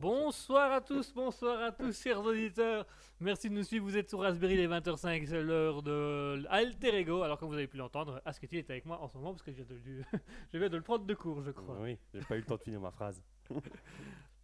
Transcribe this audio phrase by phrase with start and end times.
[0.00, 2.86] Bonsoir à tous, bonsoir à tous, chers auditeurs.
[3.20, 3.84] Merci de nous suivre.
[3.86, 7.22] Vous êtes sur Raspberry les 20h05, c'est l'heure de Alter Ego.
[7.22, 9.50] Alors, comme vous avez pu l'entendre, Asketil est avec moi en ce moment parce que
[9.50, 10.02] je viens de, lui-
[10.52, 11.78] je viens de le prendre de court, je crois.
[11.80, 13.22] Oui, j'ai pas eu le temps de finir ma phrase.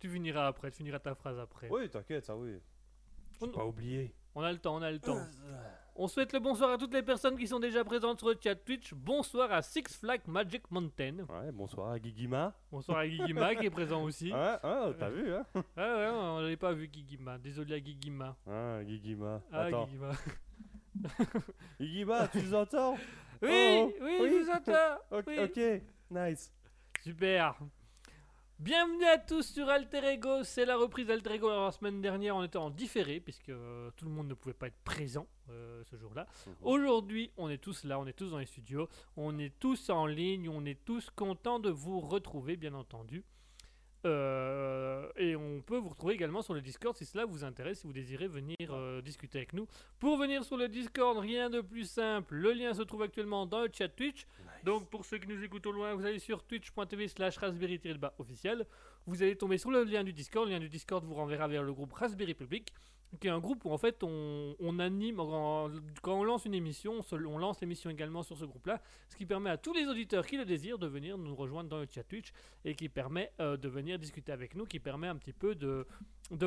[0.00, 1.69] Tu finiras après, tu finiras ta phrase après.
[1.71, 2.55] Oui, t'inquiète, ça oui.
[3.38, 4.15] J'ai On- pas oublié.
[4.35, 5.19] On a le temps, on a le temps.
[6.02, 8.55] On souhaite le bonsoir à toutes les personnes qui sont déjà présentes sur le chat
[8.55, 8.94] Twitch.
[8.94, 11.26] Bonsoir à Six Flags Magic Mountain.
[11.29, 12.55] Ouais, bonsoir à Guigima.
[12.73, 14.32] Bonsoir à Gigima qui est présent aussi.
[14.32, 15.44] Ouais, ah, t'as vu, hein
[15.76, 17.37] Ah ouais, on l'avait pas vu Gigima.
[17.37, 18.35] Désolé à Gigima.
[18.49, 19.43] Ah, Guigima.
[19.52, 19.85] Ah, Attends.
[19.88, 20.11] Gigima.
[21.79, 22.94] Guigima, tu nous entends?
[23.43, 24.29] Oui, Oh, oui, oui.
[24.31, 24.96] je vous entends.
[25.11, 25.38] Ok, Oui.
[25.38, 25.82] ok,
[26.12, 26.50] nice.
[27.03, 27.58] Super.
[28.61, 30.45] Bienvenue à tous sur Alter Ego.
[30.45, 31.49] C'est la reprise d'Alter Ego.
[31.49, 34.53] Alors, la semaine dernière, on était en différé puisque euh, tout le monde ne pouvait
[34.53, 36.27] pas être présent euh, ce jour-là.
[36.47, 36.53] Mhm.
[36.61, 38.87] Aujourd'hui, on est tous là, on est tous dans les studios,
[39.17, 43.25] on est tous en ligne, on est tous contents de vous retrouver, bien entendu.
[44.06, 47.87] Euh, et on peut vous retrouver également sur le Discord si cela vous intéresse, si
[47.87, 49.67] vous désirez venir euh, discuter avec nous.
[49.99, 52.35] Pour venir sur le Discord, rien de plus simple.
[52.35, 54.26] Le lien se trouve actuellement dans le chat Twitch.
[54.64, 57.81] Donc pour ceux qui nous écoutent au loin, vous allez sur twitch.tv slash raspberry
[58.19, 58.67] officiel.
[59.06, 60.46] Vous allez tomber sur le lien du Discord.
[60.46, 62.73] Le lien du Discord vous renverra vers le groupe Raspberry Public,
[63.19, 67.39] qui est un groupe où en fait on, anime, quand on lance une émission, on,
[67.39, 70.45] lance l'émission également sur ce groupe-là, ce qui permet à tous les auditeurs qui le
[70.45, 72.33] désirent de venir nous rejoindre dans le chat Twitch
[72.65, 75.87] et qui permet euh, de venir discuter avec nous, qui permet un petit peu de,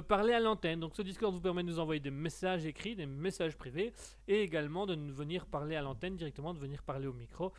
[0.07, 0.79] parler à l'antenne.
[0.79, 3.91] Donc ce Discord vous permet de nous envoyer des messages écrits, des messages privés
[4.27, 7.51] et également de venir parler à l'antenne directement, de venir parler au micro.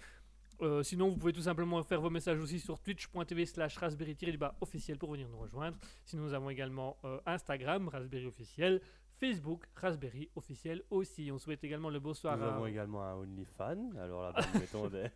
[0.62, 4.16] Euh, sinon, vous pouvez tout simplement faire vos messages aussi sur twitch.tv slash raspberry
[4.60, 5.76] officiel pour venir nous rejoindre.
[6.04, 8.80] Sinon, nous avons également euh, Instagram, raspberry officiel,
[9.18, 11.30] Facebook, raspberry officiel aussi.
[11.32, 12.54] On souhaite également le bonsoir Nous à...
[12.54, 13.96] avons également un OnlyFan.
[13.98, 15.06] Alors nous mettons des,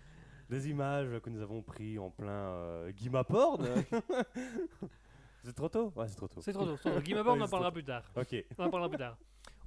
[0.50, 3.66] des images que nous avons pris en plein euh, Guima Porn.
[5.44, 5.92] c'est trop tôt?
[5.96, 6.40] Ouais, c'est trop tôt.
[6.40, 7.00] C'est trop tôt.
[7.00, 8.04] Guimard, on en parlera plus tard.
[8.16, 8.44] Ok.
[8.58, 9.18] On en parlera plus tard.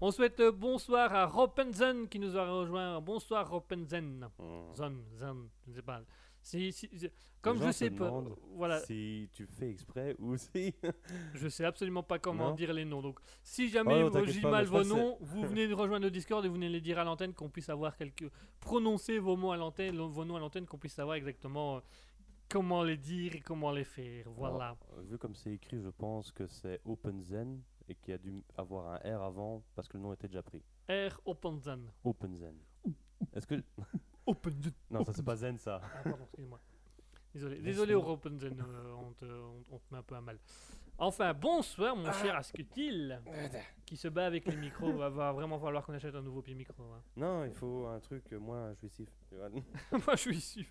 [0.03, 2.99] On souhaite euh, bonsoir à Ropenzen qui nous a rejoint.
[3.01, 4.27] Bonsoir Ropenzen.
[4.39, 4.73] Hmm.
[4.75, 6.01] Zon, Zon, je ne sais pas.
[6.41, 7.09] Si- si- si-
[7.39, 8.11] comme je se sais pas,
[8.55, 10.73] voilà, Si tu fais exprès ou si.
[11.35, 12.55] je sais absolument pas comment Non.
[12.55, 13.01] dire les noms.
[13.03, 16.43] Donc, si jamais Oh vous- j'ai mal vos noms, vous venez de rejoindre le Discord
[16.43, 19.57] et vous venez les dire à l'antenne qu'on puisse avoir quelques prononcer vos mots à
[19.57, 21.81] l'antenne, vos noms à l'antenne, qu'on puisse savoir exactement euh,
[22.49, 24.25] comment les dire et comment les faire.
[24.35, 24.55] Voilà.
[24.55, 28.43] Alors, vu comme c'est écrit, je pense que c'est OpenZen et qu'il y a dû
[28.57, 30.63] avoir un R avant parce que le nom était déjà pris.
[30.89, 31.91] R Openzen.
[32.03, 32.55] OpenZen.
[33.33, 33.61] Est-ce que.
[34.25, 34.71] Openzen.
[34.89, 35.81] Non, ça c'est pas Zen ça.
[35.83, 36.59] Ah, pardon, excuse-moi.
[37.33, 40.37] Désolé, désolé au Openzen, euh, on, te, on- on te met un peu à mal.
[40.97, 43.19] Enfin, bonsoir mon cher Ascutil,
[43.85, 44.91] qui se bat avec les micros.
[44.93, 46.83] Va, va vraiment falloir qu'on achète un nouveau pied micro.
[46.83, 47.01] hein.
[47.15, 49.09] Non, il faut un truc moins jouissif.
[49.29, 49.49] tu vois.
[49.49, 50.65] Moi, je suis sûr.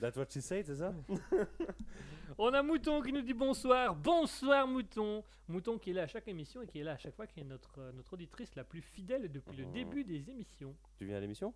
[0.00, 0.92] That's what she said, c'est ça?
[2.38, 3.94] On a Mouton qui nous dit bonsoir.
[3.94, 5.22] Bonsoir Mouton.
[5.48, 7.40] Mouton qui est là à chaque émission et qui est là à chaque fois, qui
[7.40, 9.72] est notre, euh, notre auditrice la plus fidèle depuis le Oh.
[9.72, 10.74] début des émissions.
[10.98, 11.54] Tu viens à l'émission?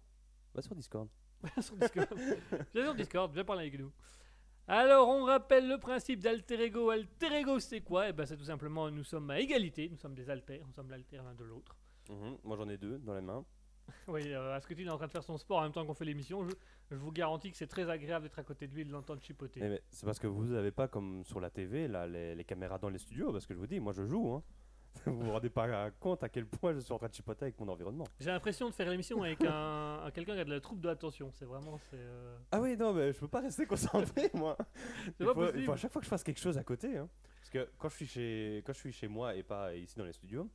[0.54, 1.08] Va sur Discord.
[1.60, 2.08] sur Discord.
[2.74, 3.90] Viens sur Discord, viens parler avec nous.
[4.72, 6.90] Alors, on rappelle le principe d'alter ego.
[6.90, 8.08] Alter ego, c'est quoi?
[8.10, 10.88] Eh ben, c'est tout simplement, nous sommes à égalité, nous sommes des alters, nous sommes
[10.90, 11.76] l'alter l'un de l'autre.
[12.08, 13.44] Mhm, Moi j'en ai deux dans les mains.
[14.06, 16.04] Oui, euh, Asketil est en train de faire son sport en même temps qu'on fait
[16.04, 16.44] l'émission?
[16.44, 16.52] Je,
[16.92, 19.20] je vous garantis que c'est très agréable d'être à côté de lui et de l'entendre
[19.20, 19.58] chipoter.
[19.60, 22.44] Eh, mais c'est parce que vous n'avez pas comme sur la TV là, les, les
[22.44, 23.32] caméras dans les studios.
[23.32, 24.34] Parce que je vous dis, moi je joue.
[24.34, 24.44] Hein.
[25.06, 27.58] vous vous rendez pas compte à quel point je suis en train de chipoter avec
[27.60, 28.06] mon environnement.
[28.18, 30.88] J'ai l'impression de faire l'émission avec un, un- quelqu'un qui a de la trouble de
[30.88, 31.30] l'attention.
[31.32, 31.78] C'est vraiment.
[31.94, 34.56] Euh, Ah oui, non, mais je peux pas rester concentré moi.
[35.04, 35.64] c'est Il pas faut, il possible.
[35.64, 36.96] faut à chaque fois que je fasse quelque chose à côté.
[36.96, 37.08] hein.
[37.40, 40.04] Parce que quand je suis chez, quand je suis chez moi et pas ici dans
[40.04, 40.48] les studios,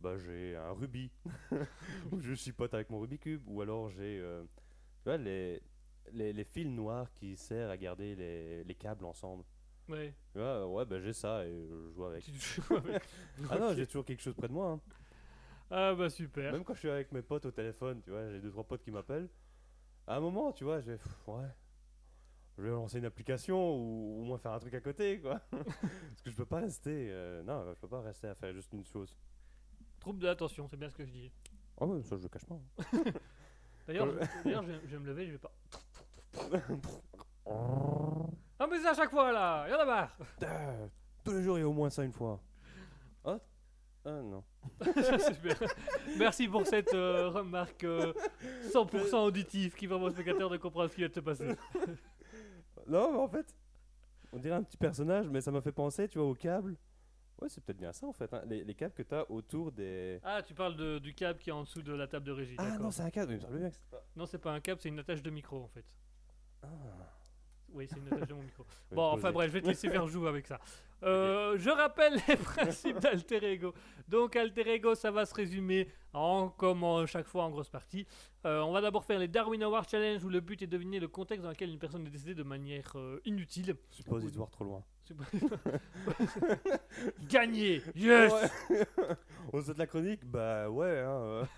[0.00, 1.10] bah j'ai un rubis
[2.12, 5.60] où je chipote avec mon Rubik's Cube, ou alors j'ai, euh, tu vois, les,
[6.12, 9.44] les, les fils noirs qui servent à garder les, les câbles ensemble.
[9.92, 10.14] Ouais.
[10.34, 12.24] Vois, ouais, bah j'ai ça et je joue avec.
[12.24, 12.32] Tu
[12.62, 13.02] joues avec-
[13.50, 14.70] Ah non, j'ai toujours quelque chose près de moi.
[14.70, 14.80] hein.
[15.70, 16.52] Ah bah super.
[16.52, 18.82] Même quand je suis avec mes potes au téléphone, tu vois, j'ai deux trois potes
[18.82, 19.28] qui m'appellent.
[20.06, 21.46] À un moment, tu vois, pff, ouais,
[22.58, 25.40] je vais lancer une application ou au moins faire un truc à côté, quoi.
[25.50, 28.72] Parce que je peux pas rester, euh, non, je peux pas rester à faire juste
[28.72, 29.16] une chose.
[30.00, 31.32] Trouble de l'attention, c'est bien ce que je dis.
[31.80, 32.54] Ah ouais, ça je le cache pas.
[32.56, 33.02] hein.
[33.86, 35.52] D'ailleurs, je, d'ailleurs, je, vais- je vais me lever, je vais pas.
[38.70, 40.16] Mais c'est à chaque fois là, y'en a marre.
[41.24, 42.40] Tous les jours, il y a au moins ça une fois.
[43.24, 43.38] Ah,
[44.04, 44.42] ah non.
[44.82, 45.56] Super.
[46.18, 48.12] Merci pour cette euh, remarque euh,
[48.72, 51.46] 100% auditive qui permet aux spectateurs de comprendre ce qui vient de se passer.
[52.88, 53.54] Non, mais en fait,
[54.32, 56.76] on dirait un petit personnage, mais ça m'a fait penser, tu vois, au câble.
[57.40, 58.32] Ouais, c'est peut-être bien ça en fait.
[58.34, 58.42] hein.
[58.46, 60.20] Les, les câbles que tu as autour des.
[60.24, 62.54] Ah, tu parles de- du câble qui est en dessous de la table de régie.
[62.58, 62.80] Ah d'accord.
[62.82, 64.04] non, c'est un câble, mais il me semblait bien que c'était pas.
[64.16, 65.84] Non, c'est pas un câble, c'est une attache de micro en fait.
[66.62, 66.68] Ah.
[67.74, 68.64] Oui, c'est une attache de mon micro.
[68.92, 70.58] Bon, enfin bref, je vais te laisser faire jouer avec ça.
[71.04, 73.74] Euh, je rappelle les principes d'alter ego.
[74.06, 78.06] Donc, alter ego, ça va se résumer en, comme en- chaque fois en grosse partie.
[78.46, 81.00] Euh, on va d'abord faire les Darwin Award Challenge où le but est de deviner
[81.00, 83.74] le contexte dans lequel une personne est décédée de manière euh, inutile.
[83.90, 84.84] Suppositoire trop loin.
[87.28, 88.32] Gagné Yes
[88.70, 88.84] Ouais.
[89.52, 90.24] On souhaite la chronique?
[90.24, 91.00] Bah ouais.
[91.00, 91.48] Hein,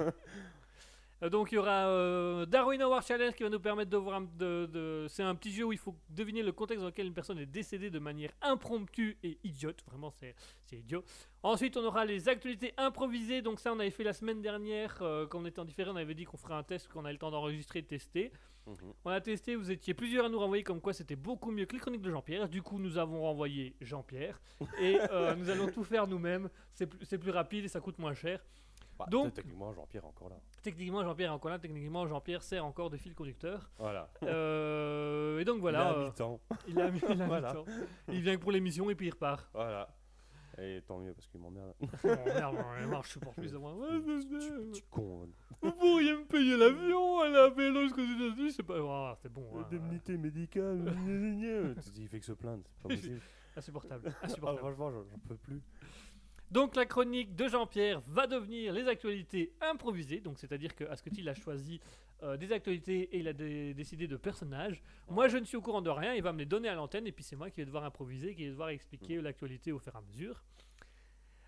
[1.31, 4.23] Donc il y aura euh, Darwin Award Challenge qui va nous permettre de voir un,
[4.37, 7.15] de, de- c'est un petit jeu où il faut deviner le contexte dans lequel une
[7.15, 9.83] personne est décédée de manière impromptue et idiote.
[9.87, 11.05] Vraiment c'est c'est idiot.
[11.43, 13.43] Ensuite on aura les actualités improvisées.
[13.43, 15.91] Donc ça on avait fait la semaine dernière euh, quand on était en différé.
[15.91, 18.33] On avait dit qu'on ferait un test qu'on a le temps d'enregistrer et de tester.
[18.67, 18.77] Mhm.
[19.05, 19.57] On a testé.
[19.57, 22.11] Vous étiez plusieurs à nous renvoyer comme quoi c'était beaucoup mieux que les chroniques de
[22.11, 22.49] Jean-Pierre.
[22.49, 24.41] Du coup nous avons renvoyé Jean-Pierre
[24.81, 26.49] et euh, nous allons tout faire nous-mêmes.
[26.73, 28.45] C'est plus, c'est plus rapide et ça coûte moins cher.
[28.99, 30.37] Bah, Donc- techniquement, Jean-Pierre est encore là.
[30.63, 31.59] Techniquement Jean-Pierre est encore là.
[31.59, 33.71] Techniquement Jean-Pierre sert encore de fil conducteur.
[33.79, 34.09] Voilà.
[34.23, 36.41] Euh, et donc voilà, Il a euh, mi-temps.
[36.69, 36.89] il a
[38.09, 39.49] il a vient pour l'émission et puis il repart.
[39.53, 39.89] Voilà.
[40.57, 41.75] Et tant mieux parce qu'il m'emmerde.
[42.05, 42.09] Oh,
[42.87, 43.75] merde, je supporte plus de moi.
[44.73, 45.29] Tu con.
[45.61, 48.75] Vous pourriez me payer l'avion à la vélo jusqu'aux États-Unis, c'est pas.
[48.79, 49.49] Ah, c'est bon.
[49.57, 49.65] hein.
[49.67, 50.95] Indemnité médicale.
[51.83, 52.63] Tu dis, il fait que se plaindre.
[52.77, 53.21] C'est pas possible.
[53.57, 54.13] Insupportable.
[54.23, 54.59] Ah, insupportable.
[54.59, 55.61] franchement, j'en j'en peux plus.
[56.55, 60.21] Donc la chronique de Jean-Pierre va devenir les actualités improvisées.
[60.21, 61.81] Donc c'est-à-dire que Asketil a choisi
[62.23, 64.81] euh, des actualités et il a dé- décidé de personnages.
[65.11, 67.09] Moi je ne suis au courant de rien, il va me les donner à l'antenne
[67.09, 69.93] et puis c'est moi qui vais devoir improviser, qui vais devoir expliquer l'actualité au fur
[69.97, 70.45] et à mesure.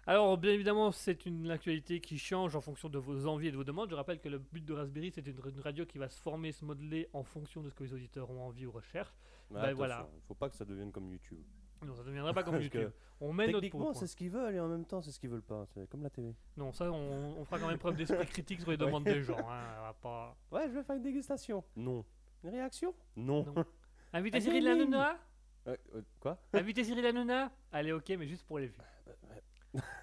[0.08, 3.56] Alors bien évidemment c'est une actualité qui change en fonction de vos envies et de
[3.56, 3.90] vos demandes.
[3.90, 6.50] Je rappelle que le but de Raspberry c'est une, une radio qui va se former,
[6.50, 9.14] se modeler en fonction de ce que les auditeurs ont envie ou recherchent.
[9.50, 9.98] Mais Ben voilà.
[10.26, 11.44] Faut pas que ça devienne comme YouTube.
[11.84, 12.90] Non ça ne deviendra pas comme YouTube.
[13.20, 13.94] On met notre Techniquement, point.
[13.94, 15.64] c'est ce qu'ils veulent et en même temps, c'est ce qu'ils veulent pas.
[15.72, 16.34] C'est comme la télé.
[16.56, 19.38] Non ça on, on fera quand même preuve d'esprit critique sur les demandes des gens.
[19.38, 19.64] hein.
[19.78, 20.36] On va pas...
[20.52, 21.64] Ouais, je vais faire une dégustation.
[21.76, 22.04] Non.
[22.44, 23.44] Une réaction Non.
[23.44, 23.64] Non.
[24.12, 24.68] Inviter Ah, Cyril.
[24.68, 25.18] Hanouna
[25.66, 26.38] Euh, euh, quoi?
[26.52, 28.80] Inviter Cyril Hanouna Allez, ok, mais juste pour les vues.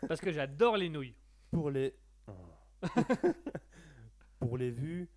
[0.07, 1.15] Parce que j'adore les nouilles.
[1.51, 1.95] Pour les.
[2.27, 2.31] Oh.
[4.39, 5.07] Pour les vues.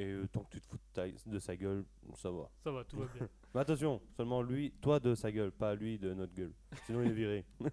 [0.00, 2.48] Et euh, tant que tu te fous de, ta- de sa gueule, ça va.
[2.64, 3.28] Ça va, tout va bien.
[3.54, 6.52] Mais attention, seulement lui, toi de sa gueule, pas lui de notre gueule.
[6.86, 7.44] Sinon, il est viré.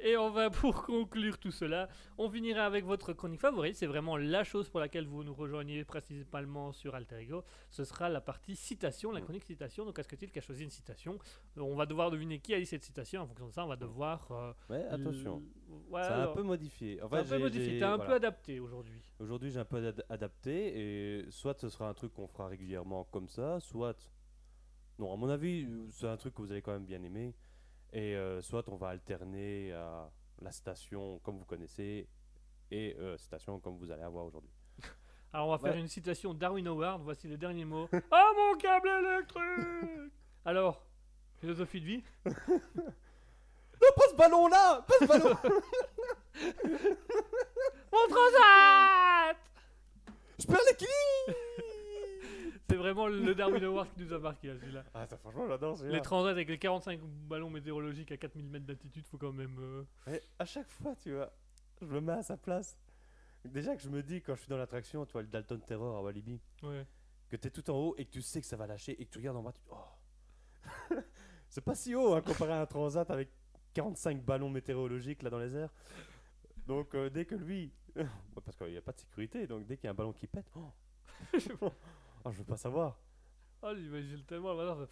[0.00, 1.88] Et on va, pour conclure tout cela,
[2.18, 3.76] on finira avec votre chronique favorite.
[3.76, 7.44] C'est vraiment la chose pour laquelle vous nous rejoignez principalement sur Alter Ego.
[7.70, 9.84] Ce sera la partie citation, la chronique citation.
[9.84, 11.18] Donc, est-ce que qui a choisi une citation
[11.56, 13.22] Euh, On va devoir deviner qui a dit cette citation.
[13.22, 14.30] En fonction de ça, on va devoir.
[14.32, 15.42] euh, Mais attention,
[15.90, 17.00] ouais, c'est un peu modifié.
[17.02, 17.78] En c'est un fait, peu modifié.
[17.80, 18.10] T'as un voilà.
[18.10, 19.00] peu adapté aujourd'hui.
[19.18, 23.04] Aujourd'hui, j'ai un peu ad- adapté et soit ce sera un truc qu'on fera régulièrement
[23.04, 24.10] comme ça, soit
[24.98, 27.34] non, à mon avis, euh, c'est un truc que vous allez quand même bien aimer
[27.92, 30.10] et euh, soit on va alterner à
[30.42, 32.08] la station comme vous connaissez
[32.70, 34.50] et euh, station comme vous allez avoir aujourd'hui.
[35.32, 35.80] Alors on va faire Ouais.
[35.80, 37.88] une citation Darwin Howard, voici les derniers mots.
[38.10, 40.12] Ah mon câble électrique
[40.44, 40.84] Alors,
[41.40, 42.32] philosophie de vie Non,
[43.96, 45.36] pas ce ballon là, pas ce ballon.
[47.92, 49.36] Mon transat
[50.38, 51.45] Je perds l'équilibre.
[52.86, 54.84] Vraiment le Darwin Award qui nous a marqué là, celui-là.
[54.94, 59.04] Ah, ça franchement, j'adore Les transats avec les 45 ballons météorologiques à 4000 mètres d'altitude,
[59.06, 59.56] faut quand même...
[59.58, 61.32] euh, Mais à chaque fois, tu vois,
[61.80, 62.78] je me mets à sa place.
[63.44, 65.96] Déjà que je me dis quand je suis dans l'attraction, tu vois le Dalton Terror
[65.96, 66.40] à Walibi.
[66.62, 66.86] Ouais.
[67.28, 69.04] que tu es tout en haut et que tu sais que ça va lâcher et
[69.04, 70.94] que tu regardes en bas, tu oh.
[71.48, 73.30] C'est pas si haut hein, comparé à un transat avec
[73.74, 75.72] 45 ballons météorologiques là dans les airs.
[76.66, 78.06] Donc euh, dès que lui, Ouais,
[78.44, 80.26] parce qu'il n'y a pas de sécurité, donc dès qu'il y a un ballon qui
[80.26, 80.72] pète, oh,
[82.26, 82.98] oh, je veux pas savoir.
[83.62, 84.88] Oh, j'imagine tellement le matin,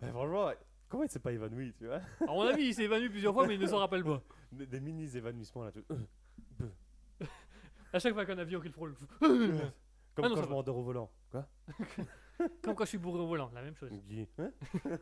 [0.00, 0.50] Mais franchement,
[0.88, 2.00] comment il s'est pas évanoui, tu vois?
[2.20, 4.22] À mon avis, il s'est évanoui plusieurs fois, mais il ne s'en rappelle pas.
[4.52, 5.72] des, des mini évanouissements là.
[5.72, 5.84] Tu...
[7.92, 8.94] À chaque fois qu'un avion qu'il frôle.
[9.18, 11.10] Comme Ah non, quand je m'endors au volant.
[11.30, 11.46] Quoi?
[12.62, 13.90] Comme quand je suis bourré au volant, la même chose.
[14.38, 14.50] Hein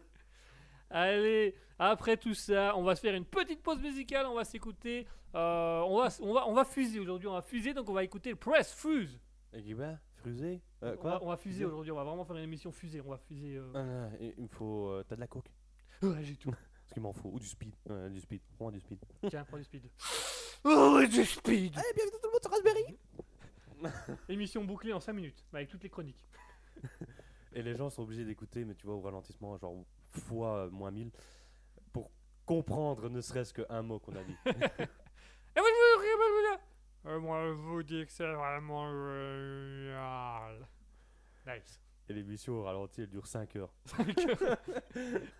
[0.90, 4.26] Allez, après tout ça, on va se faire une petite pause musicale.
[4.26, 5.06] On va s'écouter.
[5.34, 7.28] euh, on, va, on, va, on va fuser aujourd'hui.
[7.28, 9.20] On va fuser, donc on va écouter Press Fuse.
[9.52, 11.10] Ben, Frusé Euh, on, Quoi?
[11.12, 11.92] va, on va fuser aujourd'hui.
[11.92, 13.00] On va vraiment faire une émission fusée.
[13.00, 13.56] On va fuser.
[13.56, 14.88] euh, Ah, non, il me faut.
[14.88, 15.50] euh, T'as de la coke
[16.02, 16.50] Ouais, j'ai tout.
[16.82, 17.30] Parce qu'il m'en faut.
[17.30, 17.74] Ou du speed.
[17.88, 18.40] Ouais, du speed.
[18.56, 18.98] Prends du speed.
[19.28, 19.84] Tiens, prends du speed.
[20.64, 22.98] Oh, du speed Allez, bienvenue tout le monde sur Raspberry
[24.28, 26.26] Émission bouclée en 5 minutes, avec toutes les chroniques.
[27.52, 30.90] Et les gens sont obligés d'écouter, mais tu vois, au ralentissement, genre fois euh, moins
[30.90, 31.12] 1000,
[31.92, 32.10] pour
[32.44, 34.34] comprendre ne serait-ce qu'un mot qu'on a dit.
[34.46, 35.60] Et
[37.06, 40.66] Euh, moi, je vous dis que c'est vraiment génial.
[41.46, 41.80] Nice.
[42.10, 43.72] Et l'émission au ralenti, elle dure 5 heures.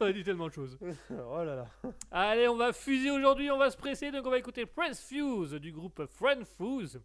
[0.01, 0.79] on a dit tellement de choses.
[1.11, 1.67] oh là là.
[2.11, 5.53] Allez, on va fuser aujourd'hui, on va se presser, donc on va écouter Prince Fuse
[5.55, 7.01] du groupe Friend Fuse.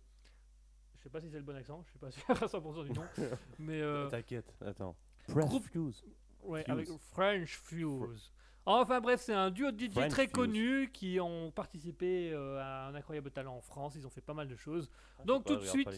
[0.98, 2.92] Je sais pas si c'est le bon accent, je suis pas sûr à 100% du
[2.94, 3.04] nom,
[3.60, 4.96] mais euh, T'inquiète, attends.
[5.30, 6.04] Groupe- Fuse.
[6.44, 6.72] Ouais, Fuse.
[6.74, 8.32] avec French Fuse.
[8.66, 10.32] Enfin bref, c'est un duo de DJ très Fuse.
[10.32, 13.96] connus qui ont participé euh, à un incroyable talent en France.
[13.98, 14.90] Ils ont fait pas mal de choses.
[15.20, 15.90] Ah, Donc, tout de suite-.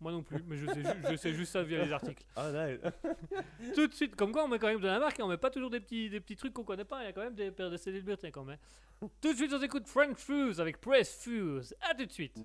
[0.00, 2.24] Moi non plus, mais je sais, ju- je sais juste ça via les articles.
[2.36, 2.50] Ah.
[3.74, 5.36] Tout de suite, comme quoi on met quand même de la marque et on met
[5.36, 7.02] pas toujours des petits, des petits trucs qu'on connaît pas.
[7.02, 8.58] Il y a quand même des paires de célébrités quand même.
[9.20, 11.74] Tout de suite, on écoute French Fuse avec Press Fuse.
[11.80, 12.36] À tout de suite.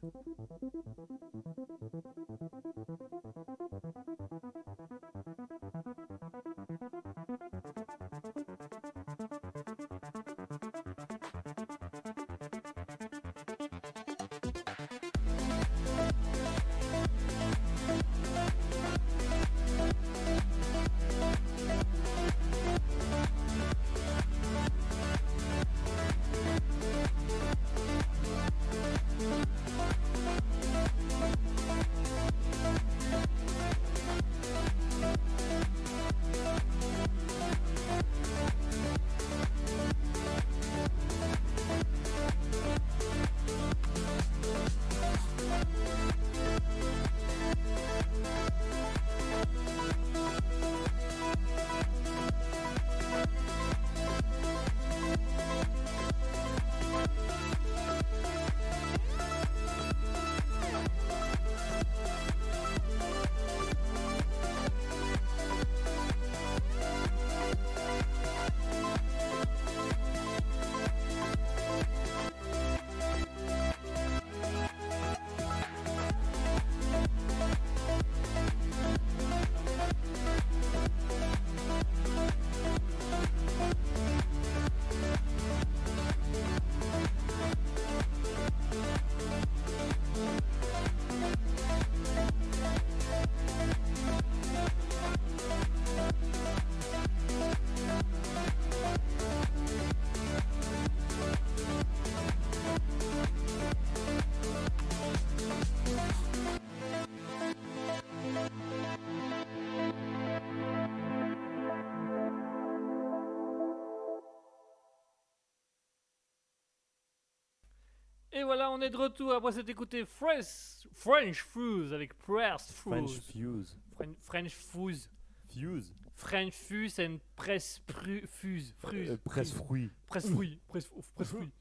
[118.47, 123.23] Voilà, on est de retour après s'être écouté Fresh, French Fuse avec Press French Fuse.
[123.31, 123.77] Fuse.
[123.95, 125.09] Fren- French Fuse.
[125.49, 125.93] Fuse.
[126.15, 128.73] French Fuse and Press Pru- Fuse.
[128.79, 129.11] Fruse.
[129.11, 129.91] Euh, Presse fruit.
[130.07, 130.59] Presse fruit.
[130.67, 130.87] Presse
[131.29, 131.51] fruit.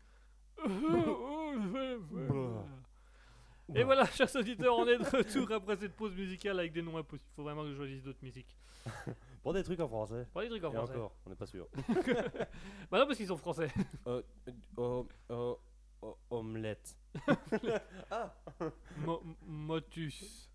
[3.75, 6.97] Et voilà, chers auditeurs, on est de retour après cette pause musicale avec des noms
[6.97, 7.29] impossibles.
[7.35, 8.57] Faut vraiment que je choisisse d'autres musiques.
[9.43, 10.27] Pour des trucs en français.
[10.33, 10.93] Pas des trucs en Et français.
[10.95, 11.67] encore, on n'est pas sûr.
[12.91, 13.69] Bah non, parce qu'ils sont français.
[14.07, 14.23] Euh,
[14.79, 15.59] euh, oh,
[16.31, 16.97] omelette.
[18.11, 18.35] ah
[18.99, 20.51] Mo- Motus.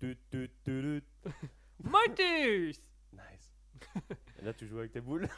[0.00, 1.30] Tu, tu, tu, tu.
[1.82, 2.80] Motus
[3.12, 3.54] Nice.
[4.38, 5.28] Et là, tu joues avec tes boules.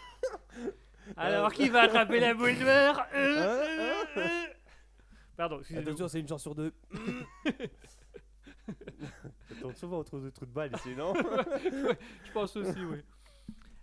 [1.16, 3.06] Alors, qui va attraper la boule noire?
[3.14, 4.46] Euh, euh, euh.
[5.36, 5.88] Pardon, excusez-moi.
[5.88, 6.74] Attention, c'est une chance sur deux.
[9.48, 11.14] Ça tourne souvent autour de trous de balle ici, non?
[11.14, 13.02] Je pense aussi, oui.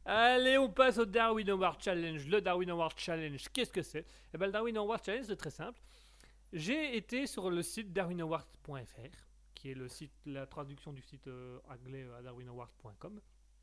[0.06, 2.28] Allez, on passe au Darwin Award Challenge.
[2.28, 4.06] Le Darwin Award Challenge, qu'est-ce que c'est?
[4.34, 5.82] Eh ben, le Darwin Award Challenge, c'est très simple.
[6.54, 9.18] J'ai été sur le site darwinaward.fr,
[9.56, 13.20] qui est le site, la traduction du site euh, anglais à darwinaward.com.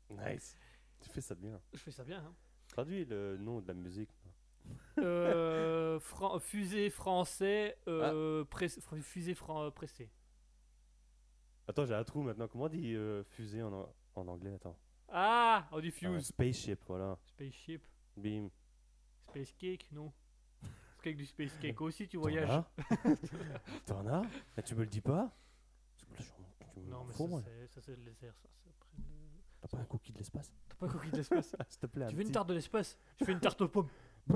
[0.09, 0.57] Nice.
[1.01, 1.59] Tu fais ça bien.
[1.73, 2.33] Je fais ça bien, hein.
[2.67, 4.09] Traduis le nom de la musique.
[4.99, 10.09] Euh, fran- fusée français, euh, press- fr- fusée fran- pressée.
[11.67, 12.47] Attends, j'ai un trou maintenant.
[12.47, 14.53] Comment on dit euh, fusée en, en anglais?
[14.53, 14.77] Attends.
[15.15, 16.25] Ah, on dit Ah, fuse.
[16.25, 17.17] spaceship, voilà.
[17.25, 17.83] Spaceship.
[18.17, 18.49] Bim.
[19.29, 20.11] Space cake, non.
[21.03, 22.63] Du space cake aussi, tu voyages.
[23.85, 24.21] T'en as
[24.55, 25.29] Mais tu me le dis pas
[26.89, 27.13] Non, mais
[27.67, 28.13] ça, c'est- le le-
[29.61, 32.07] T'as pas un cookie de l'espace T'as pas coquille de l'espace S'il te plaît.
[32.07, 33.89] Tu un veux une tarte de l'espace Je fais une tarte aux pommes.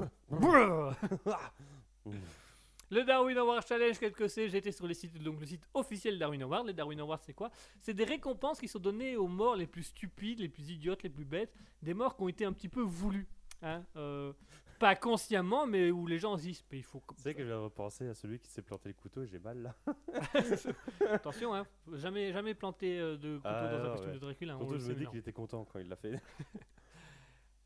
[2.89, 6.17] Le Darwin Award Challenge, quel que c'est, j'étais sur le site, donc le site officiel
[6.17, 6.67] Darwin Award.
[6.67, 7.50] Les Darwin Awards, c'est quoi?
[7.82, 11.10] C'est des récompenses qui sont données aux morts les plus stupides, les plus idiotes, les
[11.10, 13.28] plus bêtes, des morts qui ont été un petit peu voulues.
[13.62, 14.32] Hein euh,
[14.80, 17.02] pas consciemment, mais où les gens se disent, mais il faut.
[17.15, 19.39] Tu sais que je vais repenser à celui qui s'est planté le couteau et j'ai
[19.39, 19.76] mal là.
[21.12, 24.13] Attention, hein, jamais, jamais planter euh, de couteau Ah, dans un costume ouais.
[24.13, 24.54] de Dracula.
[24.54, 26.21] hein, on je me dis qu'il était content quand il l'a fait.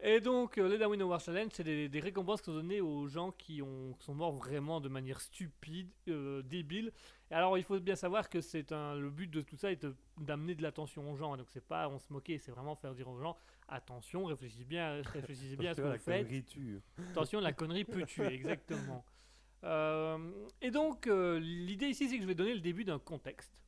[0.03, 3.07] Et donc, euh, le Darwin Award Challenge, c'est des, des récompenses qui sont données aux
[3.07, 6.91] gens qui, ont, qui sont morts vraiment de manière stupide, euh, débile.
[7.29, 9.85] Et alors, il faut bien savoir que c'est un, le but de tout ça est
[10.19, 11.37] d'amener de l'attention aux gens.
[11.37, 13.37] Donc, c'est pas on se moquer, c'est vraiment faire dire aux gens
[13.71, 16.27] attention, réfléchissez bien, réfléchissez bien à ce que vous faites.
[17.11, 19.03] Attention, la connerie peut tuer, exactement.
[19.63, 20.17] Euh,
[20.61, 23.61] et donc, euh, l'idée ici, c'est que je vais donner le début d'un contexte.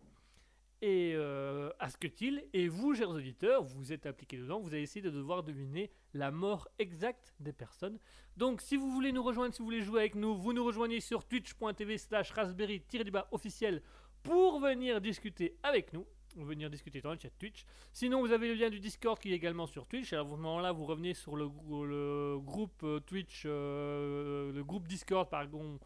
[0.83, 2.43] Et euh, Asketil.
[2.51, 4.59] Et vous, chers auditeurs, vous êtes appliqués dedans.
[4.59, 7.97] Vous allez essayer de devoir deviner la mort exacte des personnes.
[8.35, 10.99] Donc, si vous voulez nous rejoindre, si vous voulez jouer avec nous, vous nous rejoignez
[10.99, 13.81] sur twitch.tv slash raspberry-du-bas officiel
[14.23, 16.05] pour venir discuter avec nous.
[16.35, 17.63] Venir discuter dans le chat Twitch.
[17.93, 20.11] Sinon, vous avez le lien du Discord qui est également sur Twitch.
[20.11, 21.47] Alors, à ce moment-là, vous revenez sur le
[22.39, 25.79] groupe euh, Twitch, euh, le groupe Discord, pardon,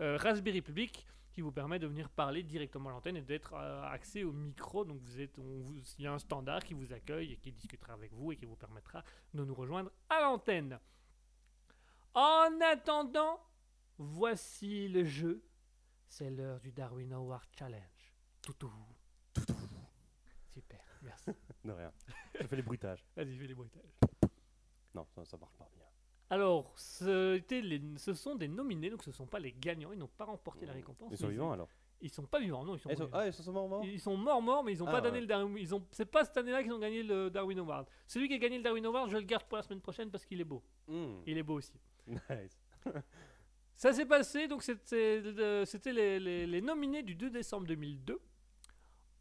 [0.00, 3.82] euh, Raspberry Public, qui vous permet de venir parler directement à l'antenne et d'être euh,
[3.84, 4.84] accès au micro.
[4.84, 7.50] Donc, vous êtes, on vous- il y a un standard qui vous accueille et qui
[7.52, 9.02] discutera avec vous et qui vous permettra
[9.34, 10.78] de nous rejoindre à l'antenne.
[12.14, 13.40] En attendant,
[13.98, 15.44] voici le jeu.
[16.06, 18.14] C'est l'heure du Darwin Award Challenge.
[18.40, 18.72] Toutou.
[20.50, 21.30] Super, merci.
[21.64, 21.92] De rien.
[22.40, 23.04] Je fais les bruitages.
[23.16, 23.98] Vas-y, fais les bruitages.
[24.94, 25.83] Non, ça, ça marche pas bien.
[26.30, 26.74] Alors,
[27.50, 29.92] les- ce sont des nominés, donc ce ne sont pas les gagnants.
[29.92, 31.10] Ils n'ont pas remporté la récompense.
[31.12, 31.68] Ils sont vivants alors
[32.00, 32.74] Ils sont pas vivants, non.
[32.76, 33.10] Ils sont, Ah, ils sont...
[33.12, 35.14] Ah, ils sont morts morts ils sont morts, morts, mais ils n'ont Ah, pas donné
[35.16, 35.20] ouais.
[35.22, 35.56] le Darwin.
[35.56, 35.86] Ils ont.
[35.90, 37.86] C'est pas cette année-là qu'ils ont gagné le Darwin Award.
[38.06, 40.24] Celui qui a gagné le Darwin Award, je le garde pour la semaine prochaine parce
[40.26, 40.62] qu'il est beau.
[40.88, 41.20] Hmm.
[41.26, 41.72] Il est beau aussi.
[42.06, 42.60] Nice.
[43.76, 48.20] Ça s'est passé, donc c'était le- c'était les, les- les nominés du 2 décembre 2002.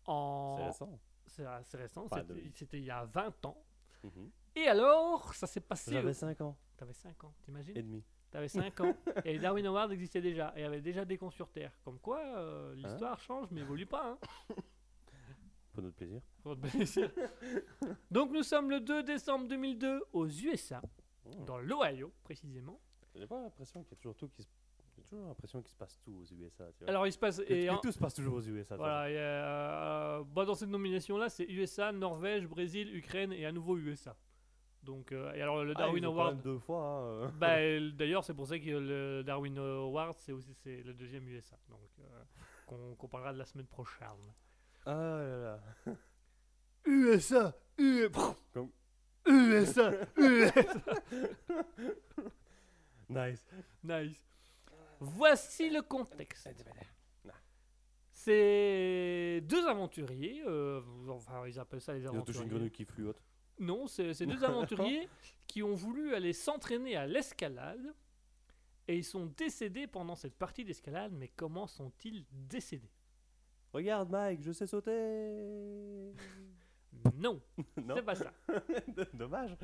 [0.05, 0.55] En...
[0.59, 0.99] C'est récent.
[1.25, 2.07] C'est assez récent,
[2.53, 3.57] c'était il y a 20 ans.
[4.03, 4.29] Mhm.
[4.55, 5.91] Et alors, ça s'est passé.
[5.91, 7.77] J'avais 5 ans T'avais 5 ans, t'imagines?
[7.77, 8.03] Et demi.
[8.31, 11.29] T'avais 5 ans et Darwin Awards existaient déjà et il y avait déjà des cons
[11.31, 11.71] sur Terre.
[11.83, 14.17] Comme quoi, euh, l'histoire change mais évolue pas.
[14.49, 14.55] Hein.
[15.73, 16.21] Pour notre plaisir.
[16.43, 17.11] Pour te plaisir.
[18.11, 20.81] Donc nous sommes le 2 décembre 2002 aux USA,
[21.25, 21.45] Hmm.
[21.45, 22.81] dans l'Ohio précisément.
[23.15, 24.47] J'ai pas l'impression qu'il y a toujours tout qui se...
[24.97, 26.65] J'ai toujours l'impression qu'il se passe tout aux USA.
[26.73, 26.89] Tu vois.
[26.89, 27.41] Alors il se passe...
[27.47, 28.75] et en- tout se passe toujours aux USA.
[28.75, 33.77] Voilà, et, euh, bah, dans cette nomination-là, c'est USA, Norvège, Brésil, Ukraine et à nouveau
[33.77, 34.15] USA.
[34.83, 35.85] Donc, euh, et alors le façon.
[35.85, 36.83] Darwin ah, ils ont Award, deux fois.
[37.25, 40.93] hein, bah, euh, d'ailleurs c'est pour ça que le Darwin Award c'est aussi c'est le
[40.93, 44.07] deuxième USA, donc euh, qu'on parlera de la semaine prochaine.
[44.85, 45.93] Ah là là.
[46.85, 48.09] USA, U-
[48.53, 48.71] Comme-
[49.25, 50.61] USA, USA.
[53.09, 53.45] Nice.
[53.83, 54.17] Nice.
[54.99, 56.49] Voici le contexte.
[58.11, 62.49] C'est deux aventuriers, euh, enfin ils appellent ça les Ils ont touché une aventuriers.
[62.49, 63.21] grenouille qui flotte.
[63.59, 65.07] Non, c'est deux aventuriers
[65.47, 67.93] qui ont voulu aller s'entraîner à l'escalade
[68.87, 71.13] et ils sont décédés pendant cette partie d'escalade.
[71.13, 72.91] Mais comment sont-ils décédés?
[73.71, 76.13] Regarde Mike, je sais sauter.
[77.15, 77.41] Non,
[77.95, 78.31] c'est pas ça.
[79.13, 79.57] Dommage.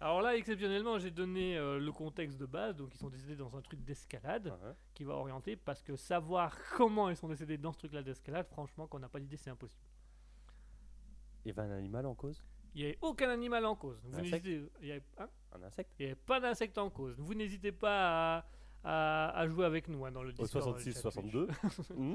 [0.00, 2.76] Alors là, exceptionnellement, j'ai donné euh, le contexte de base.
[2.76, 4.72] Donc, ils sont décédés dans un truc d'escalade Ouais.
[4.94, 8.86] qui va orienter parce que savoir comment ils sont décédés dans ce truc-là d'escalade, franchement,
[8.86, 9.84] qu'on n'a pas d'idée, c'est impossible.
[11.44, 12.42] Il y avait un animal en cause?
[12.74, 13.98] Il n'y avait aucun animal en cause.
[14.04, 17.16] Vous n'hésitez- il y avait- hein Un insecte Il n'y avait pas d'insecte en cause.
[17.18, 18.44] Vous n'hésitez pas à,
[18.84, 20.64] à- à jouer avec nous hein, dans le Au Discord.
[20.64, 21.46] dans le 66 chat 62.
[21.46, 21.88] Twitch.
[21.96, 22.14] Hmm.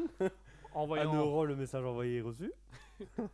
[0.73, 2.51] Envoyant- Un euro le message envoyé et reçu.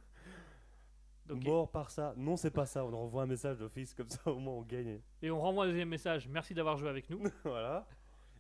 [1.30, 2.14] Mort par ça.
[2.18, 2.84] Non, c'est pas ça.
[2.86, 5.00] On envoie un message d'office comme ça au moins on gagne.
[5.22, 6.28] Et on renvoie un deuxième message.
[6.28, 7.22] Merci d'avoir joué avec nous.
[7.46, 7.88] voilà.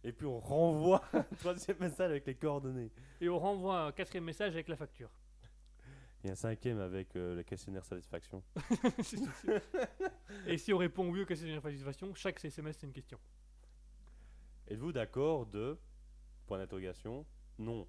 [0.04, 2.92] Et puis on renvoie un troisième message avec les coordonnées.
[3.22, 5.10] Et on renvoie un quatrième message avec la facture.
[6.24, 8.44] Et un cinquième avec euh, le questionnaire satisfaction.
[10.48, 13.20] Et si on répond oui au questionnaire satisfaction, chaque SMS c'est une question.
[14.68, 15.80] Êtes-vous d'accord de
[16.46, 17.26] Point d'interrogation.
[17.58, 17.88] Non?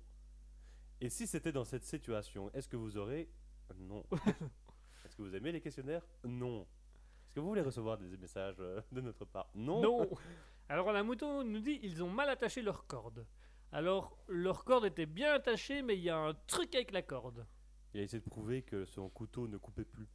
[1.00, 3.28] Et si c'était dans cette situation, est-ce que vous aurez
[3.76, 4.04] Non?
[5.04, 6.06] est-ce que vous aimez les questionnaires?
[6.24, 6.62] Non.
[6.62, 9.50] Est-ce que vous voulez recevoir des messages euh, de notre part?
[9.54, 9.82] Non.
[9.82, 10.10] Non
[10.68, 13.26] Alors la mouton nous dit ils ont mal attaché leur corde.
[13.72, 17.46] Alors leur corde était bien attachée, mais il y a un truc avec la corde.
[17.94, 20.08] Il a essayé de prouver que son couteau ne coupait plus.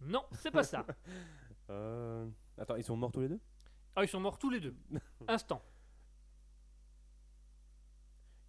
[0.00, 0.86] Non, c'est pas ça.
[1.70, 3.40] Euh, Attends, ils sont morts tous les deux?
[3.96, 4.76] Ah, ils sont morts tous les deux.
[5.28, 5.64] Instant.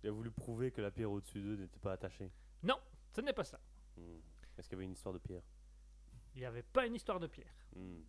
[0.03, 2.29] Il a voulu prouver que la pierre au-dessus d'eux n'était pas attachée.
[3.15, 3.57] Ce n'est pas ça.
[3.95, 4.17] Hmm.
[4.57, 5.41] Est-ce qu'il y avait une histoire de pierre?
[6.33, 7.55] Il n'y avait pas une histoire de pierre.
[7.73, 8.01] Hmm.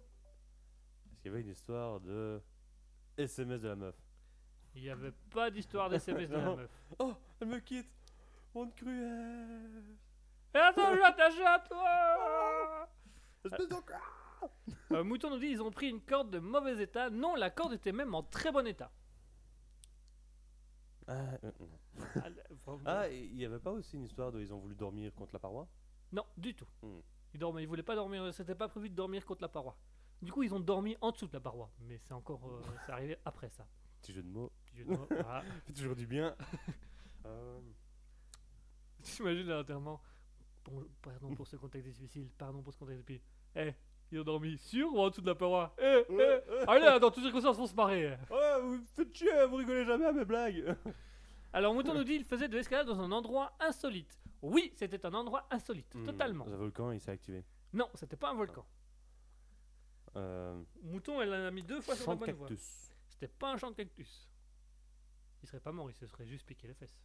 [1.13, 2.43] Est-ce qu'il y avait une histoire de
[3.17, 3.95] SMS de la meuf?
[4.75, 6.57] Il n'y avait pas d'histoire d'SMS de la Non.
[6.57, 6.71] meuf.
[6.99, 7.89] Oh, elle me quitte
[8.53, 9.97] Monde cruel
[10.59, 12.89] attends, je vais attacher à toi
[13.45, 14.51] Espèce d'encore
[14.93, 17.11] Euh, Mouton nous dit ils ont pris une corde de mauvais état.
[17.11, 18.91] Non, la corde était même en très bon état.
[21.09, 21.13] Ah,
[21.45, 21.53] euh.
[22.17, 22.29] Ah,
[22.65, 22.83] vraiment.
[22.85, 25.33] Ah, et il n'y avait pas aussi une histoire de ils ont voulu dormir contre
[25.35, 25.69] la paroi?
[26.13, 26.67] Non, du tout.
[26.83, 27.01] Hmm.
[27.35, 29.77] Ils dormaient, ils voulaient pas dormir, c'était pas prévu de dormir contre la paroi.
[30.23, 31.71] Du coup, ils ont dormi en dessous de la paroi.
[31.81, 33.67] Mais c'est encore, euh, c'est arrivé après ça.
[34.01, 34.51] Petit jeu de mots.
[34.67, 35.43] Petit jeu de mots, voilà.
[35.67, 36.35] Fait toujours du bien.
[37.25, 37.59] Euh,
[39.03, 40.01] T'imagines l'enterrement
[40.71, 43.23] bon, Pardon pour ce contexte difficile, pardon pour ce contexte difficile.
[43.55, 43.73] Eh,
[44.13, 45.75] ils ont dormi sur ou en dessous de la paroi?
[45.79, 49.85] Eh, eh Allez, dans toutes circonstances, on se marrer Ouais, vous faites chier, vous rigolez
[49.85, 50.77] jamais à mes blagues
[51.53, 54.19] Alors, Mouton nous dit il faisait de l'escalade dans un endroit insolite.
[54.43, 56.47] Oui, c'était un endroit insolite, Hmm, totalement.
[56.47, 57.45] Un volcan, il s'est activé.
[57.73, 58.65] Non, c'était pas un volcan.
[60.17, 62.49] Euh, Mouton, elle l'a mis deux fois sur champ la de bonne voie.
[62.49, 62.91] cactus.
[63.09, 64.29] C'était pas un champ de cactus.
[65.43, 66.99] Il serait pas mort, il se serait juste piqué les fesses.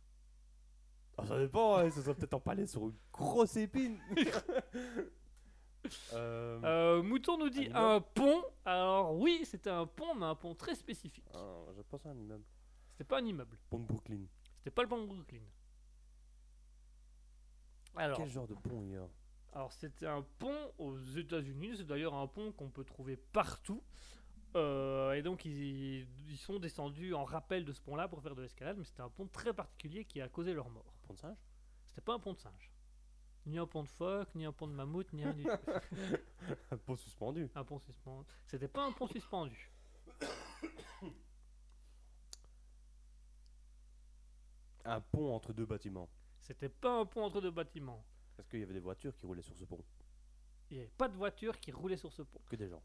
[1.17, 3.99] Ah, ça dépend, hein, ça serait peut-être empalé sur une grosse épine.
[6.13, 8.43] Euh, Euh, Mouton nous dit Un un pont.
[8.65, 11.25] Alors, oui, c'était un pont, mais un pont très spécifique.
[11.33, 12.43] ah, je pense à un immeuble.
[12.91, 13.57] C'était pas un immeuble.
[13.69, 14.21] Pont de Brooklyn.
[14.59, 15.41] C'était pas le pont de Brooklyn.
[17.95, 19.03] Alors, Quel genre de pont hier
[19.53, 23.83] Alors c'était un pont aux États-Unis, c'est d'ailleurs un pont qu'on peut trouver partout.
[24.55, 28.41] Euh, et donc ils, ils sont descendus en rappel de ce pont-là pour faire de
[28.41, 30.93] l'escalade, mais c'était un pont très particulier qui a causé leur mort.
[31.03, 31.37] Pont de singe?
[31.85, 32.71] C'était pas un pont de singe,
[33.45, 35.49] ni un pont de phoque, ni un pont de mammouth, ni rien du tout.
[36.71, 37.49] Un pont suspendu.
[37.55, 38.27] Un pont suspendu.
[38.47, 39.71] C'était pas un pont suspendu.
[44.85, 46.09] Un pont entre deux bâtiments.
[46.39, 48.03] C'était pas un pont entre deux bâtiments.
[48.39, 49.83] Est-ce qu'il y avait des voitures qui roulaient sur ce pont
[50.71, 52.41] Il n'y avait pas de voiture qui roulait sur ce pont.
[52.49, 52.81] Que des gens.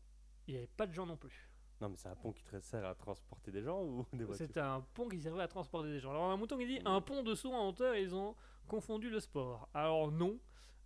[0.46, 1.48] Il n'y avait pas de gens non plus.
[1.80, 4.46] Non, mais c'est un pont qui te sert à transporter des gens ou des voitures
[4.46, 6.10] C'était un pont qui servait à transporter des gens.
[6.10, 8.34] Alors un mouton qui dit un pont de saut en hauteur ils ont
[8.66, 9.68] confondu le sport.
[9.74, 10.38] Alors non,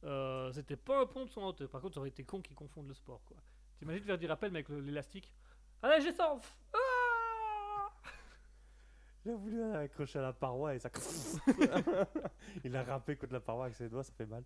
[0.05, 1.68] euh, c'était pas un pont de saut en hauteur.
[1.68, 3.22] Par contre, ça aurait été con qu'ils confondent le sport.
[3.24, 3.37] quoi.
[3.79, 5.33] T'imagines faire du rappel mais avec l'élastique?
[5.83, 6.37] Allez, j'ai ça
[6.74, 7.92] Ah
[9.24, 10.90] Il a voulu accrocher à la paroi et ça.
[12.64, 14.44] il a râpé contre la paroi avec ses doigts, ça fait mal.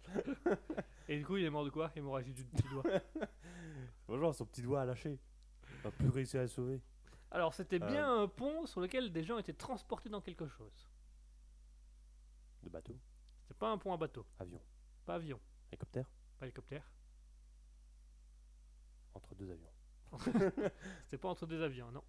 [1.09, 1.91] Et du coup, il est mort de quoi?
[1.97, 2.85] Hémorragie du petit doigt.
[4.09, 5.19] Bonjour, son petit doigt a lâché.
[5.85, 6.81] A plus réussi à sauver.
[7.31, 7.87] Alors, c'était Euh.
[7.87, 10.89] bien un pont sur lequel des gens étaient transportés dans quelque chose.
[12.63, 12.97] De bateau,
[13.43, 14.61] C'était pas un pont à bateau, avion,
[15.05, 15.39] pas avion,
[15.71, 16.91] hélicoptère, pas hélicoptère.
[19.15, 19.71] entre deux avions.
[21.05, 22.03] C'était pas entre deux avions, non.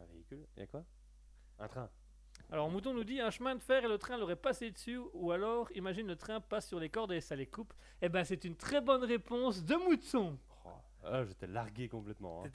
[0.00, 0.84] Un véhicule, il y a quoi?
[1.58, 1.90] Un train.
[2.50, 5.30] Alors Mouton nous dit un chemin de fer et le train l'aurait passé dessus, ou
[5.30, 7.72] alors imagine le train passe sur les cordes et ça les coupe.
[8.00, 10.38] Eh ben c'est une très bonne réponse de Mouton.
[11.04, 12.44] Ah, j'étais largué complètement.
[12.44, 12.50] hein.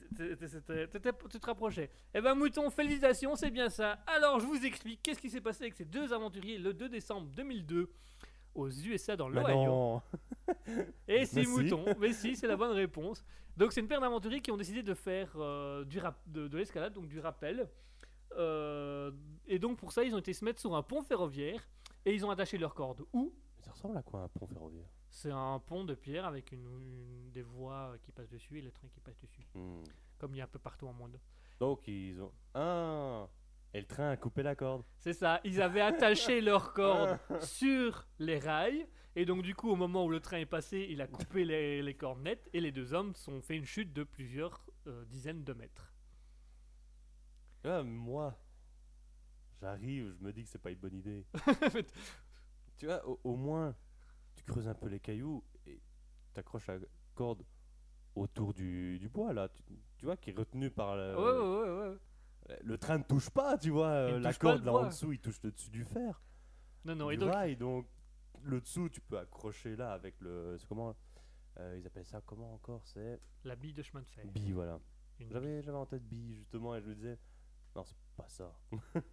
[1.29, 1.89] Tu te rapprochais.
[2.13, 3.99] Eh ben Mouton, félicitations, c'est bien ça.
[4.07, 7.27] Alors je vous explique qu'est-ce qui s'est passé avec ces deux aventuriers le 2 décembre
[7.36, 7.91] 2002
[8.55, 10.01] aux USA dans l'Ohio.
[11.07, 11.49] Et c'est si.
[11.49, 11.86] Mouton.
[11.99, 13.23] Mais si, c'est la bonne réponse.
[13.57, 16.57] Donc c'est une paire d'aventuriers qui ont décidé de faire euh, du rap- de, de
[16.57, 17.69] l'escalade, donc du rappel.
[18.38, 19.12] Euh,
[19.45, 21.67] et donc pour ça, ils ont été se mettre sur un pont ferroviaire
[22.05, 23.03] et ils ont attaché leurs cordes.
[23.13, 23.33] Où?
[23.60, 24.88] Ça ressemble à quoi un pont ferroviaire?
[25.17, 28.71] C'est un pont de pierre avec une, une- des voies qui passent dessus et le
[28.71, 29.47] train qui passe dessus.
[29.56, 29.82] Hmm.
[30.19, 31.19] Comme il y a un peu partout en monde.
[31.60, 32.32] Donc ils ont.
[32.53, 33.27] Ah
[33.73, 34.84] Et le train a coupé la corde.
[34.99, 38.88] C'est ça, ils avaient attaché leurs cordes sur les rails.
[39.15, 41.82] Et donc du coup, au moment où le train est passé, il a coupé les,
[41.82, 45.03] les cordes nettes et les deux hommes se sont fait une chute de plusieurs euh,
[45.06, 45.91] dizaines de mètres.
[47.63, 48.38] Ah, moi,
[49.60, 51.25] j'arrive, je me dis que c'est pas une bonne idée.
[52.77, 53.75] tu vois, au, au moins,
[54.47, 55.81] creuses un peu les cailloux et
[56.33, 56.79] t'accroches la
[57.15, 57.43] corde
[58.15, 59.49] autour du, du bois là.
[59.49, 59.63] Tu,
[59.97, 61.89] tu vois, qui est retenu par le, Ouais, ouais, ouais,
[62.49, 62.60] ouais.
[62.63, 63.88] le train ne touche pas, tu vois.
[63.89, 64.86] euh, la corde là bois.
[64.86, 66.21] en dessous, il touche le dessus du fer.
[66.86, 67.88] Non, non, et donc, rail, donc
[68.43, 70.57] le dessous, tu peux accrocher là avec le.
[70.69, 70.95] Comment
[71.60, 74.25] euh, Ils appellent ça comment encore C'est la bille de chemin de fer.
[74.25, 74.79] bille, voilà.
[75.31, 77.17] J'avais j'avais en tête bille justement et je me disais,
[77.75, 78.55] non, c'est pas ça.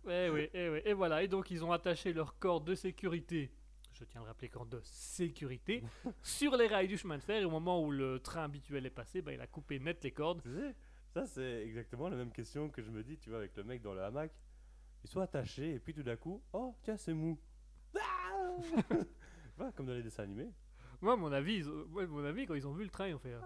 [0.09, 1.23] Eh oui, eh oui, et voilà.
[1.23, 3.51] Et donc, ils ont attaché leur corde de sécurité,
[3.95, 5.83] je tiens à le rappeler, corde de sécurité,
[6.23, 7.41] sur les rails du chemin de fer.
[7.43, 10.13] Et au moment où le train habituel est passé, bah, il a coupé net les
[10.13, 10.43] cordes.
[10.43, 10.75] Tu sais,
[11.13, 13.83] ça c'est exactement la même question que je me dis, tu vois, avec le mec
[13.83, 14.33] dans le hamac.
[15.05, 17.39] Ils sont attachés et puis tout d'un coup, oh tiens, c'est mou.
[17.99, 18.55] Ah
[19.57, 20.51] Voilà, comme dans les dessins animés.
[21.01, 23.09] Moi, mon avis, ils ont- ouais, à mon avis, quand ils ont vu le train,
[23.09, 23.41] ils ont fait euh,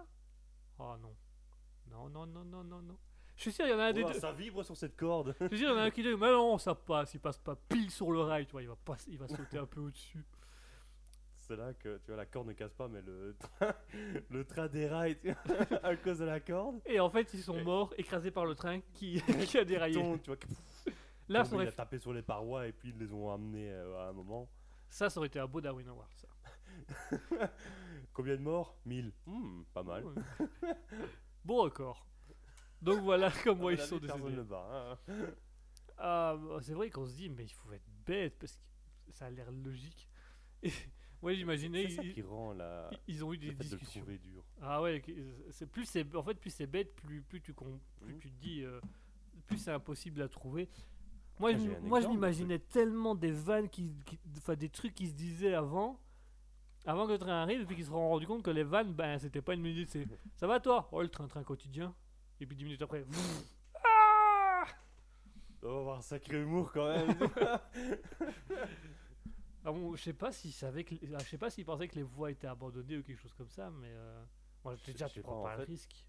[0.79, 1.15] Oh non.
[1.91, 2.97] Non, non, non, non, non, non.
[3.35, 4.19] Je suis sûr, il y en a un des Oh, deux.
[4.19, 5.35] ça vibre sur cette corde.
[5.41, 7.13] Je suis sûr, il y en a un qui dit Mais non, ça passe.
[7.13, 8.61] Il passe pas pile sur le rail, tu vois.
[8.61, 10.23] Il va, passer, il va sauter un peu au-dessus.
[11.49, 13.73] C'est là que, tu vois, la corde ne casse pas, mais le train,
[14.29, 16.79] le train déraille tu vois, à cause de la corde.
[16.85, 19.95] Et en fait, ils sont morts, écrasés par le train qui, qui a déraillé.
[19.95, 20.37] Tombe, tu vois,
[21.27, 23.71] Là, tombe, ça il a tapé sur les parois et puis ils les ont amenés
[23.71, 24.47] euh, à un moment.
[24.89, 26.27] ça, ça aurait été un beau Darwin Award, ça.
[28.13, 28.77] Combien de morts?
[28.85, 29.11] 1000.
[29.25, 30.05] Hmm, pas mal.
[30.05, 30.13] Ouais.
[31.43, 32.05] Beau record.
[32.81, 34.37] Donc voilà comment À ils sont décédés.
[34.51, 34.97] hein.
[35.97, 39.25] Ah, bah, c'est vrai qu'on se dit, mais il faut être bête parce que ça
[39.25, 40.07] a l'air logique.
[40.61, 40.71] Et
[41.21, 44.03] moi, j'imaginais, C'est ça ils, qui rend la, ils- ils ont eu des de discussions.
[44.05, 44.43] dur.
[44.61, 45.11] Ah ouais, que-
[45.51, 48.19] c'est plus c'est en fait plus c'est bête, plus plus tu plus Mhm.
[48.19, 48.79] tu te dis euh,
[49.47, 50.69] plus c'est impossible à trouver.
[51.39, 53.91] Moi, Ah, je, moi exemple m'imaginais tellement des vannes qui,
[54.37, 55.99] enfin des trucs qui se disaient avant
[56.85, 58.93] avant que le train arrive et puis qu'ils se sont rendus compte que les vannes
[58.93, 60.05] ben c'était pas une minute, c'est
[60.35, 60.87] ça va toi?
[60.91, 61.93] Oh le train train quotidien
[62.41, 63.05] et puis 10 minutes après
[63.85, 64.65] ah
[65.61, 67.17] doit avoir un sacré humour quand même.
[69.69, 71.93] Ah bon, je sais pas s'il savait que, ah, je sais pas s'il pensait que
[71.95, 74.23] les voix étaient abandonnées ou quelque chose comme ça, mais euh,
[74.63, 75.71] moi Je- déjà je tu sais prends pas, pas, le fait.
[75.71, 76.05] risque.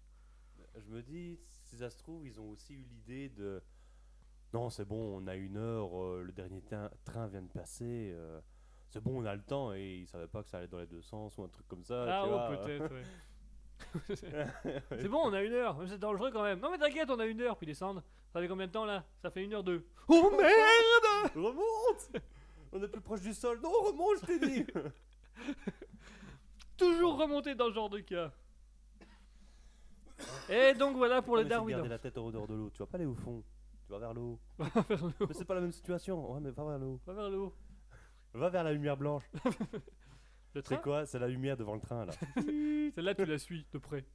[0.77, 3.61] je me dis, si ça se trouve, ils ont aussi eu l'idée de.
[4.51, 6.63] Non, c'est bon, on a une heure, euh, le dernier
[7.05, 8.11] train vient de passer.
[8.15, 8.41] euh,
[8.89, 10.87] c'est bon, on a le temps et ils savaient pas que ça allait dans les
[10.87, 12.03] deux sens ou un truc comme ça.
[12.07, 12.57] Ah tu oh, vois.
[12.65, 12.91] peut-être.
[12.91, 13.03] ouais.
[14.99, 15.77] C'est bon, on a une heure.
[15.87, 16.59] C'est dangereux quand même.
[16.59, 18.03] Non mais t'inquiète, on a une heure puis descendre.
[18.33, 19.05] Ça fait combien de temps là?
[19.21, 19.85] Ça fait une heure deux.
[20.07, 22.23] Oh merde Remonte
[22.71, 23.59] On est plus proche du sol.
[23.61, 24.65] Non, remonte, je t'ai dit
[26.77, 28.31] Toujours remonter dans ce genre de cas.
[30.49, 31.75] Et donc voilà pour le Darwin.
[31.75, 32.69] garder la tête en dehors de l'eau.
[32.69, 33.43] Tu vas pas aller au fond.
[33.85, 34.39] Tu vas vers le haut.
[34.57, 35.27] Va vers le haut.
[35.27, 36.31] Mais c'est pas la même situation.
[36.31, 37.01] Ouais, mais va vers le haut.
[37.05, 37.55] Va vers le haut.
[38.33, 39.23] Va vers la lumière blanche.
[40.53, 41.05] Le train C'est quoi?
[41.05, 42.11] C'est la lumière devant le train là.
[42.93, 44.05] Celle-là, tu la suis de près.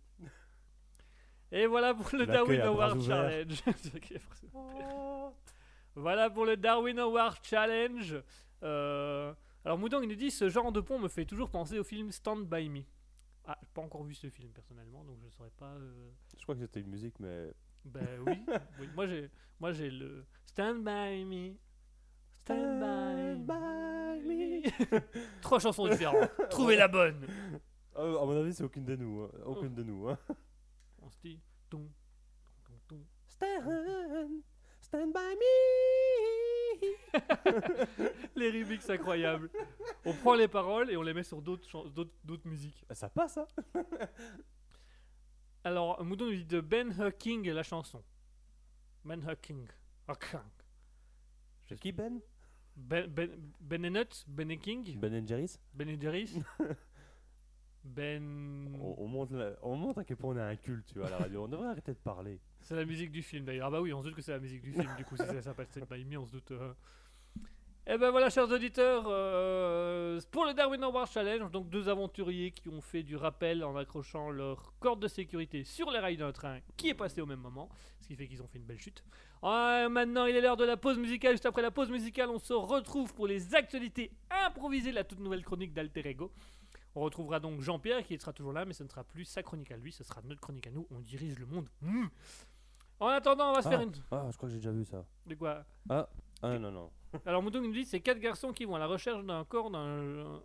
[1.50, 3.00] Et voilà pour le Darwin Award.
[3.00, 3.62] Challenge.
[5.94, 8.22] Voilà pour le Darwin Award Challenge.
[8.62, 11.84] Euh, alors Moudon il nous dit ce genre de pont me fait toujours penser au
[11.84, 12.82] film Stand By Me.
[13.44, 15.74] Ah, j'ai pas encore vu ce film personnellement, donc je saurais pas.
[15.74, 17.52] euh, Je crois que c'était une musique, mais.
[17.84, 18.44] Ben oui,
[18.80, 18.88] oui.
[18.94, 21.54] Moi j'ai, moi j'ai le Stand By Me.
[22.32, 24.62] Stand by, me.
[25.42, 26.30] Trois chansons différentes.
[26.50, 27.26] Trouvez la bonne.
[27.94, 29.22] Ah, à mon avis, c'est aucune de nous.
[29.22, 29.30] hein.
[29.44, 30.08] Aucune de nous.
[30.08, 30.18] Hein.
[31.02, 31.40] On se dit.
[33.26, 34.42] Stand,
[34.80, 36.45] stand by me.
[38.36, 39.50] Les remixes incroyables.
[40.04, 42.84] On prend les paroles et on les met sur d'autres chan- d'autres d'autres musiques.
[42.88, 43.46] Ah, Ça passe, hein
[45.64, 48.02] Alors, Moudon nous dit de Ben Hawking la chanson.
[49.04, 49.66] Ben Hawking.
[50.06, 50.40] Hawking.
[51.68, 52.20] C'est qui Ben?
[52.76, 56.38] Ben, ben, ben et Nuts, Ben et King, Ben and Jerry's Ben et Jerry's.
[57.84, 58.76] Ben.
[58.80, 61.06] on, on montre la- on montre à quel point on a un culte, tu vois,
[61.06, 61.44] à la radio.
[61.44, 62.40] On devrait arrêter de parler.
[62.66, 63.68] C'est la musique du film d'ailleurs.
[63.68, 64.88] Ah bah oui, on se doute que c'est la musique du film.
[64.96, 66.50] Du coup, si ça s'appelle Stand By Me, on se doute.
[66.50, 66.72] euh.
[67.86, 72.68] Eh ben voilà, chers auditeurs, euh, pour le Darwin Award Challenge, donc deux aventuriers qui
[72.68, 76.58] ont fait du rappel en accrochant leur corde de sécurité sur les rails d'un train
[76.76, 77.68] qui est passé au même moment,
[78.00, 79.04] ce qui fait qu'ils ont fait une belle chute.
[79.44, 81.34] Euh, maintenant, il est l'heure de la pause musicale.
[81.34, 84.10] Juste après la pause musicale, on se retrouve pour les actualités
[84.44, 86.32] improvisées, la toute nouvelle chronique d'Alter Ego.
[86.96, 89.70] On retrouvera donc Jean-Pierre qui sera toujours là, mais ce ne sera plus sa chronique
[89.70, 90.88] à lui, ce sera notre chronique à nous.
[90.90, 91.68] On dirige le monde.
[91.82, 92.06] Mmh.
[92.98, 93.92] En attendant, on va se faire une.
[94.10, 95.04] Ah, je crois que j'ai déjà vu ça.
[95.26, 96.08] De quoi Ah,
[96.42, 96.90] ah non, non.
[97.24, 100.42] Alors Mouton nous dit c'est quatre garçons qui vont à la recherche d'un corps d'un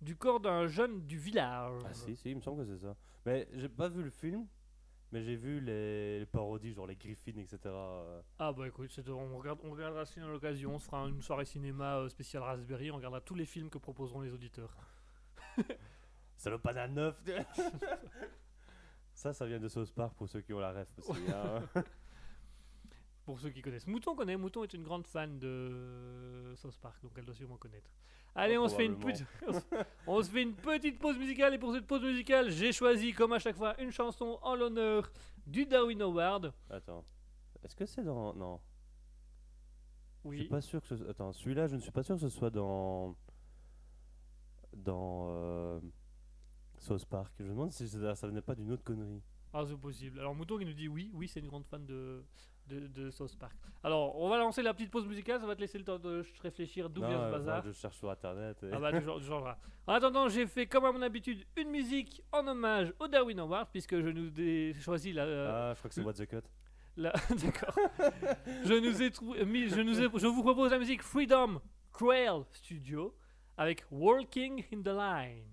[0.00, 1.80] du corps d'un jeune du village.
[1.84, 2.96] Ah, si, si, il me semble que c'est ça.
[3.24, 4.46] Mais j'ai pas vu le film,
[5.12, 7.58] mais j'ai vu les, les parodies, genre les Griffins, etc.
[7.66, 8.20] euh.
[8.38, 11.22] Ah bah écoute, on, regarde, on regardera si on a l'occasion, on se fera une
[11.22, 14.74] soirée cinéma euh, spéciale Raspberry, on regardera tous les films que proposeront les auditeurs.
[16.36, 17.22] Ça pas neuf.
[19.14, 21.20] Ça, ça vient de South Park pour ceux qui ont la ref aussi.
[21.32, 21.62] hein.
[23.24, 23.86] Pour ceux qui connaissent.
[23.86, 27.88] Mouton connaît, Mouton est une grande fan de South Park, donc elle doit sûrement connaître.
[28.34, 29.24] Allez, on se, fait une petite,
[30.08, 33.32] on se fait une petite pause musicale, et pour cette pause musicale, j'ai choisi, comme
[33.32, 35.12] à chaque fois, une chanson en l'honneur
[35.46, 36.52] du Darwin Award.
[36.68, 37.04] Attends.
[37.62, 38.34] Est-ce que c'est dans.
[38.34, 38.60] Non.
[40.24, 40.38] Je Oui.
[40.40, 41.08] suis pas sûr que ce...
[41.08, 43.14] Attends, celui-là, je ne suis pas sûr que ce soit dans.
[44.74, 45.28] Dans.
[45.30, 45.80] Euh...
[46.82, 47.32] South Park.
[47.38, 49.22] Je me demande si ça, ça venait pas d'une autre connerie.
[49.54, 50.18] Ah, c'est possible.
[50.18, 52.24] Alors, Mouton qui nous dit oui, oui, c'est une grande fan de,
[52.68, 53.54] de, de South Park.
[53.84, 56.22] Alors, on va lancer la petite pause musicale, ça va te laisser le temps de
[56.22, 57.62] ch- réfléchir d'où vient ce euh, bazar.
[57.62, 58.62] je cherche sur internet.
[58.62, 59.58] et- Ah bah, toujours, toujours là.
[59.86, 63.68] En attendant, j'ai fait comme à mon habitude une musique en hommage au Darwin Award,
[63.70, 65.24] puisque je nous ai choisi la.
[65.26, 66.48] euh, Ah, je crois que c'est What the Cut.
[66.96, 67.76] la- D'accord.
[68.64, 71.60] je, nous ai trou- mis, je, nous ai- je vous propose la musique Freedom
[71.92, 73.14] Crail Studio
[73.58, 75.44] avec Walking in the Line.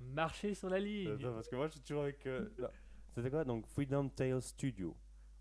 [0.00, 1.12] Marcher sur la ligne.
[1.12, 2.24] Attends, parce que moi, je suis toujours avec.
[2.26, 2.70] euh, là.
[3.14, 3.44] C'était quoi?
[3.44, 4.96] Donc, Freedom Tail Studio.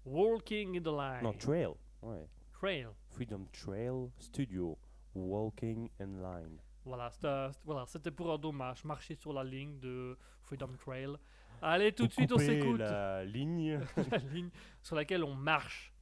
[0.06, 1.24] Walking in the Line.
[1.24, 1.70] Non, Trail.
[2.02, 2.28] Ouais.
[2.54, 2.88] Trail.
[3.10, 4.78] Freedom Trail Studio.
[5.14, 6.58] Walking in Line.
[6.86, 8.84] Voilà, c'était voilà, c'était pour un dommage.
[8.86, 11.16] Marcher sur la ligne de Freedom Trail.
[11.62, 12.80] Allez, tout de suite, on s'écoute.
[12.80, 13.80] la ligne.
[14.12, 14.50] la ligne
[14.82, 15.94] sur laquelle on marche.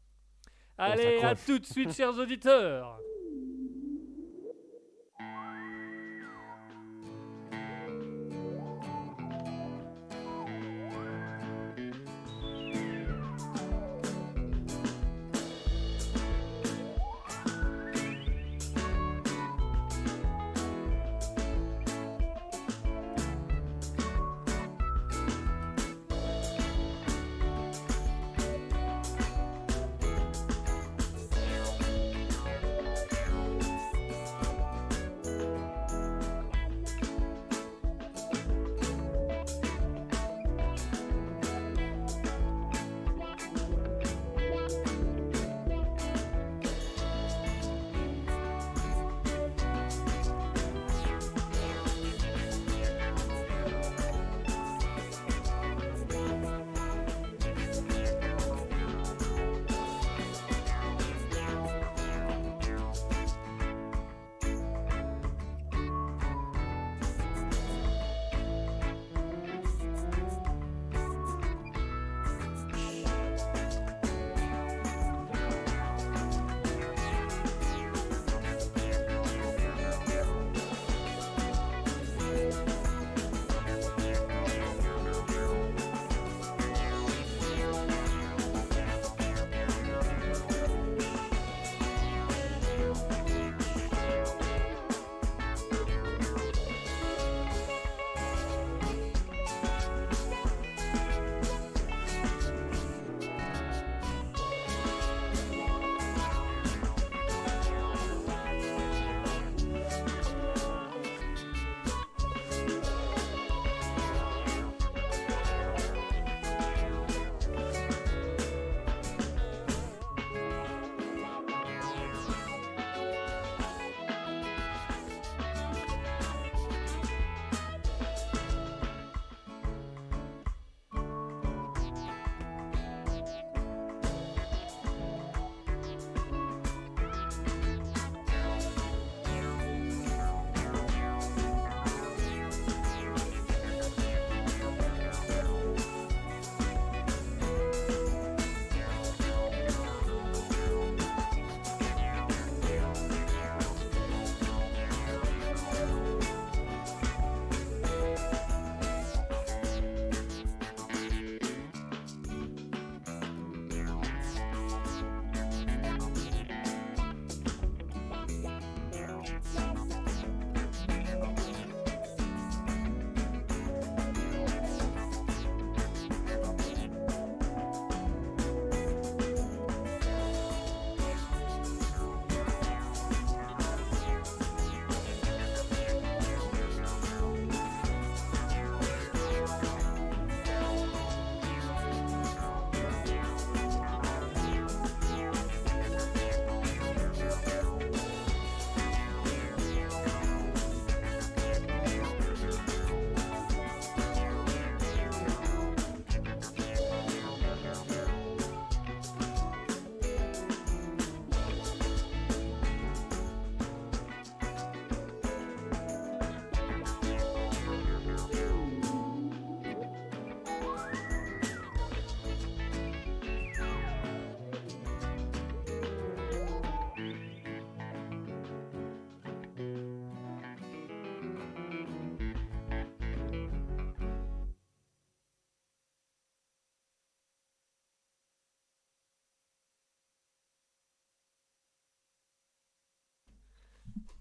[0.77, 1.45] Allez, à s'accroche.
[1.47, 2.99] tout de suite, chers auditeurs.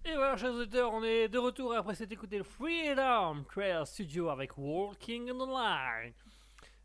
[0.08, 4.28] Et voilà, chers auditeurs, on est de retour après s'être écouté le Freedom Trail Studio
[4.28, 6.12] avec Walking in the Line.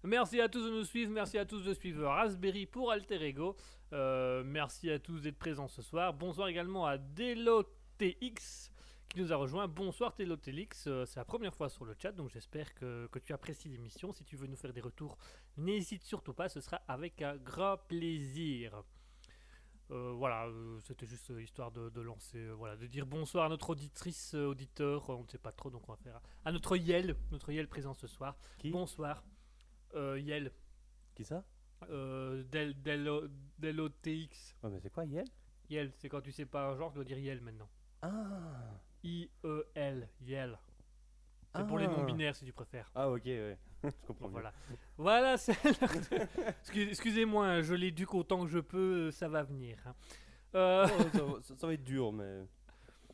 [0.04, 3.56] Merci à tous de nous suivre, merci à tous de suivre Raspberry pour Alter Ego.
[3.94, 6.16] Euh, merci à tous d'être présents ce soir.
[6.16, 8.72] Bonsoir également à DeloTX
[9.08, 9.68] qui nous a rejoint.
[9.68, 13.34] Bonsoir DeloTX, euh, c'est la première fois sur le chat, donc j'espère que, que tu
[13.34, 14.12] apprécies l'émission.
[14.12, 15.16] Si tu veux nous faire des retours,
[15.58, 18.84] n'hésite surtout pas, ce sera avec un grand plaisir.
[19.92, 23.50] Euh, voilà, euh, c'était juste euh, histoire de, de lancer, voilà, de dire bonsoir à
[23.50, 27.18] notre auditrice, auditeur, on ne sait pas trop, donc on va faire à notre Yel,
[27.32, 28.38] notre Yel présent ce soir.
[28.58, 28.72] Qui?
[28.72, 29.24] Bonsoir,
[29.96, 30.52] Yel,
[31.14, 31.44] Qui ça?
[31.90, 33.10] Del, Del.
[33.10, 35.26] Ouais, mais c'est quoi, Yel?
[35.70, 37.70] Yel, c'est quand tu sais pas un genre, tu dois dire Yel maintenant.
[38.02, 38.10] Ah
[39.04, 40.58] I-E-L, Yel.
[41.54, 41.90] C'est pour les Ah.
[41.98, 42.90] non-binaires si tu préfères.
[42.96, 43.58] Ah, ok, ouais.
[43.84, 44.32] Je comprends Bon, mieux.
[44.34, 44.54] voilà.
[44.98, 49.78] Voilà, c'est de- Excusez-moi, hein, je l'éduque autant que je peux, euh, ça va venir.
[49.86, 49.96] hein.
[50.56, 52.42] Euh, Oh, ça, va- ça- ça va être dur, mais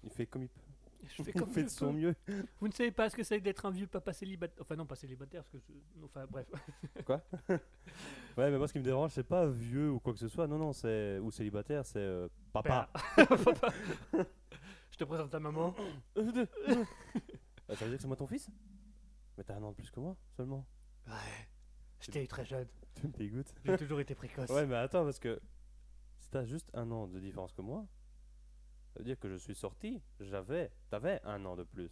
[0.03, 0.59] il fait comme il peut.
[1.17, 2.15] je fais Il comme fait de son mieux.
[2.59, 4.57] Vous ne savez pas ce que c'est d'être un vieux papa célibataire.
[4.61, 5.59] Enfin, non, pas célibataire, parce que.
[5.59, 6.47] je- Enfin, bref.
[8.37, 10.45] Ouais, mais moi, ce qui me dérange, c'est pas vieux ou quoi que ce soit.
[10.47, 11.17] Non, non, c'est.
[11.19, 12.89] Ou célibataire, c'est euh, papa.
[13.15, 13.73] Papa.
[14.91, 15.73] je te présente ta maman.
[16.15, 16.47] Ça veut dire
[17.95, 18.49] que c'est moi ton fils?
[19.37, 20.65] Mais t'as un an de plus que moi, seulement.
[21.07, 21.13] Ouais.
[21.99, 22.67] J'étais très jeune.
[22.95, 23.53] Tu me dégoûtes.
[23.65, 24.49] J'ai toujours été précoce.
[24.49, 25.39] Ouais, mais attends, parce que
[26.19, 27.85] si t'as juste un an de différence que moi,
[28.93, 31.91] ça veut dire que je suis sorti, j'avais, t'avais un an de plus.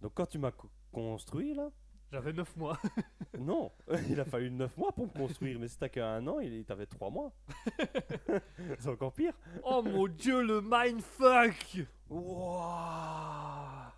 [0.00, 1.70] Donc quand tu m'as co- construit là,
[2.10, 2.78] J'avais 9 mois.
[3.38, 3.70] non,
[4.08, 6.64] il a fallu 9 mois pour me construire, mais si t'as qu'un an, il, il
[6.64, 7.32] t'avait 3 mois.
[8.78, 9.34] C'est encore pire.
[9.62, 13.92] oh mon dieu, le mindfuck Wouah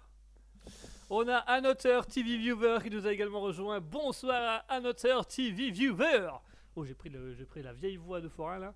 [1.13, 3.81] On a un auteur TV Viewer qui nous a également rejoint.
[3.81, 6.31] Bonsoir à un auteur TV Viewer
[6.77, 8.75] Oh, j'ai pris, le- j'ai pris la vieille voix de Forain là.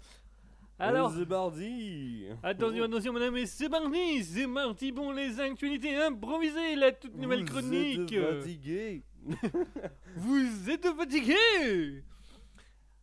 [0.81, 6.75] Alors, C'est mardi attention, attention, madame, et c'est parti, c'est parti pour les actualités improvisées,
[6.75, 8.13] la toute nouvelle Vous chronique.
[8.13, 9.03] êtes fatigué.
[10.17, 12.03] Vous êtes fatigués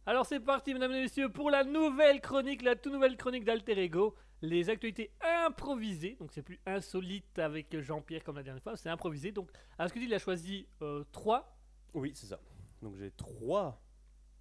[0.06, 3.82] Alors c'est parti, mesdames et messieurs, pour la nouvelle chronique, la toute nouvelle chronique d'Alter
[3.82, 6.16] Ego, les actualités improvisées.
[6.20, 9.32] Donc c'est plus insolite avec Jean-Pierre comme la dernière fois, c'est improvisé.
[9.32, 10.68] Donc Asketil il a choisi
[11.12, 11.58] 3
[11.94, 12.40] Oui, c'est ça.
[12.82, 13.82] Donc j'ai 3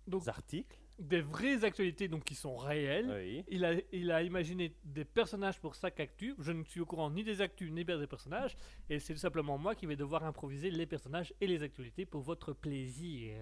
[0.07, 0.77] Donc- articles.
[0.99, 3.11] des vraies actualités donc qui sont réelles.
[3.11, 3.45] Oui.
[3.49, 6.35] Il a, il a imaginé des personnages pour chaque actu.
[6.39, 8.57] Je ne suis au courant ni des actus ni des personnages.
[8.91, 12.21] Et c'est tout simplement moi qui vais devoir improviser les personnages et les actualités pour
[12.23, 13.39] votre plaisir.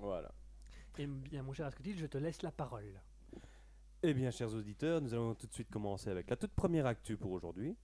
[0.00, 0.32] Voilà.
[0.98, 3.00] Et bien, mon cher Asketil, je te laisse la parole.
[4.06, 7.16] Eh bien, chers auditeurs, nous allons tout de suite commencer avec la toute première actu
[7.16, 7.74] pour aujourd'hui.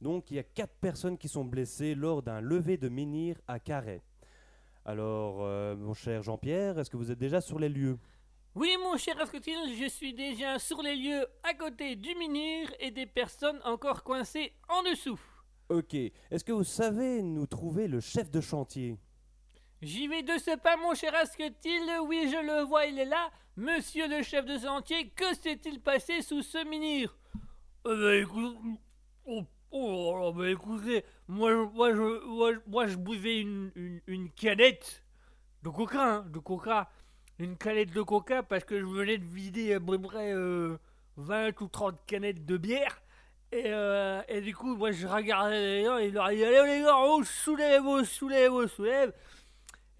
[0.00, 3.58] Donc, il y a quatre personnes qui sont blessées lors d'un lever de menhir à
[3.60, 4.00] Carhaix.
[4.86, 7.98] Alors, euh, mon cher Jean-Pierre, est-ce que vous êtes déjà sur les lieux?
[8.54, 12.90] Oui, mon cher Asketil, je suis déjà sur les lieux à côté du menhir et
[12.90, 15.20] des personnes encore coincées en dessous.
[15.68, 15.92] Ok.
[16.30, 18.96] Est-ce que vous savez nous trouver le chef de chantier?
[19.80, 21.82] J'y vais de ce pas, mon cher Asketil.
[22.06, 23.30] Oui, je le vois, il est là.
[23.56, 27.16] Monsieur le chef de sentier, que s'est-il passé sous ce menhir?
[27.86, 28.56] Euh, bah, écoute-
[29.26, 35.04] oh, oh, bah, écoutez, moi, je- moi, buvais une, canette
[35.62, 36.88] de coca, hein, de coca.
[37.38, 40.76] Une canette de coca parce que je venais de vider à peu près euh,
[41.16, 43.00] 20 ou 30 canettes de bière.
[43.52, 46.78] Et, euh, et du coup, moi, je regardais les gens et leur ai dit Allez,
[46.78, 49.12] les gars, on soulève, on soulève, on soulève.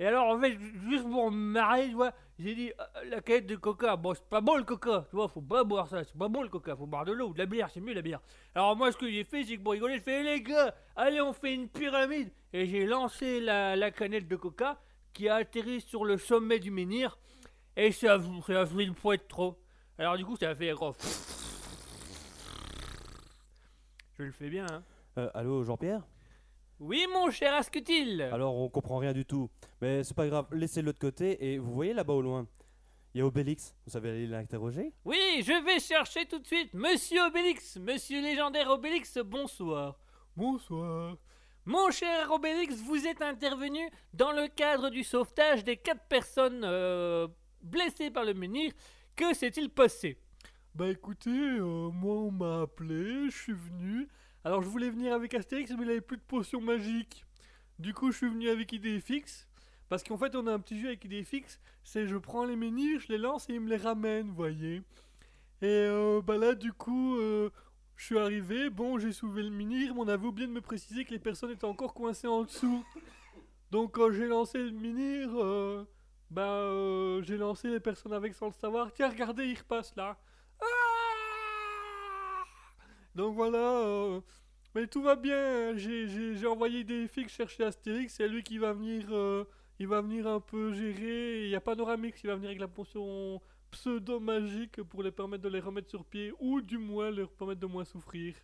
[0.01, 0.57] Et alors, en fait,
[0.89, 4.29] juste pour me marrer, tu vois, j'ai dit euh, La canette de coca, bon, c'est
[4.29, 6.77] pas bon le coca, tu vois, faut pas boire ça, c'est pas bon le coca,
[6.77, 8.21] faut boire de l'eau ou de la bière, c'est mieux la bière.
[8.55, 11.21] Alors, moi, ce que j'ai fait, c'est que pour rigoler, je fais Les gars, allez,
[11.21, 12.31] on fait une pyramide.
[12.53, 14.81] Et j'ai lancé la, la canette de coca
[15.13, 17.19] qui a atterri sur le sommet du menhir.
[17.77, 19.59] Et ça, ça a fait une pointe trop.
[19.99, 20.95] Alors, du coup, ça a fait gros.
[24.17, 24.83] Je le fais bien, hein.
[25.19, 26.03] Euh, Allô, Jean-Pierre?
[26.81, 29.51] Oui, mon cher Asketil Alors, on comprend rien du tout.
[29.81, 31.45] Mais c'est pas grave, laissez-le de côté.
[31.53, 32.47] Et vous voyez là-bas au loin
[33.15, 33.75] Il y a Obélix.
[33.85, 34.93] Vous savez aller l'interroger?
[35.05, 39.99] Oui, je vais chercher tout de suite Monsieur Obélix, Monsieur légendaire Obélix, bonsoir.
[40.37, 41.17] Bonsoir.
[41.65, 43.81] Mon cher Obélix, vous êtes intervenu
[44.15, 47.27] dans le cadre du sauvetage des quatre personnes euh,
[47.61, 48.73] blessées par le menhir.
[49.17, 50.17] Que s'est-il passé?
[50.77, 54.09] Bah écoutez, euh, moi on m'a appelé, je suis venu.
[54.45, 57.25] Alors je voulais venir avec Astérix, mais il avait plus de potions magiques.
[57.79, 59.49] Du coup, je suis venu avec idée fixe.
[59.89, 61.61] Parce qu'en fait, on a un petit jeu avec idée fixe.
[61.83, 64.83] C'est je prends les menhirs, je les lance et ils me les ramènent, vous voyez.
[65.61, 67.51] Et euh, bah là, du coup, euh,
[67.97, 68.71] je suis arrivé.
[68.71, 71.51] Bon, j'ai soulevé le menhir, mais on avait oublié de me préciser que les personnes
[71.51, 72.85] étaient encore coincées en dessous.
[73.71, 75.85] Donc, quand j'ai lancé le menhir, euh,
[76.31, 78.93] bah, euh, j'ai lancé les personnes avec sans le savoir.
[78.93, 80.17] Tiens, regardez, ils repassent là.
[83.19, 84.21] Donc voilà, euh,
[84.75, 85.77] mais tout va bien.
[85.77, 88.15] J'ai- J'ai envoyé des filles chercher Astérix.
[88.15, 89.45] C'est lui qui va venir, euh,
[89.81, 91.45] il va venir un peu gérer.
[91.45, 93.41] Il y a Panoramix qui va venir avec la potion
[93.73, 97.67] pseudo-magique pour les permettre de les remettre sur pied ou du moins leur permettre de
[97.67, 98.35] moins souffrir.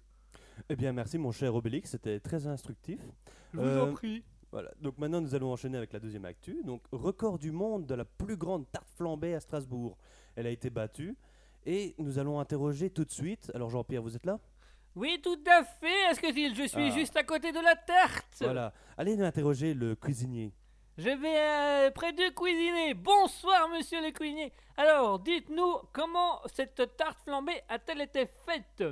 [0.68, 3.00] Eh bien, merci mon cher Obélix, c'était très instructif.
[3.52, 4.24] Je vous Euh, en prie.
[4.50, 6.62] Voilà, donc maintenant nous allons enchaîner avec la deuxième actu.
[6.64, 9.96] Donc, record du monde de la plus grande tarte flambée à Strasbourg.
[10.36, 11.16] Elle a été battue.
[11.66, 13.50] Et nous allons interroger tout de suite.
[13.54, 14.38] Alors, Jean-Pierre, vous êtes là?
[14.94, 16.10] Oui, tout à fait.
[16.10, 16.90] Est-ce que je suis Ah.
[16.90, 18.36] juste à côté de la tarte?
[18.40, 18.72] Voilà.
[18.96, 20.52] Allez nous interroger le cuisinier.
[20.96, 21.38] Je vais
[21.88, 22.94] euh, près du cuisinier.
[22.94, 24.52] Bonsoir, monsieur le cuisinier.
[24.76, 28.84] Alors, dites-nous, comment cette tarte flambée a-t-elle été faite?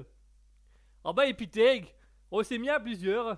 [1.04, 1.86] Ah bah, épithègue.
[2.32, 3.36] On s'est mis à plusieurs.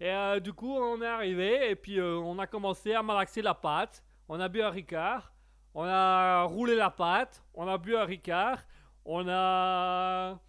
[0.00, 3.42] Et euh, du coup, on est arrivé et puis euh, on a commencé à malaxer
[3.42, 4.02] la pâte.
[4.28, 5.32] On a bu un ricard.
[5.74, 7.44] On a roulé la pâte.
[7.54, 8.58] On a bu un ricard.
[9.04, 10.40] On a...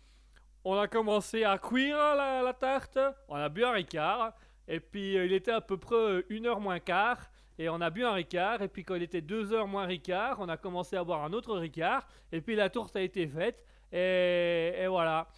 [0.67, 2.97] On a commencé à cuire la, la tarte.
[3.27, 4.33] On a bu un ricard.
[4.67, 7.29] Et puis, euh, il était à peu près euh, une heure moins quart.
[7.59, 10.37] Et on a bu un ricard, et puis quand il était deux heures moins ricard,
[10.39, 13.63] on a commencé à boire un autre ricard, et puis la tourte a été faite,
[13.93, 15.29] et, voilà.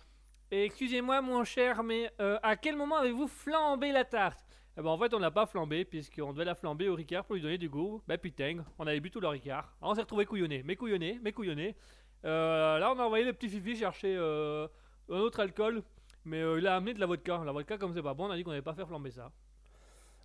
[0.50, 4.48] Excusez-moi mon cher, mais euh, à quel moment avez-vous flambé la tarte?
[4.80, 7.36] Eh ben en fait on l'a pas flambé, puisqu'on devait la flamber au ricard pour
[7.36, 8.02] lui donner du goût.
[8.08, 9.76] Bah putain, on avait bu tout le ricard.
[9.80, 11.76] Alors on s'est retrouvé couillonné, mais couillonné, mais couillonné.
[12.24, 14.18] Là on a envoyé le petit fifi chercher
[15.10, 15.84] un autre alcool,
[16.26, 17.42] mais euh, il a amené de la vodka.
[17.46, 19.32] La vodka comme c'est pas bon, on a dit qu'on n'allait pas faire flamber ça.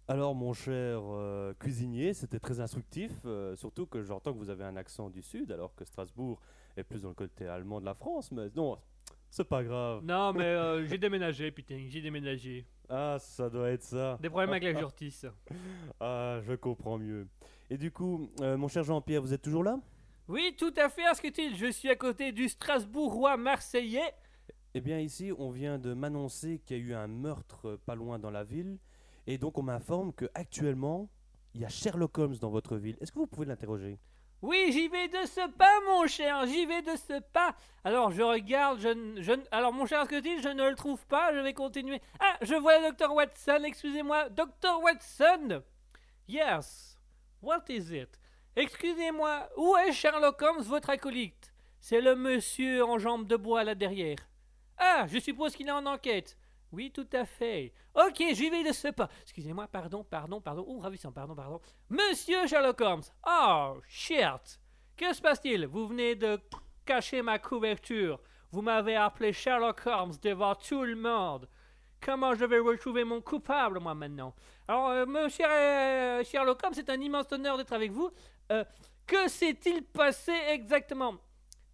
[0.09, 3.12] Alors, mon cher euh, cuisinier, c'était très instructif.
[3.24, 6.41] euh, surtout que j'entends que vous avez un accent du Sud, alors que Strasbourg
[6.76, 8.33] est plus dans le côté allemand de la France.
[8.33, 8.76] Mais non,
[9.30, 10.03] c'est pas grave.
[10.05, 12.66] Non, mais euh, j'ai déménagé, putain, j'ai déménagé.
[12.89, 14.18] Ah, ça doit être ça.
[14.20, 15.24] Des problèmes avec la justice.
[16.01, 17.26] Ah, je comprends mieux.
[17.70, 19.78] Et du coup, euh, mon cher Jean-Pierre, vous êtes toujours là?
[20.28, 21.57] Oui, tout à fait, Asketil.
[21.57, 24.12] Je suis à côté du Strasbourgeois marseillais.
[24.74, 27.94] Eh bien, ici, on vient de m'annoncer qu'il y a eu un meurtre euh, pas
[27.94, 28.78] loin dans la ville.
[29.26, 31.10] Et donc, on m'informe que actuellement,
[31.54, 32.96] il y a Sherlock Holmes dans votre ville.
[33.00, 33.98] Est-ce que vous pouvez l'interroger?
[34.40, 37.54] Oui, j'y vais de ce pas, mon cher, j'y vais de ce pas.
[37.84, 41.52] Alors, je regarde, je, Alors, mon cher Asketil, je ne le trouve pas, je vais
[41.52, 42.00] continuer.
[42.18, 44.30] Ah, je vois le docteur Watson, excusez-moi.
[44.30, 45.62] Docteur Watson
[46.26, 46.98] Yes.
[47.42, 48.18] What is it?
[48.56, 51.52] Excusez-moi, où est Sherlock Holmes, votre acolyte?
[51.78, 54.18] C'est le monsieur en jambe de bois là derrière.
[54.78, 56.36] Ah, je suppose qu'il est en enquête.
[56.72, 57.74] Oui, tout à fait.
[57.94, 59.08] Ok, j'y vais de ce pas.
[59.22, 60.64] Excusez-moi, pardon, pardon, pardon.
[60.66, 61.60] Oh, ravissant, pardon, pardon.
[61.90, 63.02] Monsieur Sherlock Holmes.
[63.26, 64.58] Oh, shit.
[64.96, 65.66] Que se passe-t-il?
[65.66, 66.40] Vous venez de
[66.86, 68.18] cacher ma couverture.
[68.50, 71.46] Vous m'avez appelé Sherlock Holmes devant tout le monde.
[72.00, 74.34] Comment je vais retrouver mon coupable, moi, maintenant?
[74.66, 78.10] Alors, euh, monsieur euh, Sherlock Holmes, c'est un immense honneur d'être avec vous.
[78.50, 78.64] Euh,
[79.06, 81.16] que s'est-il passé exactement?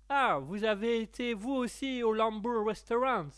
[0.09, 3.29] Ah, vous avez été, vous aussi, au Lambour Restaurant.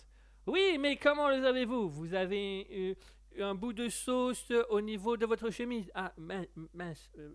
[0.47, 1.89] Oui, mais comment les avez-vous?
[1.91, 2.97] Vous avez
[3.39, 5.91] euh, un bout de sauce au niveau de votre chemise.
[5.95, 7.11] Ah, min- mince.
[7.19, 7.33] euh,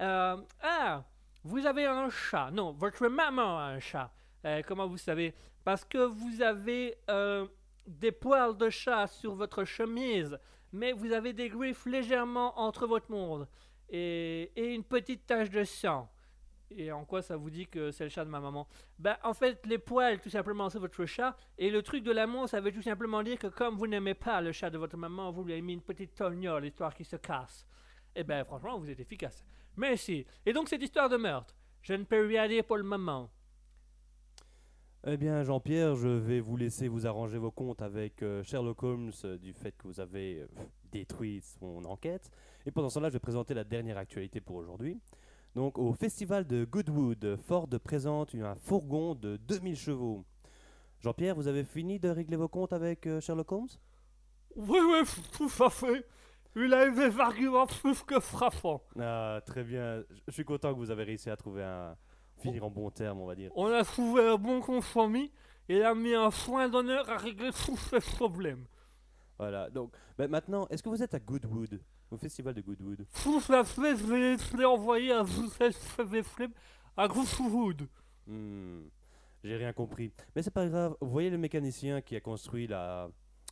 [0.00, 1.04] euh, ah,
[1.42, 2.50] vous avez un chat.
[2.52, 4.12] Non, votre maman a un chat.
[4.44, 5.34] Euh, comment vous savez?
[5.64, 7.46] Parce que vous avez euh,
[7.86, 10.38] des poils de chat sur votre chemise,
[10.72, 13.48] mais vous avez des griffes légèrement entre votre monde
[13.92, 16.08] et une petite tache de sang.
[16.76, 18.68] Et en quoi ça vous dit que c'est le chat de ma maman?
[18.98, 21.36] Ben, en fait, les poils, tout simplement, c'est votre chat.
[21.58, 24.40] Et le truc de l'amour, ça veut tout simplement dire que comme vous n'aimez pas
[24.40, 27.16] le chat de votre maman, vous lui avez mis une petite tognole, histoire qu'il se
[27.16, 27.66] casse.
[28.14, 29.44] Eh ben, franchement, vous êtes efficace.
[29.76, 30.26] Merci.
[30.46, 33.30] Et donc, cette histoire de meurtre, je ne peux rien dire pour le moment.
[35.06, 39.12] Eh bien, Jean-Pierre, je vais vous laisser vous arranger vos comptes avec euh, Sherlock Holmes
[39.24, 40.46] euh, du fait que vous avez euh,
[40.92, 42.30] détruit son enquête.
[42.66, 45.00] Et pendant ce temps-là, je vais présenter la dernière actualité pour aujourd'hui.
[45.54, 50.24] Donc, au festival de Goodwood, Ford présente un fourgon de 2000 chevaux.
[51.00, 53.68] Jean-Pierre, vous avez fini de régler vos comptes avec euh, Sherlock Holmes?
[54.54, 54.98] Oui, oui,
[55.32, 56.06] tout à fait.
[56.56, 58.82] Il a des arguments plus que frappants.
[58.98, 60.00] Ah, très bien.
[60.10, 61.96] Je- Je suis content que vous avez réussi à trouver un.
[62.36, 63.50] finir en bon terme, on va dire.
[63.54, 65.30] On a trouvé un bon compromis
[65.68, 68.64] et il a mis un soin d'honneur à régler tous ces problèmes.
[69.38, 69.68] Voilà.
[69.70, 71.80] Donc, ben, maintenant, est-ce que vous êtes à Goodwood?
[72.10, 75.24] Au festival de Goodwood Tout à fait, je l'ai envoyé à
[76.96, 77.88] à Groovewood.
[78.26, 78.82] Hmm,
[79.44, 80.12] J'ai rien compris.
[80.34, 80.96] Mais c'est pas grave.
[81.00, 83.08] Vous voyez le mécanicien qui a construit la,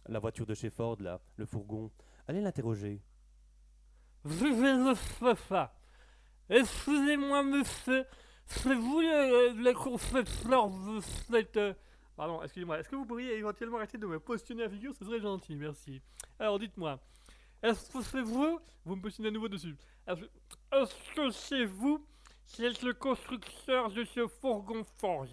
[0.09, 1.91] la voiture de chez Ford, là, le fourgon.
[2.27, 3.01] Allez l'interroger.
[4.25, 4.77] Je vais
[5.31, 5.71] le faire.
[6.51, 8.05] Excusez-moi, monsieur.
[8.47, 11.57] C'est vous le, le concepteur de cette...
[11.59, 11.75] euh,
[12.17, 12.81] Pardon, excusez-moi.
[12.81, 14.95] Est-ce que vous pourriez éventuellement arrêter de me positionner la figure?
[14.95, 16.01] Ce serait gentil, merci.
[16.39, 16.99] Alors, dites-moi.
[17.63, 18.61] Est-ce que c'est vous?
[18.85, 19.77] Vous me positionnez à nouveau dessus.
[20.07, 22.05] Est-ce que c'est vous
[22.47, 25.27] qui êtes le constructeur de ce fourgon Ford?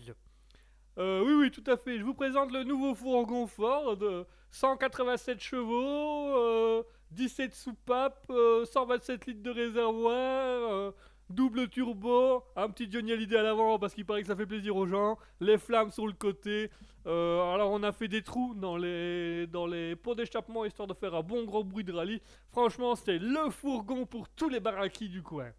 [0.98, 2.00] Euh, oui, oui, tout à fait.
[2.00, 9.28] Je vous présente le nouveau fourgon Ford de 187 chevaux, euh, 17 soupapes, euh, 127
[9.28, 10.94] litres de réservoir,
[11.30, 14.76] double turbo, un petit Johnny Hallyday à l'avant parce qu'il paraît que ça fait plaisir
[14.76, 16.70] aux gens, les flammes sur le côté.
[17.08, 20.94] Euh, alors on a fait des trous dans les, dans les pots d'échappement histoire de
[20.94, 22.22] faire un bon gros bruit de rallye.
[22.48, 25.52] Franchement, c'était le fourgon pour tous les baraquis du coin.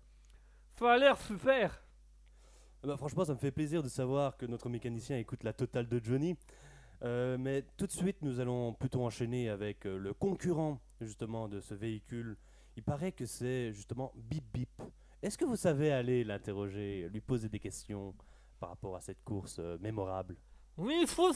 [1.26, 1.82] Super.
[2.82, 5.88] Ah bah, franchement, ça me fait plaisir de savoir que notre mécanicien écoute la totale
[5.88, 6.36] de Johnny.
[7.02, 11.60] Euh, mais tout de suite, nous allons plutôt enchaîner avec euh, le concurrent justement de
[11.60, 12.36] ce véhicule.
[12.76, 14.82] Il paraît que c'est justement Bip Bip.
[15.22, 18.14] Est-ce que vous savez aller l'interroger, lui poser des questions
[18.60, 20.36] par rapport à cette course euh, mémorable
[20.76, 21.32] Oui, il faut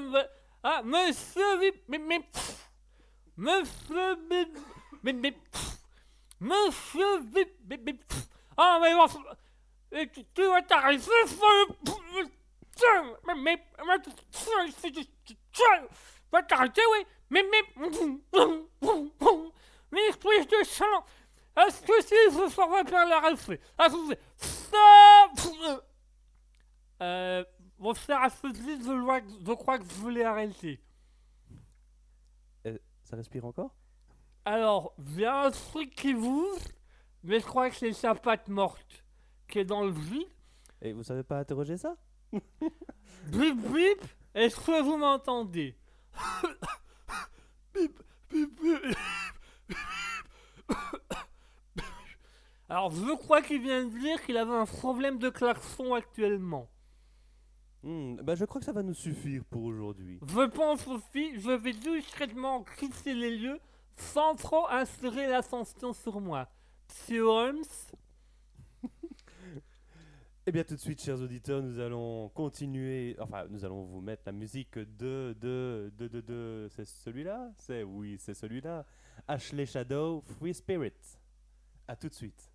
[0.00, 0.28] me-
[0.62, 2.22] Ah, monsieur mais, mais,
[3.36, 5.34] monsieur mais, mais,
[6.40, 7.96] monsieur mais, mais,
[8.56, 8.94] ah, mais
[10.08, 11.44] tu, vas t'arrêter, faut-
[12.74, 14.10] tiens, mais, mais, mais, tu-
[16.42, 17.62] t'arrêter, oui, mais, mais,
[19.92, 21.04] mais, esprit de sang,
[21.56, 24.70] est-ce que si je bien l'arrêter, est-ce que c'est,
[27.00, 27.44] euh,
[27.78, 30.80] mon cher associé, je, je crois que je voulais arrêter.
[33.04, 33.74] Ça respire encore?
[34.44, 36.62] Alors, il y a un truc qui bouge,
[37.22, 39.04] mais je crois que c'est sa patte morte
[39.48, 40.28] qui est dans le vide.
[40.80, 41.96] Et vous savez pas interroger ça?
[42.32, 45.76] Bip bip, est-ce que vous m'entendez?
[47.74, 48.96] Bip bip bip.
[52.74, 56.68] Alors, je crois qu'il vient de dire qu'il avait un problème de klaxon actuellement.
[57.84, 60.18] Hmm, bah, Je crois que ça va nous suffire pour aujourd'hui.
[60.26, 63.60] Je pense aussi, je vais discrètement quitter les lieux
[63.96, 66.48] sans trop insérer l'attention sur moi.
[66.88, 67.62] Monsieur Holmes,
[70.46, 73.14] Eh bien, tout de suite, chers auditeurs, nous allons continuer.
[73.20, 75.36] Enfin, nous allons vous mettre la musique de.
[75.40, 75.92] de.
[75.96, 76.08] de.
[76.08, 76.20] de.
[76.20, 77.52] de- c'est celui-là?
[77.56, 77.84] C'est.
[77.84, 78.84] Oui, c'est celui-là.
[79.28, 80.90] Ashley Shadow, Free Spirit.
[81.86, 82.50] A tout de suite.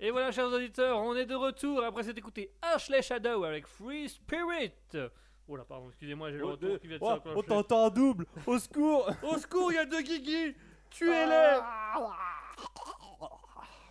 [0.00, 4.08] Et voilà, chers auditeurs, on est de retour après s'être écouté Ashley Shadow avec Free
[4.08, 4.72] Spirit.
[5.48, 8.26] Oh là, pardon, excusez-moi, j'ai le retour qui vient de Oh, on t'entend en double
[8.46, 10.54] Au secours Au secours, il y a deux Guigui
[10.90, 11.58] Tuez-les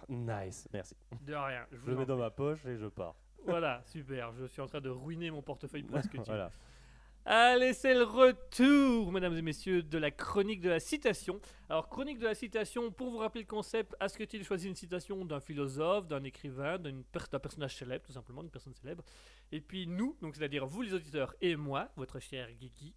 [0.10, 0.96] Nice, merci.
[1.22, 3.16] De rien, je Je vous le mets dans ma poche et je pars.
[3.46, 4.34] Voilà, super.
[4.34, 6.52] Je suis en train de ruiner mon portefeuille pour ce que tu voilà.
[7.24, 11.40] Allez, c'est le retour, mesdames et messieurs, de la chronique de la citation.
[11.70, 15.40] Alors, chronique de la citation, pour vous rappeler le concept, Asketil choisit une citation d'un
[15.40, 17.04] philosophe, d'un écrivain, d'un
[17.40, 19.04] personnage célèbre, tout simplement, d'une personne célèbre?
[19.52, 22.96] Et puis nous, donc c'est-à-dire vous les auditeurs et moi, votre cher Guigui,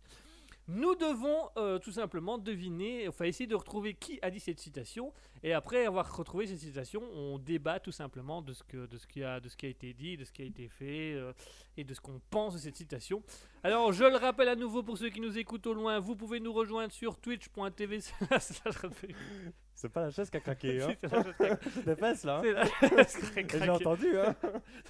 [0.67, 5.13] nous devons euh, tout simplement deviner, enfin essayer de retrouver qui a dit cette citation.
[5.43, 9.07] Et après avoir retrouvé cette citation, on débat tout simplement de ce, que, de ce,
[9.07, 11.33] qui, a, de ce qui a été dit, de ce qui a été fait euh,
[11.77, 13.23] et de ce qu'on pense de cette citation.
[13.63, 16.41] Alors, je le rappelle à nouveau pour ceux qui nous écoutent au loin, vous pouvez
[16.41, 18.01] nous rejoindre sur twitch.tv.
[19.77, 20.95] C'est pas la chaise qui a craqué, hein.
[21.03, 22.37] C'est la chaise qui a- dépasse là.
[22.39, 22.43] hein.
[22.81, 23.71] c'est la chaise qui a Et J'ai craqué.
[23.71, 24.35] entendu, hein.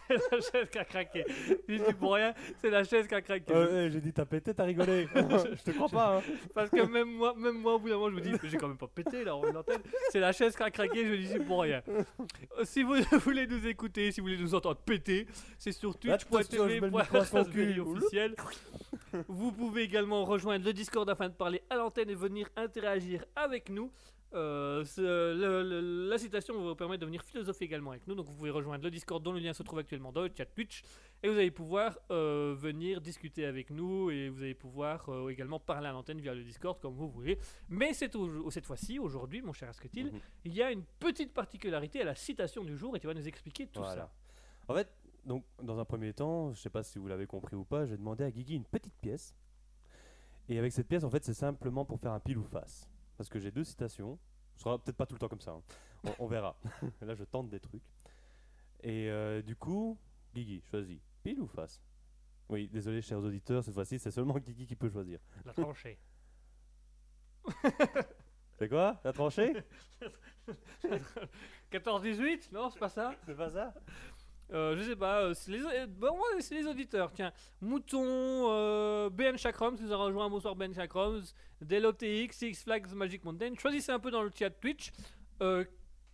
[0.06, 1.24] C'est la chaise qui a craqué.
[1.68, 3.52] Je dis pour rien, c'est la chaise qui a craqué.
[3.54, 5.08] Euh, eh, J'ai dit t'as pété, t'as rigolé.
[5.14, 6.22] je te crois pas, hein.
[6.54, 8.68] Parce que même moi, même moi, au bout d'un moment, je me dis, j'ai quand
[8.68, 9.80] même pas pété là, en l'antenne.
[10.10, 11.82] C'est la chaise qui a craqué, je dis c'est pour rien.
[11.88, 15.26] Euh, Si vous voulez nous écouter, si vous voulez nous entendre péter,
[15.58, 16.80] c'est sur twitch.tv
[17.80, 18.34] officiel.
[19.28, 23.70] Vous pouvez également rejoindre le Discord afin de parler à l'antenne et venir interagir avec
[23.70, 23.90] nous.
[24.34, 28.14] Euh, ce- le- le- la citation va vous permettre de venir philosopher également avec nous.
[28.16, 30.44] Donc vous pouvez rejoindre le Discord dont le lien se trouve actuellement dans le chat
[30.46, 30.82] Twitch.
[31.22, 35.60] Et vous allez pouvoir euh, venir discuter avec nous et vous allez pouvoir euh, également
[35.60, 37.38] parler à l'antenne via le Discord comme vous voulez.
[37.68, 40.20] Mais c'est au- cette fois-ci, aujourd'hui, mon cher Asketil, Mhm.
[40.46, 43.28] il y a une petite particularité à la citation du jour et tu vas nous
[43.28, 43.94] expliquer tout Voilà.
[44.02, 44.12] ça.
[44.66, 44.88] En fait,
[45.24, 47.96] donc, dans un premier temps, je sais pas si vous l'avez compris ou pas, j'ai
[47.96, 49.34] demandé à Guigui une petite pièce.
[50.48, 52.86] Et avec cette pièce, en fait, c'est simplement pour faire un pile ou face.
[53.24, 54.18] Parce que j'ai deux citations.
[54.54, 55.52] Ce sera peut-être pas tout le temps comme ça.
[55.52, 55.62] hein.
[56.04, 56.54] On, on verra.
[57.00, 57.82] Là, je tente des trucs.
[58.82, 59.98] Et euh, du coup,
[60.34, 61.00] Guigui, choisis.
[61.22, 61.80] Pile ou face?
[62.50, 65.20] Oui, désolé, chers auditeurs, cette fois-ci, c'est seulement Guigui qui peut choisir.
[65.46, 65.98] La tranchée.
[68.58, 69.00] C'est quoi?
[69.02, 69.54] La tranchée?
[71.72, 73.72] 14-18 Non, c'est pas ça C'est pas ça?
[74.52, 77.10] Euh, je sais pas, euh, c'est les, euh, bon, ouais, c'est les auditeurs.
[77.12, 80.28] Tiens, Mouton, BN Chakrams, nous a rejoint.
[80.28, 81.22] Bonsoir BN Chakrams.
[81.60, 83.54] DeloTX, Six Flags Magic Mountain.
[83.58, 84.92] Choisissez un peu dans le chat Twitch.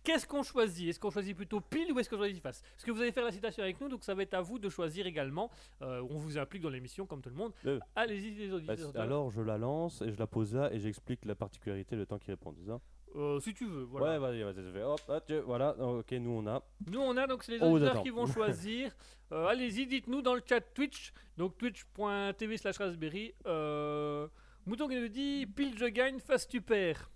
[0.03, 0.89] Qu'est-ce qu'on choisit?
[0.89, 2.63] Est-ce qu'on choisit plutôt pile ou est-ce qu'on choisit face?
[2.63, 4.57] Parce que vous allez faire la citation avec nous, donc ça va être à vous
[4.57, 5.51] de choisir également.
[5.81, 7.53] On vous implique dans l'émission comme tout le monde.
[7.95, 9.01] Allez-y les Bah, auditeurs.
[9.03, 12.17] Alors, je la lance et je la pose là et j'explique la particularité, le temps
[12.17, 12.79] qu'il répond, c'est ça
[13.15, 14.13] Euh, si tu veux, voilà.
[14.13, 16.63] Ouais, vas-y, vas-y, je hop, hop, voilà, ok, nous on a.
[16.87, 18.03] Nous, on a donc c'est les vous auditeurs attend.
[18.03, 18.91] qui vont choisir.
[19.33, 23.33] Euh, Allez-y, dites-nous dans le chat Twitch, donc twitch.tv slash raspberry.
[23.45, 24.27] Euh,
[24.65, 27.09] Mouton qui nous dit pile je gagne, face tu perds.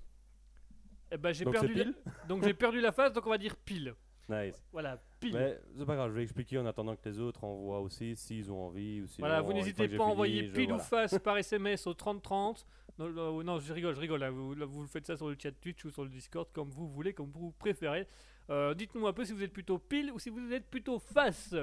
[1.11, 1.73] Eh ben j'ai Donc perdu.
[1.75, 1.85] la-
[2.27, 3.93] Donc j'ai perdu la face, donc on va dire pile.
[4.27, 4.65] Nice.
[4.71, 4.99] Voilà,
[5.29, 5.37] pile.
[5.37, 8.51] Mais c'est pas grave, je vais expliquer en attendant que les autres envoient aussi s'ils
[8.51, 11.85] ont envie ou voilà, vous n'hésitez pas à envoyer je- pile ou face par SMS
[11.87, 12.65] au 3030.
[12.97, 14.21] Non, non, non, je rigole, je rigole.
[14.21, 16.69] là, vous, là, vous faites ça sur le chat Twitch ou sur le Discord comme
[16.69, 18.07] vous voulez, comme vous préférez.
[18.49, 21.53] Euh, Dites-nous un peu si vous êtes plutôt pile ou si vous êtes plutôt face.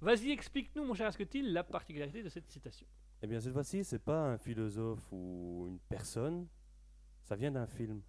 [0.00, 2.86] Vas-y, explique-nous, mon cher Asketil, la particularité de cette citation.
[3.20, 6.46] Eh bien, cette fois-ci, c'est pas un philosophe ou une personne,
[7.24, 8.00] ça vient d'un film.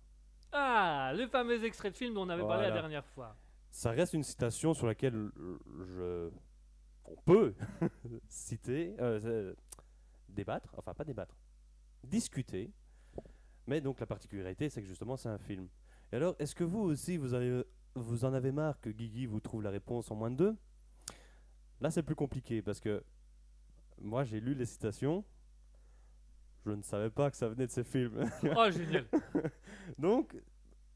[0.52, 3.36] Ah, le fameux extrait de film dont on avait parlé la dernière fois.
[3.72, 6.30] Ça reste une citation sur laquelle euh, je.
[7.06, 7.54] On peut
[8.28, 8.96] citer.
[9.00, 9.56] euh, euh,
[10.28, 11.36] débattre, enfin pas débattre,
[12.04, 12.72] discuter.
[13.68, 15.68] Mais donc la particularité, c'est que justement, c'est un film.
[16.12, 17.64] Et alors, est-ce que vous aussi, vous, avez,
[17.96, 20.58] vous en avez marre que Guigui vous trouve la réponse en moins de deux?
[21.82, 23.04] Là, c'est plus compliqué parce que
[24.02, 25.24] moi, j'ai lu les citations.
[26.66, 28.30] Je ne savais pas que ça venait de ces films.
[28.56, 29.06] Oh, génial.
[29.98, 30.36] Donc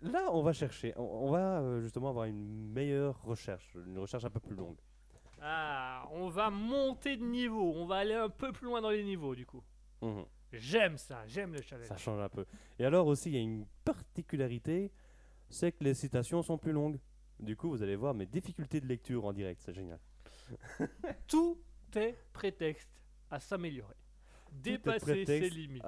[0.03, 0.93] là, on va chercher.
[0.97, 4.77] On, on va euh, justement avoir une meilleure recherche, une recherche un peu plus longue.
[5.41, 7.73] Ah, on va monter de niveau.
[7.75, 9.61] On va aller un peu plus loin dans les niveaux, du coup.
[10.01, 10.25] Mhm.
[10.53, 11.87] J'aime ça, j'aime le challenge.
[11.87, 12.45] Ça change un peu.
[12.77, 14.91] Et alors aussi, il y a une particularité,
[15.49, 16.99] c'est que les citations sont plus longues.
[17.39, 19.99] Du coup, vous allez voir mes difficultés de lecture en direct, c'est génial.
[21.27, 21.59] Tout
[21.95, 22.89] est prétexte
[23.31, 23.95] à s'améliorer.
[24.51, 25.83] Dépasser ses limites.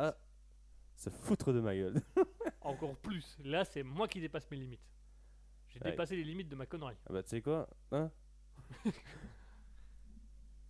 [0.96, 2.02] Se foutre de ma gueule.
[2.62, 3.38] Encore plus.
[3.44, 4.82] Là, c'est moi qui dépasse mes limites.
[5.70, 5.92] J'ai Ouais.
[5.92, 6.96] dépassé les limites de ma connerie.
[7.10, 8.10] Ah bah tu sais quoi Hein?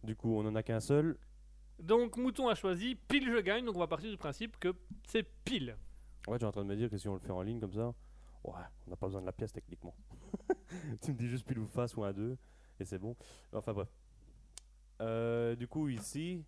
[0.03, 1.17] Du coup, on en a qu'un seul.
[1.79, 3.65] Donc, Mouton a choisi pile je gagne.
[3.65, 4.73] Donc, on va partir du principe que
[5.07, 5.77] c'est pile.
[6.27, 7.59] En fait, j'ai en train de me dire que si on le fait en ligne
[7.59, 7.87] comme ça,
[8.43, 8.53] ouais,
[8.87, 9.95] on n'a pas besoin de la pièce techniquement.
[11.01, 12.37] tu me dis juste pile ou face ou un 2
[12.79, 13.15] et c'est bon.
[13.51, 13.89] Enfin bref.
[15.01, 16.43] Euh, du coup, ici,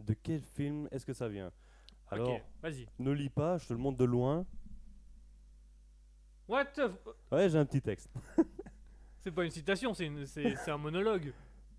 [0.00, 1.50] de quel film est-ce que ça vient?
[2.10, 2.86] Alors, vas-y.
[2.98, 4.44] ne lis pas, je te le montre de loin.
[6.48, 6.98] What the f-
[7.32, 8.08] Ouais, j'ai un petit texte.
[9.20, 11.32] C'est pas une citation, c'est une- c'est c'est un monologue.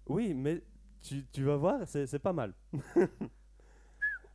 [0.08, 0.64] Oui, mais
[1.02, 2.54] tu, tu vas voir, c'est c'est pas mal.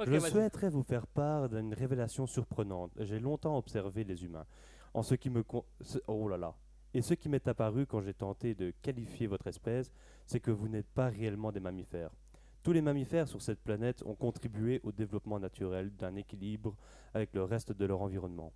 [0.07, 0.31] Je vas-y.
[0.31, 2.93] souhaiterais vous faire part d'une révélation surprenante.
[3.01, 4.47] J'ai longtemps observé les humains.
[4.95, 6.55] En ce qui me con- ce- Oh là là.
[6.95, 9.93] Et ce qui m'est apparu quand j'ai tenté de qualifier votre espèce,
[10.27, 12.11] c'est que vous n'êtes pas réellement des mammifères.
[12.63, 16.77] Tous les mammifères sur cette planète ont contribué au développement naturel d'un équilibre
[17.15, 18.53] avec le reste de leur environnement.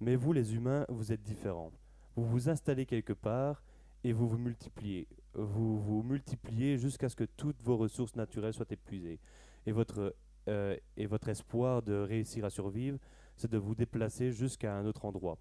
[0.00, 1.72] Mais vous, les humains, vous êtes différents.
[2.14, 3.62] Vous vous installez quelque part
[4.04, 5.08] et vous vous multipliez.
[5.32, 9.18] Vous vous multipliez jusqu'à ce que toutes vos ressources naturelles soient épuisées.
[9.64, 10.14] Et votre,
[10.48, 12.98] euh, et votre espoir de réussir à survivre,
[13.34, 15.38] c'est de vous déplacer jusqu'à un autre endroit.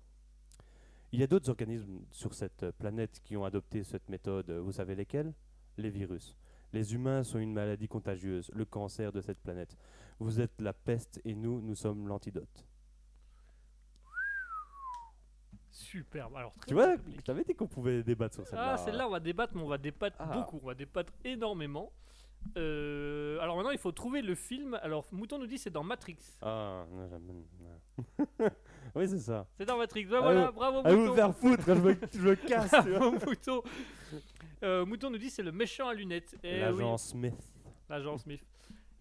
[1.12, 4.50] Il y a d'autres organismes sur cette planète qui ont adopté cette méthode.
[4.50, 5.34] Vous savez lesquels?
[5.78, 6.36] Les virus.
[6.74, 9.78] Les humains sont une maladie contagieuse, le cancer de cette planète.
[10.20, 12.66] Vous êtes la peste et nous, nous sommes l'antidote.
[15.72, 16.36] Superbe.
[16.36, 18.74] Alors, très Tu vois, je t'avais dit qu'on pouvait débattre sur celle-là.
[18.74, 20.26] Ah, celle-là, on va débattre, mais on va débattre Ah.
[20.26, 20.60] beaucoup.
[20.64, 21.92] On va débattre énormément.
[22.56, 24.80] Euh, alors maintenant, il faut trouver le film.
[24.82, 26.18] Alors, Mouton nous dit c'est dans Matrix.
[26.42, 27.44] Ah, non,
[28.96, 29.48] oui, c'est ça.
[29.58, 30.06] C'est dans Matrix.
[30.06, 30.54] Ben Ah voilà, oui.
[30.56, 31.16] bravo Allez vous Mouton.
[31.16, 32.72] faire foutre, je me, je me casse.
[32.72, 33.62] Bravo, Mouton.
[34.64, 36.36] Euh, Mouton nous dit c'est le méchant à lunettes.
[36.44, 37.54] Eh oui, L'agent Smith.
[37.90, 38.42] l'agent Smith.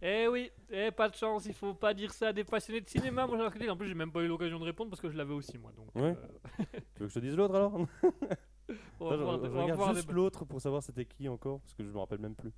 [0.02, 2.88] Eh oui, eh, pas de chance, il faut pas dire ça à des passionnés de
[2.88, 3.26] cinéma.
[3.26, 3.70] Moi, j'ai.
[3.70, 5.72] En plus, j'ai même pas eu l'occasion de répondre parce que je l'avais aussi, moi.
[5.74, 6.14] Donc, Ouais.
[6.60, 7.72] euh, Tu veux que je te dise l'autre alors?
[9.00, 11.82] On va Attends, je, va regarde juste l'autre pour savoir c'était qui encore, parce que
[11.84, 12.52] je me rappelle même plus.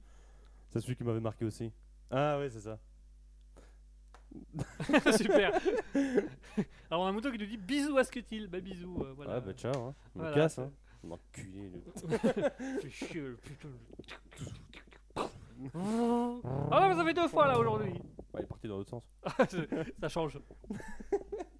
[0.71, 1.73] C'est celui qui m'avait marqué aussi.
[2.11, 2.79] Ah ouais, c'est ça.
[5.17, 5.53] Super.
[6.91, 8.49] Alors, on a un Mouton qui nous dit bisous à ce que il.
[8.49, 9.03] Bah, bisous.
[9.03, 9.35] euh, voilà.
[9.35, 9.95] Ouais, bah ciao, hein.
[10.15, 10.71] Me Voilà, casse, hein.
[11.33, 13.69] Fais chier, le putain.
[15.75, 17.93] Ah non, mais ça fait deux fois là aujourd'hui.
[17.93, 19.05] Ouais, il est parti dans l'autre sens.
[20.01, 20.39] ça change.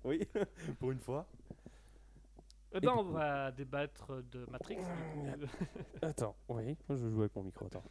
[0.05, 0.29] Oui,
[0.79, 1.27] pour une fois.
[2.73, 4.77] Eh ben, on va débattre de Matrix.
[4.77, 5.65] du coup.
[6.03, 7.85] Attends, oui, je joue avec mon micro, attends.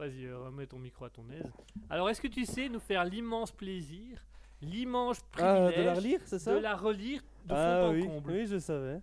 [0.00, 1.52] Vas-y, euh, remets ton micro à ton aise.
[1.90, 4.24] Alors, est-ce que tu sais nous faire l'immense plaisir,
[4.62, 7.92] l'immense Ah, privilège de la relire, c'est ça de la relire de fond Ah en
[7.92, 9.02] oui, comble oui, je savais.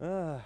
[0.00, 0.40] Ah.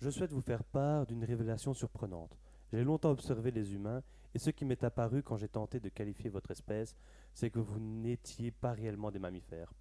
[0.00, 2.38] Je souhaite vous faire part d'une révélation surprenante.
[2.72, 6.30] J'ai longtemps observé les humains, et ce qui m'est apparu quand j'ai tenté de qualifier
[6.30, 6.94] votre espèce,
[7.34, 9.72] c'est que vous n'étiez pas réellement des mammifères.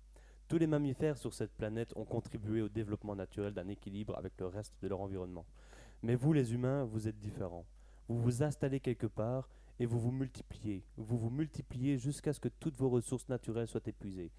[0.47, 4.47] Tous les mammifères sur cette planète ont contribué au développement naturel d'un équilibre avec le
[4.47, 5.45] reste de leur environnement.
[6.01, 7.65] Mais vous, les humains, vous êtes différents.
[8.07, 10.83] Vous vous installez quelque part et vous vous multipliez.
[10.97, 14.31] Vous vous multipliez jusqu'à ce que toutes vos ressources naturelles soient épuisées.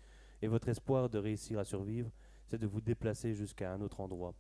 [0.43, 2.11] Et votre espoir de réussir à survivre,
[2.47, 4.35] c'est de vous déplacer jusqu'à un autre endroit.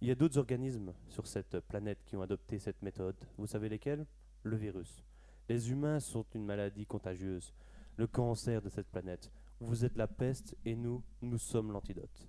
[0.00, 3.16] Il y a d'autres organismes sur cette planète qui ont adopté cette méthode.
[3.38, 4.06] Vous savez lesquels?
[4.42, 5.02] Le virus.
[5.48, 7.52] Les humains sont une maladie contagieuse,
[7.96, 9.30] le cancer de cette planète.
[9.60, 12.28] Vous êtes la peste et nous, nous sommes l'antidote.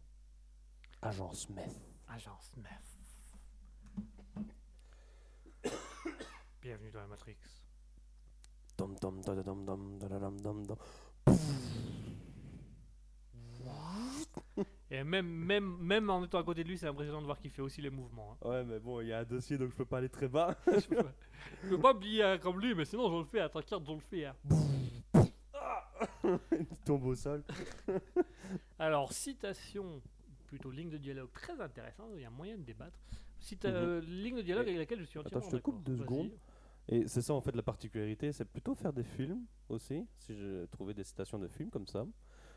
[1.02, 1.82] Agent Smith.
[2.08, 2.97] Agent Smith.
[6.68, 7.38] Bienvenue dans la Matrix.
[8.78, 10.78] Dom dom dom dom dom dom dom dom.
[14.92, 17.52] Et même, même, même en étant à côté de lui, c'est impressionnant de voir qu'il
[17.52, 18.34] fait aussi les mouvements.
[18.44, 18.50] hein.
[18.50, 20.58] Ouais, mais bon, il y a un dossier donc je peux pas aller très bas.
[20.68, 21.14] je, peux pas,
[21.64, 23.40] je peux pas plier hein, comme lui, mais sinon je le fais.
[23.40, 24.26] À ta carte, je le fais.
[24.26, 24.36] hein.
[26.52, 27.46] il tombe au sol.
[28.78, 30.02] Alors, citation,
[30.48, 33.00] plutôt ligne de dialogue très intéressante, il y a moyen de débattre.
[33.40, 33.76] Cita Mhm.
[33.76, 35.86] euh, ligne de dialogue Et- avec laquelle je suis entièrement Attends, je te coupe d'accord.
[35.86, 36.06] deux Vas-y.
[36.28, 36.32] secondes.
[36.90, 40.66] Et c'est ça en fait la particularité, c'est plutôt faire des films aussi, si je
[40.68, 42.06] trouvais des citations de films comme ça,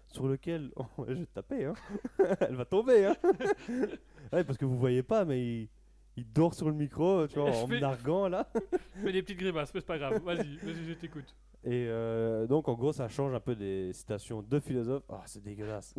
[0.07, 1.75] sur lequel oh, je vais te taper, hein.
[2.41, 3.17] elle va tomber, hein.
[4.33, 5.69] ouais, parce que vous voyez pas, mais il,
[6.17, 8.49] il dort sur le micro, tu vois, Je en fais- me narguant là.
[8.97, 10.23] Je fais des petites grimaces, mais c'est pas grave.
[10.23, 11.35] Vas-y, vas-y, je t'écoute.
[11.65, 15.05] Et euh, donc en gros, ça change un peu des citations de philosophes.
[15.11, 15.95] Ah, c'est dégueulasse.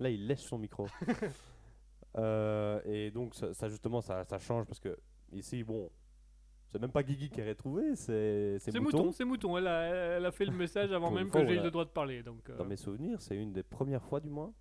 [0.00, 0.86] là, il lèche son micro.
[2.18, 4.96] Euh, et donc ça, ça, justement, ça, ça change parce que
[5.32, 5.90] ici, bon.
[6.68, 8.98] C'est même pas Guigui qui a retrouvé, c'est c'est C'est Mouton.
[8.98, 9.56] mouton, c'est mouton.
[9.56, 9.82] Elle a,
[10.16, 11.64] elle a fait le message avant même fois, que j'ai eu voilà.
[11.66, 12.22] le droit de parler.
[12.22, 14.52] Donc, euh, Dans mes souvenirs, c'est une des premières fois du moins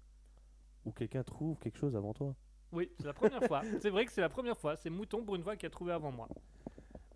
[0.86, 2.36] où quelqu'un trouve quelque chose avant toi.
[2.72, 3.62] oui, c'est la première fois.
[3.82, 4.76] C'est vrai que c'est la première fois.
[4.76, 6.28] C'est mouton pour une fois qui a trouvé avant moi.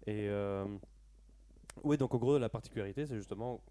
[0.08, 0.66] Et euh,
[1.84, 3.62] oui, donc en gros, la particularité, c'est justement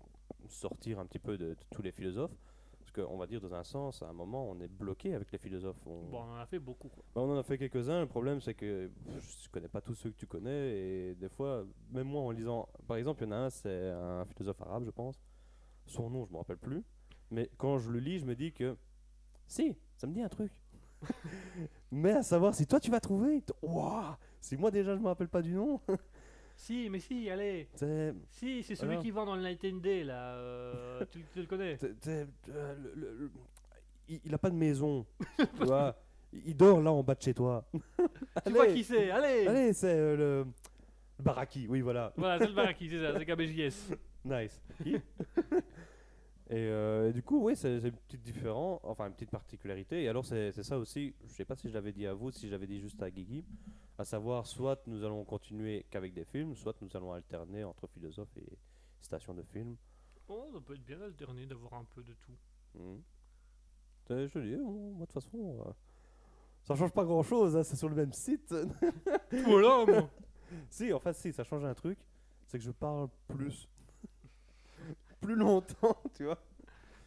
[0.49, 2.31] sortir un petit peu de, de tous les philosophes.
[3.05, 5.80] Qu'on va dire, dans un sens, à un moment, on est bloqué avec les philosophes.
[5.86, 6.88] On, Bon, on en a fait beaucoup.
[6.88, 7.05] Quoi.
[7.14, 8.01] Bah, on en a fait quelques-uns.
[8.01, 10.76] Le problème, c'est que pff, je connais pas tous ceux que tu connais.
[10.76, 12.68] Et des fois, même moi, en lisant.
[12.86, 15.20] Par exemple, il y en a un, c'est un philosophe arabe, je pense.
[15.86, 16.84] Son nom, je me rappelle plus.
[17.30, 18.76] Mais quand je le lis, je me dis que.
[19.46, 20.53] Si, ça me dit un truc.
[21.92, 23.42] mais à savoir, si toi tu vas trouver.
[23.62, 25.80] Ouah Si moi déjà je me rappelle pas du nom.
[26.61, 27.69] Si, mais si, allez.
[28.31, 30.35] Si, c'est celui Alors qui vend dans le Night and Day, là.
[30.35, 33.31] euh, tu, tu le connais t'es- t'es- euh, le- le- le-
[34.09, 35.07] il, il a pas de maison.
[35.39, 35.97] tu vois
[36.33, 37.65] Il dort là en bas de chez toi.
[38.45, 40.47] Tu vois qui c'est Allez, Allez, c'est euh, le.
[41.19, 42.13] le Baraki, oui, voilà.
[42.17, 43.95] Voilà, c'est le Baraki, c'est ça, c'est KBJS.
[44.25, 44.61] Nice.
[44.83, 44.97] Qui?
[46.51, 50.03] Et, euh, et du coup, oui, c'est une petite différence, enfin une petite particularité.
[50.03, 52.46] Et alors, c'est ça aussi, je sais pas si je l'avais dit à vous, si
[52.46, 53.44] je l'avais dit juste à Guigui,
[53.99, 58.34] à savoir, soit nous allons continuer qu'avec des films, soit nous allons alterner entre philosophe
[58.38, 58.59] et
[59.01, 59.76] station de films.
[60.28, 62.36] Oh, ça peut être bien alterné d'avoir un peu de tout.
[62.74, 63.03] Mhm.
[64.07, 65.70] C'est- dis, oh, moi de toute façon, euh,
[66.64, 68.55] ça change pas grand chose, c'est sur le même site.
[69.44, 70.11] voilà, moi.
[70.70, 71.99] si, en fait, si, ça change un truc,
[72.46, 73.68] c'est que je parle plus.
[75.21, 76.39] Plus longtemps, tu vois.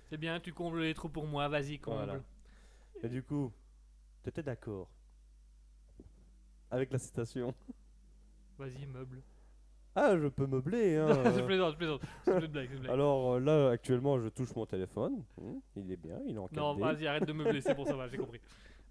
[0.10, 1.98] C'est bien, tu combles les trous pour moi, vas-y, comble.
[1.98, 2.20] Voilà.
[3.04, 3.52] Et du coup,
[4.24, 4.90] t'étais d'accord
[6.70, 7.54] avec la citation
[8.58, 9.22] Vas-y, meuble.
[9.96, 11.10] Ah, je peux meubler, hein.
[11.36, 12.02] je plaisante, je plaisante.
[12.24, 12.94] C'est une blague, c'est une blague.
[12.94, 15.24] Alors euh, là, actuellement, je touche mon téléphone.
[15.38, 16.56] Hmm, il est bien, il est en 4D.
[16.56, 18.40] Non, vas-y, arrête de meubler, c'est bon, ça va, j'ai compris.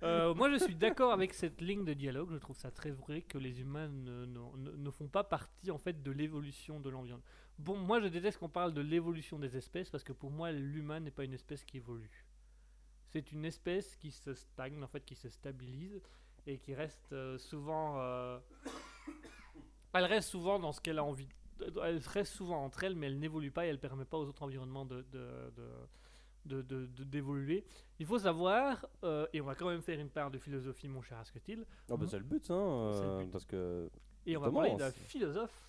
[0.03, 2.31] Euh, moi, je suis d'accord avec cette ligne de dialogue.
[2.33, 6.11] Je trouve ça très vrai que les humains ne, font pas partie en fait de
[6.11, 7.25] l'évolution de l'environnement.
[7.59, 11.01] Bon, moi, je déteste qu'on parle de l'évolution des espèces parce que pour moi, l'humain
[11.01, 12.25] n'est pas une espèce qui évolue.
[13.09, 16.01] C'est une espèce qui se stagne, en fait, qui se stabilise
[16.47, 17.97] et qui reste euh, souvent.
[18.01, 18.39] euh,
[19.93, 21.29] Elle reste souvent dans ce qu'elle a envie.
[21.83, 24.43] Elle reste souvent entre elles, mais elle n'évolue pas et elle permet pas aux autres
[24.43, 25.05] environnements de-
[26.45, 27.65] de- de- de- d'évoluer.
[27.99, 31.03] Il faut savoir, euh, et on va quand même faire une part de philosophie, mon
[31.03, 33.31] cher Asketil, Ah bah, c'est le but, hein, euh, C'est le but.
[33.31, 33.91] parce que
[34.27, 35.69] et on va parler d'un philosophe,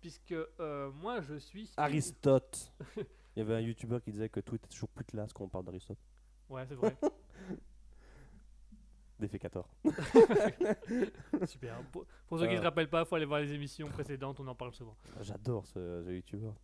[0.00, 1.70] puisque euh, moi je suis.
[1.76, 2.72] Aristote.
[3.34, 5.48] Il y avait un youtubeur qui disait que tout était toujours plus classe quand on
[5.48, 5.98] parle d'Aristote.
[6.50, 6.94] Ouais, c'est vrai.
[9.18, 9.68] Défécateur.
[11.46, 11.80] Super.
[11.92, 14.40] Pour, pour ceux qui ne se rappellent pas, il faut aller voir les émissions précédentes,
[14.40, 14.96] on en parle souvent.
[15.20, 16.54] J'adore ce, ce youtubeur.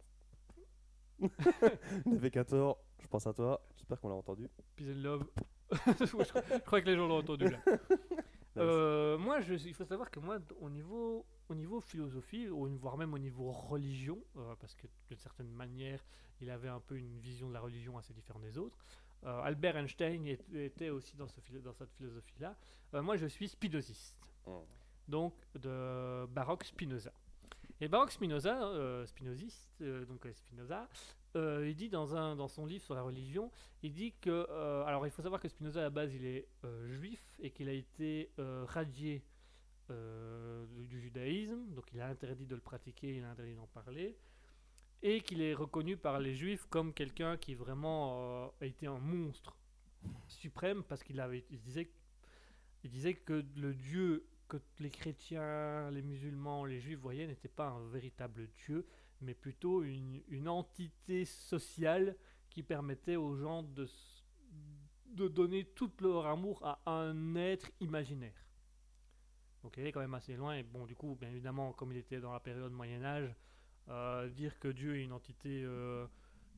[2.07, 3.61] Défécateur, je pense à toi.
[3.77, 4.49] J'espère qu'on l'a entendu.
[4.77, 5.25] Peace and love.
[6.01, 7.59] je, crois- je crois que les gens l'ont entendu là.
[8.57, 12.97] Euh, moi, je, il faut savoir que moi, au niveau, au niveau philosophie, ou voire
[12.99, 16.05] même au niveau religion, euh, parce que d'une certaine manière,
[16.41, 18.77] il avait un peu une vision de la religion assez différente des autres.
[19.25, 22.57] euh, Albert Einstein est- était aussi dans, ce philo- dans cette philosophie-là.
[23.01, 24.51] Moi, je suis spinoziste, Mm.
[25.07, 27.13] donc de Baroque Spinoza.
[27.81, 30.89] Et Baroque Spinoza, euh, spinoziste, euh, donc euh, Spinoza,
[31.37, 33.53] il dit dans, un, dans son livre sur la religion,
[33.85, 34.51] il dit que.
[34.87, 36.49] alors, il faut savoir que Spinoza, à la base, il est
[36.87, 38.33] juif et qu'il a été
[38.67, 39.23] radié
[39.89, 44.19] du, du judaïsme, donc il a interdit de le pratiquer, il a interdit d'en parler,
[45.01, 49.57] et qu'il est reconnu par les juifs comme quelqu'un qui vraiment a été un monstre
[50.27, 51.89] suprême parce qu'il avait, il disait,
[52.83, 57.69] il disait que le Dieu que les chrétiens, les musulmans, les juifs voyaient n'était pas
[57.69, 58.87] un véritable Dieu,
[59.21, 62.17] mais plutôt une, entité sociale
[62.51, 63.87] qui permettait aux gens de,
[65.29, 68.45] donner tout leur amour à un être imaginaire.
[69.63, 71.99] Donc il est quand même assez loin, et bon, du coup, bien évidemment, comme il
[71.99, 73.35] était dans la période Moyen-Âge,
[73.89, 76.07] euh, dire que Dieu est une entité, euh,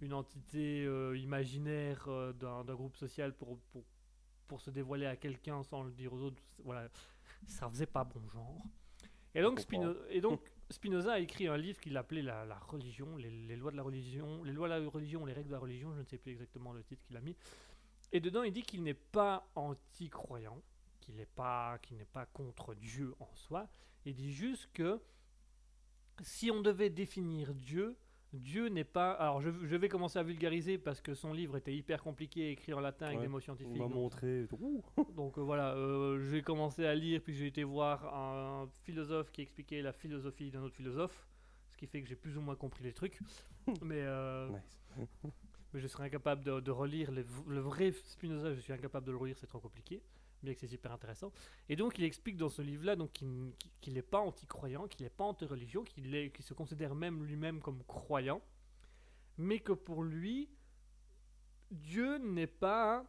[0.01, 3.84] une entité euh, imaginaire d'un groupe social pour, pour,
[4.47, 6.88] pour se dévoiler à quelqu'un sans le dire aux autres, voilà,
[7.47, 8.62] ça faisait pas bon genre.
[9.34, 9.93] Et donc, Je comprends.
[9.93, 13.57] Spino- et donc Spinoza a écrit un livre qu'il appelait la, la religion, les, les
[13.57, 16.01] lois de la religion, les lois de la religion, les règles de la religion, je
[16.01, 17.36] ne sais plus exactement le titre qu'il a mis.
[18.12, 20.61] Et dedans, il dit qu'il n'est pas anti-croyant,
[21.01, 23.68] qu'il n'est pas, qu'il n'est pas contre Dieu en soi.
[24.05, 25.01] Il dit juste que
[26.22, 27.97] si on devait définir Dieu,
[28.33, 29.12] Dieu n'est pas.
[29.12, 32.72] Alors, je, je vais commencer à vulgariser parce que son livre était hyper compliqué, écrit
[32.72, 33.72] en latin avec Ouais, des mots Il scientifiques.
[33.72, 34.47] m'a donc- montré.
[34.61, 34.83] Ouh.
[35.16, 39.43] donc euh, voilà, euh, j'ai commencé à lire, puis j'ai été voir un philosophe qui
[39.43, 41.26] expliquait la philosophie d'un autre philosophe,
[41.72, 43.18] ce qui fait que j'ai plus ou moins compris les trucs.
[43.83, 44.49] mais, euh,
[45.72, 49.12] mais je serais incapable de, de relire les le vrai Spinoza, je suis incapable de
[49.12, 50.03] le relire, c'est trop compliqué,
[50.43, 51.32] bien que c'est super intéressant.
[51.68, 55.24] Et donc il explique dans ce livre-là donc qu'il n'est pas anti-croyant, qu'il n'est pas
[55.24, 58.41] anti-religion, qu'il se considère même lui-même comme croyant,
[59.38, 60.49] mais que pour lui,
[61.70, 63.05] Dieu n'est pas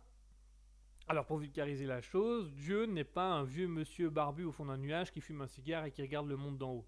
[1.08, 4.78] alors pour vulgariser la chose, Dieu n'est pas un vieux monsieur barbu au fond d'un
[4.78, 6.88] nuage qui fume un cigare et qui regarde le monde d'en haut.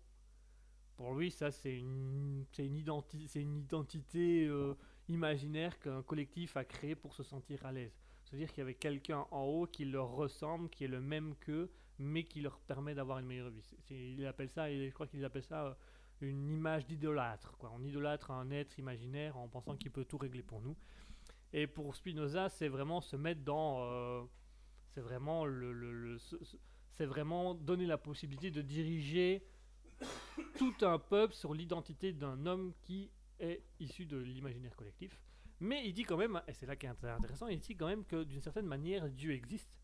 [0.95, 4.75] Pour lui, ça c'est une identité euh,
[5.09, 8.02] imaginaire qu'un collectif a créée pour se sentir à l'aise.
[8.33, 11.69] C'est-à-dire qu'il y avait quelqu'un en haut qui leur ressemble, qui est le même qu'eux,
[11.99, 13.61] mais qui leur permet d'avoir une meilleure vie.
[13.61, 15.73] C'est- c'est- il appelle ça, je crois qu'il appelle ça euh,
[16.21, 17.55] une image d'idolâtre.
[17.61, 20.75] On idolâtre un être imaginaire en pensant qu'il peut tout régler pour nous.
[21.51, 23.83] Et pour Spinoza, c'est vraiment se mettre dans.
[23.83, 24.23] euh,
[24.95, 26.57] c'est vraiment le, le- le- ce- ce-
[26.89, 29.45] c'est vraiment donner la possibilité de diriger
[30.57, 35.19] tout un peuple sur l'identité d'un homme qui est issu de l'imaginaire collectif.
[35.63, 37.87] Mais il dit quand même, et c'est là qui est int- intéressant, il dit quand
[37.87, 39.79] même que d'une certaine manière, Dieu existe.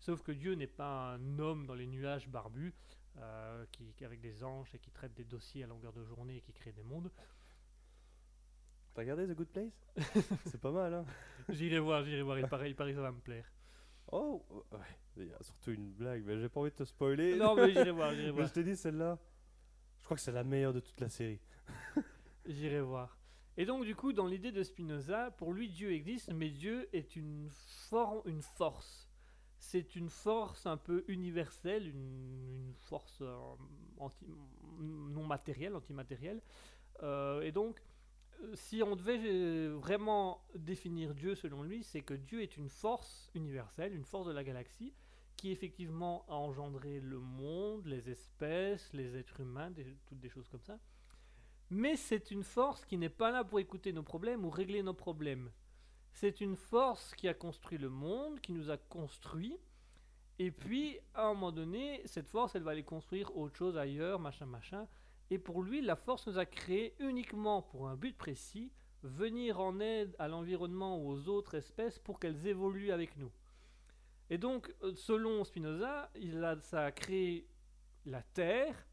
[0.00, 2.74] Sauf que Dieu n'est pas un homme dans les nuages barbus,
[3.18, 6.40] euh, qui, avec des anges et qui traite des dossiers à longueur de journée et
[6.40, 7.10] qui crée des mondes.
[8.94, 9.86] T'as regardé The Good Place?
[10.46, 11.04] C'est pas mal, hein
[11.48, 12.38] J'irai voir, j'irai voir.
[12.38, 13.50] Il paraît, il paraît que ça va me plaire.
[14.10, 14.78] Oh Ouais,
[15.16, 17.36] il y a surtout une blague, mais j'ai pas envie de te spoiler.
[17.36, 18.48] Non, mais j'irai voir, j'irai Mais voir.
[18.48, 19.18] je t'ai dit, celle-là,
[20.00, 21.40] je crois que c'est la meilleure de toute la série.
[22.44, 23.16] J'irai voir.
[23.58, 27.16] Et donc, du coup, dans l'idée de Spinoza, pour lui, Dieu existe, mais Dieu est
[27.16, 29.10] une, forme, une force.
[29.58, 33.38] C'est une force un peu universelle, une, force euh,
[34.80, 36.40] non matérielle, antimatérielle.
[37.02, 37.82] Euh, et donc,
[38.40, 43.30] euh, si on devait vraiment définir Dieu selon lui, c'est que Dieu est une force
[43.34, 44.94] universelle, une force de la galaxie,
[45.36, 49.72] qui effectivement a engendré le monde, les espèces, les êtres humains,
[50.06, 50.78] toutes des choses comme ça.
[51.74, 54.92] Mais c'est une force qui n'est pas là pour écouter nos problèmes ou régler nos
[54.92, 55.50] problèmes.
[56.12, 59.56] C'est une force qui a construit le monde, qui nous a construits.
[60.38, 64.20] Et puis, à un moment donné, cette force, elle va aller construire autre chose ailleurs,
[64.20, 64.86] machin, machin.
[65.30, 68.70] Et pour lui, la force nous a créés uniquement pour un but précis,
[69.02, 73.32] venir en aide à l'environnement ou aux autres espèces pour qu'elles évoluent avec nous.
[74.28, 77.48] Et donc, euh, selon Spinoza, il a, ça a créé
[78.04, 78.86] la Terre,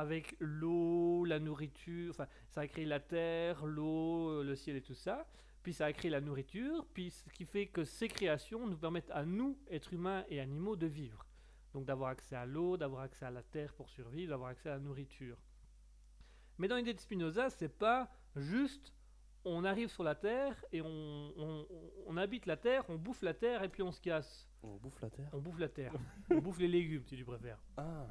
[0.00, 4.82] avec l'eau, la nourriture, enfin, ça a créé la terre, l'eau, euh, le ciel et
[4.82, 5.26] tout ça.
[5.62, 9.10] Puis ça a créé la nourriture, puis ce qui fait que ces créations nous permettent
[9.10, 11.26] à nous, êtres humains et animaux, de vivre.
[11.74, 14.74] Donc d'avoir accès à l'eau, d'avoir accès à la terre pour survivre, d'avoir accès à
[14.74, 15.36] la nourriture.
[16.58, 18.94] Mais dans l'idée de Spinoza, c'est pas juste
[19.44, 20.86] on arrive sur la terre et on,
[21.36, 21.66] on-
[22.06, 24.48] on habite la terre, on bouffe la terre et puis on se casse.
[24.62, 25.92] On bouffe la terre On bouffe la terre.
[26.30, 27.58] on bouffe les légumes si tu préfères.
[27.76, 28.06] Ah,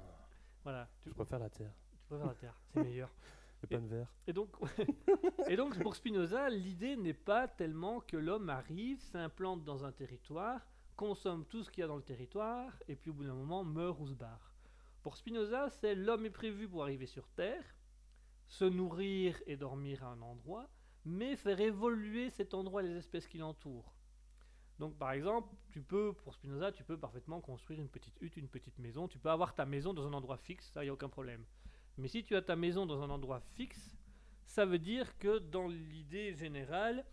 [0.65, 1.71] Voilà, tu, je préfère la terre.
[1.91, 3.09] tu préfères la terre, c'est meilleur.
[3.69, 4.11] Le verre.
[4.27, 4.49] Et donc,
[5.47, 10.67] et donc pour Spinoza, l'idée n'est pas tellement que l'homme arrive, s'implante dans un territoire,
[10.95, 13.63] consomme tout ce qu'il y a dans le territoire, et puis au bout d'un moment
[13.63, 14.53] meurt ou se barre.
[15.03, 17.63] Pour Spinoza, c'est l'homme est prévu pour arriver sur Terre,
[18.47, 20.67] se nourrir et dormir à un endroit,
[21.05, 23.94] mais faire évoluer cet endroit et les espèces qui l'entourent.
[24.79, 28.49] Donc par exemple, tu peux, pour Spinoza, tu peux parfaitement construire une petite hutte, une
[28.49, 30.93] petite maison, tu peux avoir ta maison dans un endroit fixe, ça, il n'y a
[30.93, 31.45] aucun problème.
[31.97, 33.97] Mais si tu as ta maison dans un endroit fixe,
[34.45, 37.05] ça veut dire que dans l'idée générale,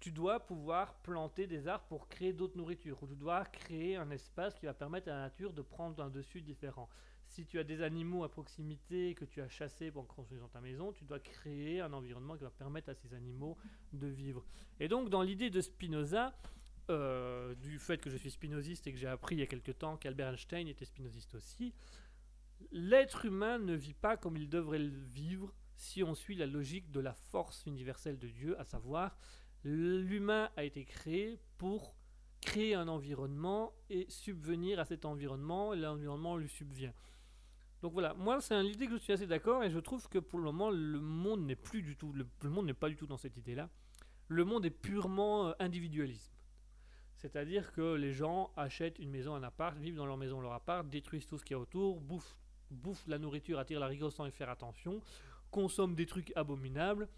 [0.00, 4.10] tu dois pouvoir planter des arbres pour créer d'autres nourritures, ou tu dois créer un
[4.10, 6.88] espace qui va permettre à la nature de prendre un dessus différent.
[7.28, 10.92] Si tu as des animaux à proximité que tu as chassés pour construire ta maison,
[10.92, 13.56] tu dois créer un environnement qui va permettre à ces animaux
[13.92, 14.44] de vivre.
[14.80, 16.34] Et donc, dans l'idée de Spinoza,
[16.90, 19.72] euh, du fait que je suis spinoziste et que j'ai appris il y a quelque
[19.72, 21.74] temps qu'Albert Einstein était spinoziste aussi,
[22.70, 26.90] l'être humain ne vit pas comme il devrait le vivre si on suit la logique
[26.90, 29.16] de la force universelle de Dieu, à savoir
[29.64, 31.94] l'humain a été créé pour
[32.40, 36.92] créer un environnement et subvenir à cet environnement, et l'environnement lui subvient.
[37.82, 40.18] Donc voilà, moi c'est une idée que je suis assez d'accord et je trouve que
[40.18, 43.06] pour le moment le monde n'est plus du tout, le, monde n'est pas du tout
[43.06, 43.68] dans cette idée-là.
[44.28, 46.32] Le monde est purement euh, individualisme.
[47.22, 50.86] C'est-à-dire que les gens achètent une maison, un appart, vivent dans leur maison, leur appart,
[50.88, 52.36] détruisent tout ce qu'il y a autour, bouffent,
[52.70, 55.00] bouffent la nourriture, attirent la rigueur sans y faire attention,
[55.52, 57.08] consomment des trucs abominables,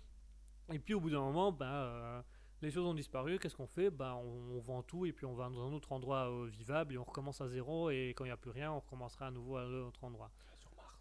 [0.73, 2.23] et puis au bout d'un moment, ben, euh,
[2.61, 3.91] les choses ont disparu, qu'est-ce qu'on fait?
[3.91, 6.95] Ben, on, on vend tout et puis on va dans un autre endroit euh, vivable
[6.95, 9.31] et on recommence à zéro et quand il n'y a plus rien, on recommencera à
[9.31, 10.31] nouveau à un autre endroit.
[10.59, 11.01] Sur Mars.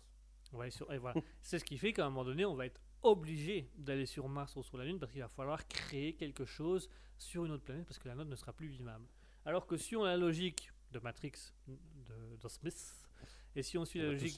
[0.61, 1.19] Aller sur- et voilà.
[1.41, 4.55] C'est ce qui fait qu'à un moment donné, on va être obligé d'aller sur Mars
[4.55, 7.85] ou sur la Lune parce qu'il va falloir créer quelque chose sur une autre planète
[7.85, 9.05] parce que la nôtre ne sera plus vivable.
[9.45, 11.34] Alors que si on a la logique de Matrix,
[11.67, 13.07] de, de Smith,
[13.55, 14.38] et si on suit On la logique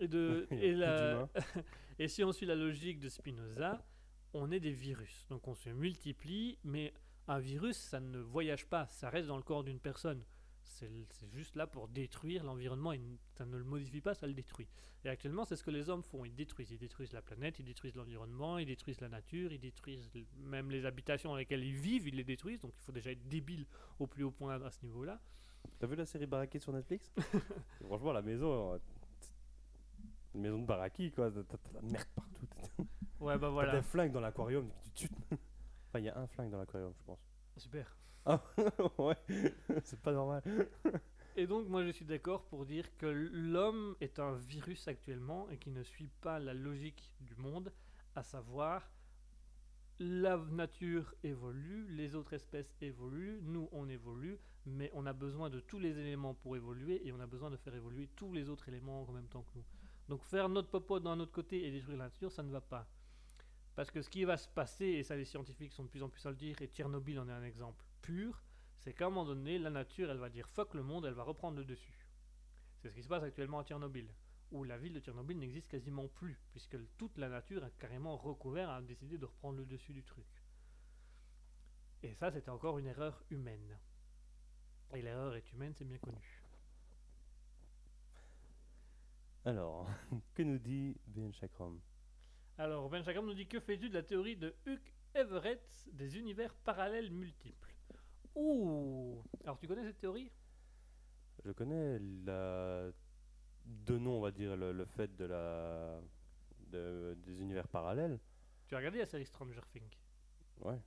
[0.00, 1.28] et, de, la-
[1.98, 3.84] et si on suit la logique de Spinoza,
[4.32, 5.26] on est des virus.
[5.28, 6.92] Donc on se multiplie, mais
[7.28, 10.24] un virus, ça ne voyage pas, ça reste dans le corps d'une personne.
[10.70, 13.00] C'est juste là pour détruire l'environnement, et
[13.36, 14.68] ça ne le modifie pas, ça le détruit.
[15.04, 16.24] Et actuellement, c'est ce que les hommes font.
[16.24, 16.70] Ils détruisent.
[16.70, 20.86] Ils détruisent la planète, ils détruisent l'environnement, ils détruisent la nature, ils détruisent même les
[20.86, 22.60] habitations dans lesquelles ils vivent, ils les détruisent.
[22.60, 23.66] Donc il faut déjà être débile
[23.98, 25.20] au plus haut point à ce niveau-là.
[25.78, 27.12] T'as vu la série Baraki sur Netflix?
[27.84, 28.74] Franchement, la maison.
[28.74, 28.78] euh,
[30.34, 31.30] Une maison de Baraki, quoi.
[31.30, 32.46] T'as t'as de la merde partout.
[33.20, 33.76] Ouais, bah T'as voilà.
[33.76, 34.70] des flingues dans l'aquarium.
[34.94, 35.14] tu- tu-
[35.88, 37.18] Enfin, il y a un flingue dans l'aquarium, je pense.
[37.56, 37.96] Super.
[38.98, 39.16] ouais,
[39.84, 40.42] c'est pas normal.
[41.36, 45.58] Et donc, moi, je suis d'accord pour dire que l'homme est un virus actuellement et
[45.58, 47.72] qui ne suit pas la logique du monde,
[48.14, 48.90] à savoir
[50.00, 55.60] la nature évolue, les autres espèces évoluent, nous on évolue, mais on a besoin de
[55.60, 58.66] tous les éléments pour évoluer et on a besoin de faire évoluer tous les autres
[58.68, 59.64] éléments en même temps que nous.
[60.08, 62.88] Donc faire notre popote d'un autre côté et détruire la nature, ça ne va pas.
[63.80, 66.10] Parce que ce qui va se passer, et ça les scientifiques sont de plus en
[66.10, 68.44] plus à le dire, et Tchernobyl en est un exemple pur,
[68.76, 71.22] c'est qu'à un moment donné, la nature, elle va dire fuck le monde, elle va
[71.22, 72.06] reprendre le dessus.
[72.76, 74.12] C'est ce qui se passe actuellement à Tchernobyl,
[74.50, 78.68] où la ville de Tchernobyl n'existe quasiment plus, puisque toute la nature a carrément recouvert,
[78.68, 80.26] a décidé de reprendre le dessus du truc.
[82.02, 83.78] Et ça, c'était encore une erreur humaine.
[84.92, 86.42] Et l'erreur est humaine, c'est bien connu.
[89.46, 89.88] Alors,
[90.34, 91.80] que nous dit Ben Chakram?
[92.60, 94.82] Alors, Ben nous dit Que fais-tu de la théorie de Hugh
[95.14, 97.74] Everett des univers parallèles multiples?
[98.34, 100.30] Ouh Alors, tu connais cette théorie?
[101.42, 102.90] Je connais la...
[103.64, 106.02] de nom, on va dire, le, le fait de la...
[106.70, 108.18] de- des univers parallèles.
[108.68, 109.96] Tu as regardé la série Stranger Things?
[110.60, 110.78] Ouais.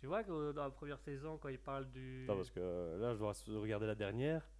[0.00, 2.24] Tu vois que dans la première saison, quand il parle du.
[2.24, 4.50] Attends, parce que euh, là, je dois regarder la dernière.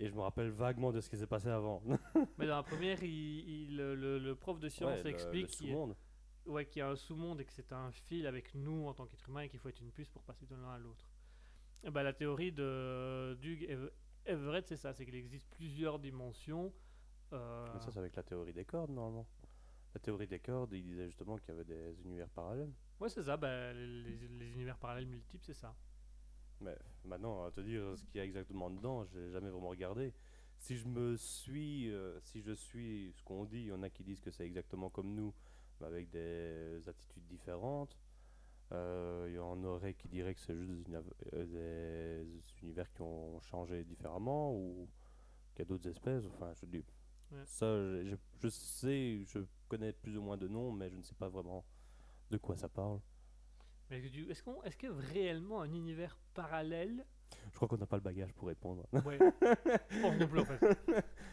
[0.00, 1.82] Et je me rappelle vaguement de ce qui s'est passé avant.
[2.38, 3.10] Mais dans la première, il,
[3.70, 5.96] il- le, le- le prof de Ouais, le- explique qu'il y, a- sous-monde.
[6.46, 9.06] ouais, qu'il y a un sous-monde et que c'est un fil avec nous en tant
[9.06, 11.10] qu'être humain et qu'il faut être une puce pour passer de l'un à l'autre.
[11.90, 13.90] Ben, la théorie de Ev-
[14.26, 16.72] Everett, c'est ça c'est qu'il existe plusieurs dimensions.
[17.32, 19.26] euh, Mais ça, c'est avec la théorie des cordes, normalement.
[19.94, 22.72] La théorie des cordes, il disait justement qu'il y avait des univers parallèles.
[23.00, 25.74] ouais, c'est ça, les, les univers parallèles multiples, c'est ça.
[26.60, 30.12] Mais maintenant, à te dire ce qu'il y a exactement dedans, j'ai jamais vraiment regardé.
[30.58, 33.90] Si je me suis, euh, si je suis ce qu'on dit, il y en a
[33.90, 35.32] qui disent que c'est exactement comme nous,
[35.80, 37.96] mais avec des attitudes différentes.
[38.72, 40.96] Euh, Il y en aurait qui diraient que c'est juste des,
[41.34, 44.88] euh, des univers qui ont changé différemment ou
[45.54, 46.24] qu'il y a d'autres espèces.
[46.26, 46.84] Enfin, je dis.
[47.32, 47.38] Ouais.
[47.46, 51.02] Ça, je, je- je sais, je connais plus ou moins de noms, mais je ne
[51.02, 51.64] sais pas vraiment
[52.30, 53.00] de quoi ça parle.
[53.90, 57.04] Mais est-ce qu'on, est-ce que réellement un univers parallèle?
[57.52, 58.86] Je crois qu'on n'a pas le bagage pour répondre.
[58.92, 59.18] Ouais,
[59.90, 60.76] je pense en fait.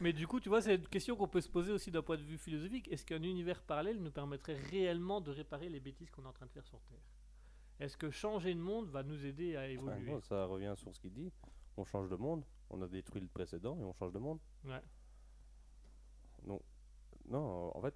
[0.02, 2.18] Mais du coup, tu vois, c'est une question qu'on peut se poser aussi d'un point
[2.18, 2.88] de vue philosophique.
[2.92, 6.46] Est-ce qu'un univers parallèle nous permettrait réellement de réparer les bêtises qu'on est en train
[6.46, 7.00] de faire sur Terre?
[7.80, 10.12] Est-ce que changer de monde va nous aider à Ah, évoluer?
[10.12, 11.32] non, ça revient sur ce qu'il dit.
[11.78, 12.46] On change de monde.
[12.70, 14.40] On a détruit le précédent et on change de monde.
[14.64, 14.82] Ouais.
[16.46, 16.62] Non,
[17.28, 17.96] non en fait,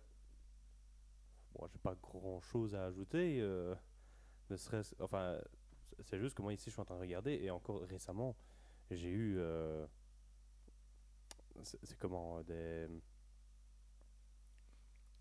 [1.53, 3.39] bon, j'ai pas grand chose à ajouter.
[3.41, 3.73] euh,
[4.49, 5.39] ne serait-ce, enfin,
[6.01, 8.35] c'est- juste que moi ici je suis en train de regarder et encore récemment,
[8.91, 9.85] j'ai eu, euh,
[11.63, 12.87] c'est comment euh, des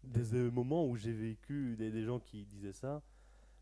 [0.05, 3.03] des euh, moments où j'ai vécu des, des gens qui disaient ça.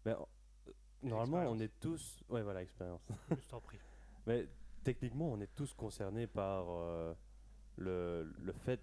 [0.04, 0.72] Mais euh,
[1.02, 3.08] normalement, on est tous, ouais, voilà, expérience.
[3.30, 3.78] Je t'en prie.
[4.26, 4.48] Mais
[4.84, 7.14] techniquement, on est tous concernés par euh,
[7.76, 8.80] le, le fait,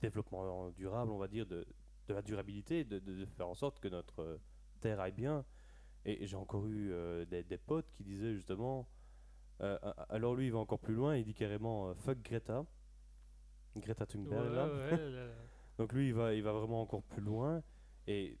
[0.00, 1.66] développement durable, on va dire, de,
[2.08, 4.38] de la durabilité, de, de- de faire en sorte que notre
[4.80, 5.44] Terre aille bien.
[6.08, 8.88] Et, j'ai encore eu euh, des, des potes qui disaient justement,
[9.60, 12.64] euh, a- alors lui il va encore plus loin, il dit carrément euh, fuck Greta.
[13.76, 14.66] Greta Ouais, Thunberg, là.
[14.68, 15.32] ouais, là, là.
[15.78, 17.62] Donc lui, il va, il va vraiment encore plus loin.
[18.06, 18.38] Et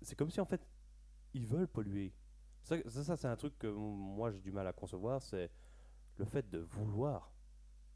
[0.00, 0.66] c'est comme si, en fait,
[1.34, 2.14] ils veulent polluer.
[2.62, 5.50] Ça, ça, ça, c'est un truc que moi, j'ai du mal à concevoir, c'est
[6.16, 7.30] le fait de vouloir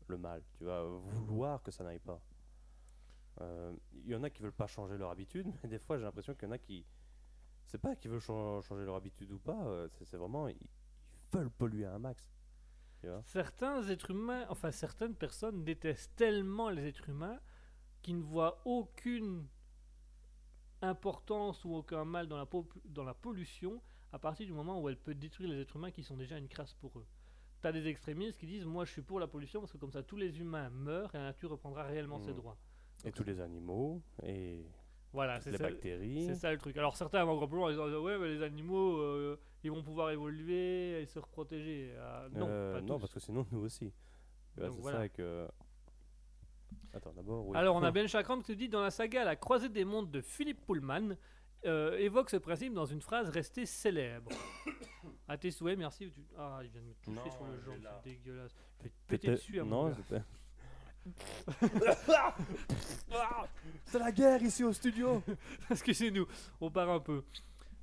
[0.09, 0.43] le mal.
[0.59, 2.21] Tu vois, vouloir que ça n'aille pas.
[3.41, 3.75] Euh,
[4.05, 6.35] Il y en a qui veulent pas changer leur habitude, mais des fois, j'ai l'impression
[6.35, 6.85] qu'il y en a qui...
[7.69, 10.49] C'est pas qu'ils veulent chan- changer leur habitude ou pas, euh, c'est vraiment...
[10.49, 12.31] Ils, ils veulent polluer un max.
[13.01, 13.23] Tu vois?
[13.25, 17.39] Certains êtres humains, enfin certaines personnes détestent tellement les êtres humains
[18.03, 19.47] qu'ils ne voient aucune
[20.83, 22.47] importance ou aucun mal dans la,
[22.87, 23.83] dans la pollution
[24.13, 26.49] à partir du moment où elle peut détruire les êtres humains qui sont déjà une
[26.49, 27.07] crasse pour eux.
[27.61, 30.03] T'as des extrémistes qui disent moi je suis pour la pollution parce que comme ça
[30.03, 32.37] tous les humains meurent et la nature reprendra réellement ses Mm.
[32.37, 32.57] droits.
[33.05, 34.65] Et tous les animaux, et
[35.13, 36.27] Voilà, c'est ça, bactéries.
[36.27, 36.77] c'est ça le truc.
[36.77, 39.83] Alors certains vont encore plus loin en disant ouais mais les animaux euh, ils vont
[39.83, 41.95] pouvoir évoluer et se reprotéger.
[42.01, 43.01] Ah, non, Euh, pas non, tous.
[43.01, 43.93] parce que sinon, nous aussi.
[44.57, 44.99] C'est voilà.
[44.99, 45.49] ça que.
[46.93, 47.57] Attends, d'abord, oui.
[47.57, 50.11] Alors, on a Ben Chakram qui te dit dans la saga La croisée des mondes
[50.11, 51.17] de Philippe Pullman,
[51.65, 54.31] euh, évoque ce principe dans une phrase restée célèbre.
[55.27, 56.11] à tes souhaits, merci.
[56.11, 58.55] Tu- Ah, il vient de me toucher Non, sur le jambe, c'est dégueulasse.
[58.79, 59.95] Je vais te péter dessus à mon Non.
[63.87, 65.23] C'est la guerre ici au studio
[65.71, 66.27] Excusez-nous,
[66.61, 67.25] on part un peu.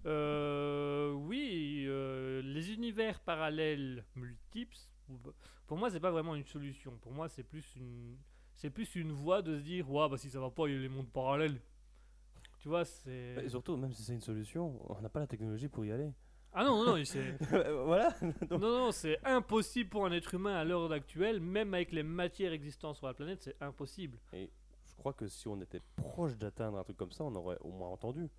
[0.05, 4.77] Euh, oui, euh, les univers parallèles multiples,
[5.67, 6.91] pour moi, c'est pas vraiment une solution.
[7.01, 8.15] Pour moi, c'est plus une,
[8.55, 10.77] c'est plus une voie de se dire, ouais, bah si ça va pas, il y
[10.77, 11.59] a les mondes parallèles.
[12.59, 13.43] Tu vois, c'est.
[13.43, 16.11] Et surtout, même si c'est une solution, on n'a pas la technologie pour y aller.
[16.57, 17.37] Ah non, non, non, c'est.
[17.83, 18.15] voilà
[18.49, 22.53] Non, non, c'est impossible pour un être humain à l'heure actuelle, même avec les matières
[22.53, 24.17] existantes sur la planète, c'est impossible.
[24.31, 27.71] Je crois que si on était proche d'atteindre un truc comme ça, on aurait au
[27.71, 28.29] moins entendu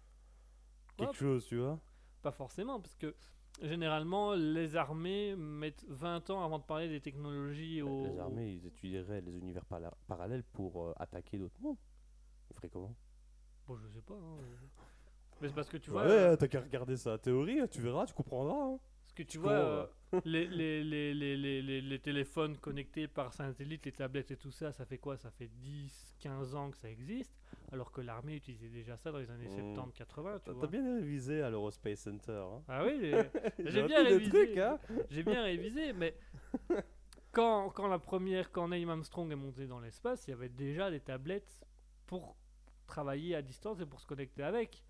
[0.96, 1.78] quelque chose, tu vois.
[2.22, 3.14] Pas forcément, parce que
[3.60, 8.04] généralement, les armées mettent 20 ans avant de parler des technologies au.
[8.06, 9.64] Les armées, ils étudieraient les univers
[10.06, 11.76] parallèles pour euh, attaquer d'autres mondes.
[12.50, 12.94] Ils feraient comment?
[13.66, 14.14] Bon, je sais pas.
[14.14, 14.38] hein.
[15.40, 16.10] Mais c'est parce que tu Ouais, vois.
[16.12, 18.56] euh, t'as qu'à regarder sa théorie, tu verras, tu comprendras.
[18.74, 18.78] hein.
[19.02, 19.86] Parce que tu vois, euh,
[20.24, 24.50] les, les, les, les, les, les- les téléphones connectés par satellite, les tablettes et tout
[24.50, 25.16] ça, ça fait quoi?
[25.16, 27.32] Ça fait 10, 15 ans que ça existe,
[27.72, 29.74] alors que l'armée utilisait déjà ça dans les années Mm.
[29.74, 30.60] 70, 80, tu T'as vois.
[30.62, 32.32] t'as bien révisé à l'Eurospace Center.
[32.46, 32.62] Hein.
[32.68, 33.30] Ah oui, j'ai-
[33.70, 34.30] J'ai bien révisé.
[34.30, 34.78] trucs, hein.
[35.10, 36.14] j'ai bien révisé, mais
[37.32, 40.90] quand, quand la première, quand Neil Armstrong est monté dans l'espace, il y avait déjà
[40.90, 41.60] des tablettes
[42.06, 42.36] pour
[42.86, 44.82] travailler à distance et pour se connecter avec.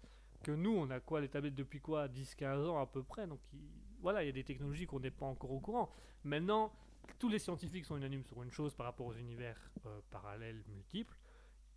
[0.46, 3.26] Que nous, on a quoi les tablettes depuis quoi 10-15 ans à peu près.
[3.26, 3.58] Donc il-
[3.98, 5.90] voilà, il y a des technologies qu'on n'est pas encore au courant.
[6.22, 6.72] Maintenant,
[7.18, 11.18] tous les scientifiques sont unanimes sur une chose par rapport aux univers euh, parallèles multiples.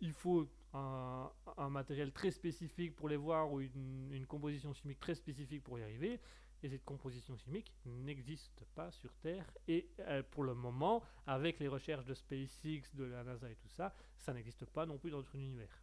[0.00, 1.32] Il faut un,
[1.68, 5.82] matériel très spécifique pour les voir ou une, une composition chimique très spécifique pour y
[5.82, 6.20] arriver.
[6.62, 9.50] Et cette composition chimique n'existe pas sur Terre.
[9.66, 13.68] Et euh, pour le moment, avec les recherches de SpaceX, de la NASA et tout
[13.70, 15.82] ça, ça n'existe pas non plus dans notre univers.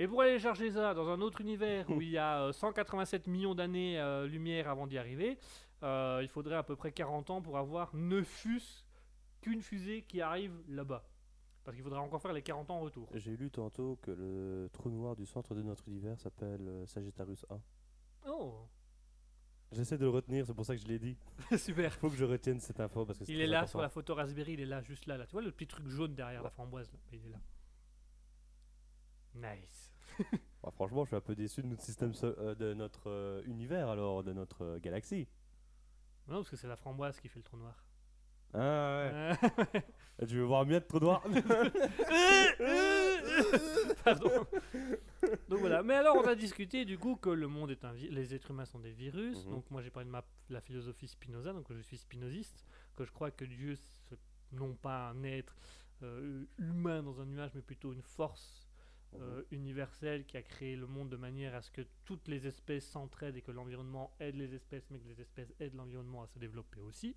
[0.00, 3.26] Et pour aller chercher ça dans un autre univers où il y a euh, 187
[3.26, 5.36] millions d'années-lumière avant d'y arriver,
[5.82, 8.82] euh, il faudrait à peu près 40 ans pour avoir ne fût-ce
[9.42, 11.04] qu'une fusée qui arrive là-bas.
[11.64, 13.10] Parce qu'il faudrait encore faire les 40 ans en retour.
[13.12, 17.44] J'ai lu tantôt que le trou noir du centre de notre univers s'appelle euh, Sagittarius
[17.50, 17.60] A.
[18.26, 18.66] Oh,
[19.70, 21.18] J'essaie de le retenir, c'est pour ça que je l'ai dit.
[21.58, 21.92] super.
[21.92, 23.70] Faut que je retienne cette info parce que Il est là important.
[23.72, 25.26] sur la photo Raspberry, il est là, juste là, là.
[25.26, 27.38] Tu vois le petit truc jaune derrière la framboise là Il est là.
[29.34, 29.89] Nice.
[30.62, 33.42] Bah, franchement, je suis un peu déçu de notre système, so- euh, de notre euh,
[33.46, 35.26] univers alors, de notre euh, galaxie.
[36.28, 37.82] Non, parce que c'est la framboise qui fait le trou noir.
[38.52, 39.32] Ah ouais.
[40.28, 41.22] Tu veux voir mieux de trou noir?
[44.04, 44.30] Pardon.
[45.48, 45.82] Donc voilà.
[45.82, 48.66] Mais alors, on a discuté du coup que le monde est un les êtres humains
[48.66, 49.46] sont des virus.
[49.46, 49.50] Mhm.
[49.52, 52.66] Donc moi, j'ai parlé de ma, la philosophie Spinoza, donc je suis spinoziste,
[52.96, 53.76] que je crois que Dieu,
[54.08, 54.18] c'est
[54.52, 55.56] non pas un être
[56.58, 58.66] humain dans un nuage, mais plutôt une force
[59.18, 62.86] euh, universelle qui a créé le monde de manière à ce que toutes les espèces
[62.88, 66.38] s'entraident et que l'environnement aide les espèces, mais que les espèces aident l'environnement à se
[66.38, 67.14] développer aussi.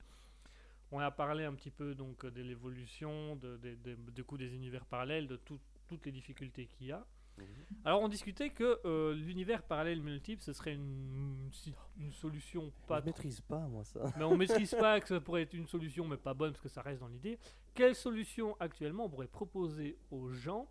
[0.92, 4.54] On a parlé un petit peu donc de l'évolution, de, de- de- du coup des
[4.54, 7.06] univers parallèles, de tout- toutes les difficultés qu'il y a.
[7.38, 7.46] Mhm.
[7.86, 11.74] Alors on discutait que euh, l'univers parallèle multiple, ce serait une, une,
[12.06, 14.14] une solution pas Je maîtrise pas moi ça.
[14.18, 16.70] mais on maîtrise pas que ça pourrait être une solution, mais pas bonne parce que
[16.70, 17.40] ça reste dans l'idée.
[17.74, 20.68] Quelle solution actuellement on pourrait proposer aux gens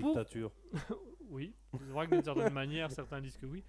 [0.00, 0.52] Pour- Dictature.
[1.30, 3.64] Oui, c'est vrai que d'une certaine manière, certains disent que oui.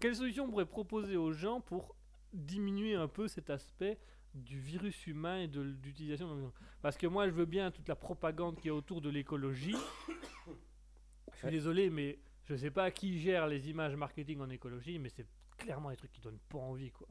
[0.00, 1.94] Quelle solution on pourrait proposer aux gens pour
[2.32, 3.98] diminuer un peu cet aspect
[4.32, 6.54] du virus humain et de l'utilisation de l'environnement?
[6.82, 9.74] Parce que moi, je veux bien toute la propagande qui est autour de l'écologie.
[11.32, 15.08] Je suis désolé, mais je sais pas qui gère les images marketing en écologie, mais
[15.08, 15.26] c'est
[15.58, 17.08] clairement des trucs qui donnent pas envie, quoi.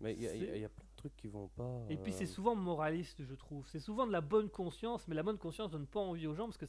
[0.00, 1.80] Mais il y, a- y a plein de trucs qui vont pas.
[1.88, 3.66] Et puis c'est euh, souvent moraliste, je trouve.
[3.68, 6.44] C'est souvent de la bonne conscience, mais la bonne conscience donne pas envie aux gens
[6.46, 6.66] parce que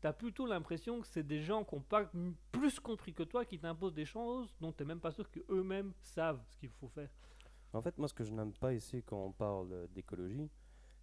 [0.00, 2.10] tu as plutôt l'impression que c'est des gens qui n'ont pas
[2.52, 6.42] plus compris que toi qui t'imposent des choses dont tu même pas sûr qu'eux-mêmes savent
[6.48, 7.10] ce qu'il faut faire.
[7.72, 10.50] En fait, moi, ce que je n'aime pas ici quand on parle d'écologie,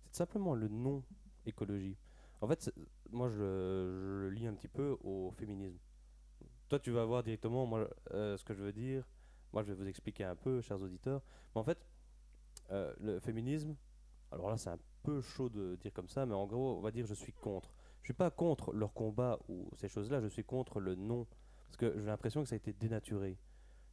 [0.05, 1.03] c'est simplement le nom
[1.45, 1.97] écologie.
[2.41, 2.73] En fait,
[3.11, 5.79] moi, je le lis un petit peu au féminisme.
[6.69, 9.07] Toi, tu vas voir directement moi, euh, ce que je veux dire.
[9.51, 11.21] Moi, je vais vous expliquer un peu, chers auditeurs.
[11.53, 11.85] Mais en fait,
[12.71, 13.75] euh, le féminisme,
[14.31, 16.91] alors là, c'est un peu chaud de dire comme ça, mais en gros, on va
[16.91, 17.71] dire je suis contre.
[18.03, 21.25] Je suis pas contre leur combat ou ces choses-là, je suis contre le nom.
[21.67, 23.37] Parce que j'ai l'impression que ça a été dénaturé.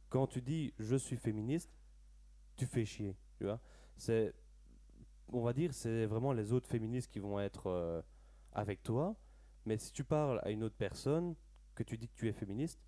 [0.09, 1.71] Quand tu dis je suis féministe,
[2.57, 3.61] tu fais chier, tu vois.
[3.95, 4.33] C'est,
[5.29, 8.01] on va dire, c'est vraiment les autres féministes qui vont être euh,
[8.51, 9.15] avec toi.
[9.65, 11.35] Mais si tu parles à une autre personne,
[11.73, 12.81] que tu dis que tu es féministe,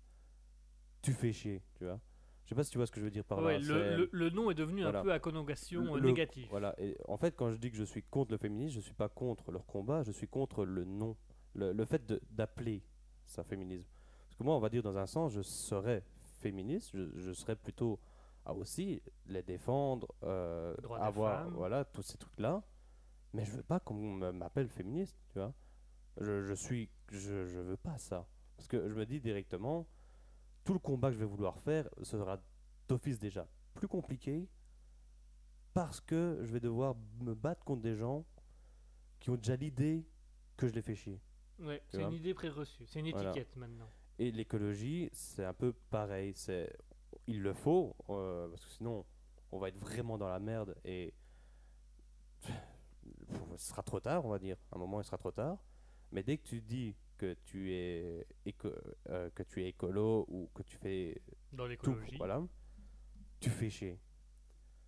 [1.00, 2.00] tu fais chier, tu vois.
[2.44, 3.58] Je sais pas si tu vois ce que je veux dire par Ouais, là.
[3.58, 5.00] le, c'est- le- le nom est devenu voilà.
[5.00, 6.46] un peu à connotation euh, le- négative.
[6.50, 6.74] Voilà.
[6.78, 9.08] Et en fait, quand je dis que je suis contre le féminisme, je suis pas
[9.08, 11.16] contre leur combat, je suis contre le nom,
[11.54, 12.82] le, fait d'appeler
[13.24, 13.88] ça féminisme.
[14.26, 16.02] Parce que moi, on va dire dans un sens, je serais
[16.40, 17.98] féministe, je, je serais plutôt
[18.44, 22.62] à aussi les défendre, euh, avoir voilà tous ces trucs là.
[23.32, 23.94] Mais je veux pas qu'on
[24.32, 25.54] m'appelle féministe, tu vois.
[26.20, 28.26] Je, je suis, je, je veux pas ça.
[28.56, 29.86] Parce que je me dis directement,
[30.64, 32.40] tout le combat que je vais vouloir faire sera
[32.88, 34.48] d'office déjà plus compliqué
[35.72, 38.24] parce que je vais devoir me battre contre des gens
[39.20, 40.06] qui ont déjà l'idée
[40.56, 41.20] que je les fais chier.
[41.58, 43.30] Ouais, c'est une idée pré-reçue, c'est une Voilà.
[43.30, 43.88] étiquette maintenant.
[44.18, 46.32] Et l'écologie, c'est un peu pareil.
[46.34, 46.72] C'est,
[47.26, 49.04] il le faut, euh, parce que sinon,
[49.50, 51.12] on va être vraiment dans la merde et
[53.56, 54.56] ce sera trop tard, on va dire.
[54.70, 55.58] À un moment, il sera trop tard.
[56.12, 58.72] Mais dès que tu dis que tu es, éco-
[59.08, 61.20] euh, que tu es écolo ou que tu fais
[61.52, 62.16] Dans tout, l'écologie.
[62.16, 62.42] voilà,
[63.40, 63.98] tu fais chier.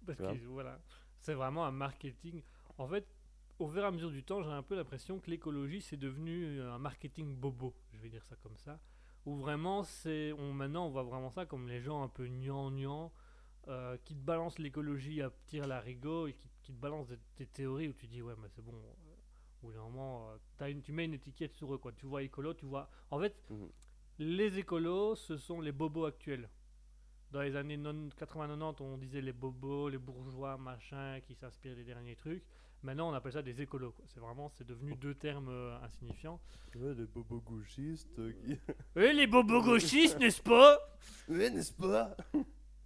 [0.05, 0.81] Parce que voilà,
[1.21, 2.43] c'est vraiment un marketing.
[2.79, 3.07] En fait,
[3.59, 6.61] au fur et à mesure du temps, j'ai un peu l'impression que l'écologie c'est devenu
[6.61, 8.79] un marketing bobo, je vais dire ça comme ça.
[9.25, 13.13] Où vraiment, c'est, on, maintenant, on voit vraiment ça comme les gens un peu gnangnan,
[13.67, 17.47] euh, qui te balance l'écologie à tir larigot et qui, qui te balance des, des
[17.47, 18.75] théories où tu dis ouais mais c'est bon.
[19.67, 20.31] Au bout d'un moment,
[20.61, 21.93] euh, une- tu mets une étiquette sur eux quoi.
[21.93, 22.89] Tu vois écolo, tu vois.
[23.11, 23.69] En fait, Mhm.
[24.21, 26.49] les écolos, ce sont les bobos actuels.
[27.33, 27.77] Dans les années
[28.17, 32.45] 80-90, on disait les bobos, les bourgeois, machin, qui s'inspirent des derniers trucs.
[32.85, 33.91] Maintenant, on appelle ça des écolos.
[33.91, 34.05] quoi.
[34.07, 36.41] C'est vraiment, c'est devenu deux termes euh, insignifiants.
[36.77, 38.57] Ouais, des bobos gauchistes euh, qui.
[38.97, 40.79] Et les bobos gauchistes, n'est-ce pas?
[41.29, 42.17] Ouais, n'est-ce pas?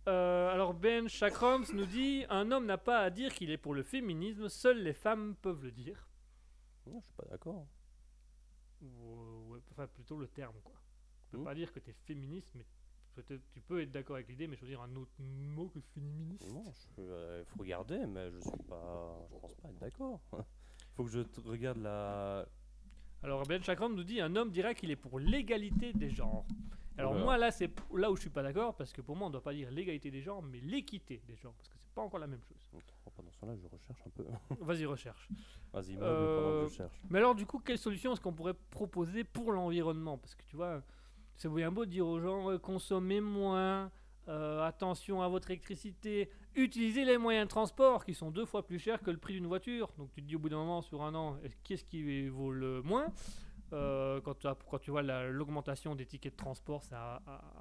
[0.09, 3.75] Euh, alors Ben Chakrams nous dit un homme n'a pas à dire qu'il est pour
[3.75, 6.09] le féminisme, seules les femmes peuvent le dire.
[6.87, 7.67] Non, je suis pas d'accord.
[8.83, 10.75] Ou, euh, ouais, enfin plutôt le terme quoi.
[11.25, 11.45] Tu peux Mhm.
[11.45, 12.67] pas dire que tu es féministe, mais
[13.15, 16.49] peut-être tu peux être d'accord avec l'idée, mais choisir un autre mot que féministe.
[16.49, 16.65] Non,
[16.99, 19.27] il faut regarder, mais je suis pas.
[19.31, 20.21] Je pense pas être d'accord.
[20.97, 22.47] faut que je regarde la.
[23.23, 26.45] Alors Ben Chakram nous dit un homme dira qu'il est pour l'égalité des genres.
[26.99, 27.25] Alors Voilà.
[27.25, 29.43] moi là c'est là où je suis pas d'accord parce que pour moi on doit
[29.43, 32.27] pas dire l'égalité des genres mais l'équité des genres parce que c'est pas encore la
[32.27, 32.57] même chose.
[33.17, 34.25] Pendant ce temps-là, je recherche un peu.
[34.65, 35.29] Vas-y recherche.
[35.73, 36.95] Vas-y, moi, Euh, je cherche.
[37.11, 40.17] Mais alors, du coup, quelle solution est-ce qu'on pourrait proposer pour l'environnement?
[40.17, 40.81] Parce que tu vois,
[41.37, 43.91] c'est bien beau de dire aux gens euh, consommez moins,
[44.29, 48.79] euh, attention à votre électricité, utilisez les moyens de transport qui sont deux fois plus
[48.79, 49.91] chers que le prix d'une voiture.
[49.99, 52.53] Donc tu te dis au bout d'un moment, sur un an, est-ce- qu'est-ce qui vaut
[52.53, 53.07] le moins
[53.73, 56.97] Euh, quand, tu as- quand tu vois la- l'augmentation des tickets de transport, c'est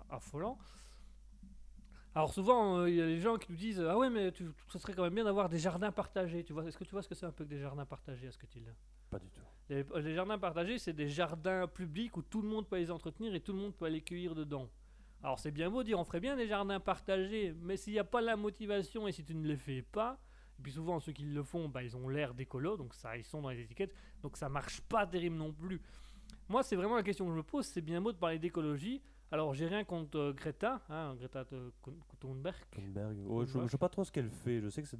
[0.09, 0.57] affolant.
[2.15, 4.49] Alors souvent, euh, il y a des gens qui nous disent Ah ouais, mais tu,
[4.69, 6.43] ce serait quand même bien d'avoir des jardins partagés.
[6.43, 8.27] Tu vois, Est-ce que tu vois ce que c'est un peu que des jardins partagés
[8.27, 8.59] à ce que tu
[9.11, 9.41] Pas du tout.
[9.69, 13.35] les, les jardins partagés, c'est des jardins publics où tout le monde peut les entretenir
[13.35, 14.67] et tout le monde peut aller cueillir dedans.
[15.23, 17.99] Alors c'est bien beau de dire on ferait bien des jardins partagés, mais s'il n'y
[17.99, 20.17] a pas la motivation et si tu ne les fais pas,
[20.57, 23.25] et puis souvent ceux qui le font, bah, ils ont l'air d'écolo, donc ça ils
[23.25, 25.81] sont dans les étiquettes, donc ça marche pas terrible non plus.
[26.47, 29.01] Moi c'est vraiment la question que je me pose, c'est bien beau de parler d'écologie.
[29.31, 31.71] Alors j'ai rien contre euh, Greta, hein, Greta de
[32.19, 32.55] Thunberg.
[32.71, 33.17] Thunberg.
[33.27, 34.59] Oh, je, je sais pas trop ce qu'elle fait.
[34.61, 34.99] Je sais que c'est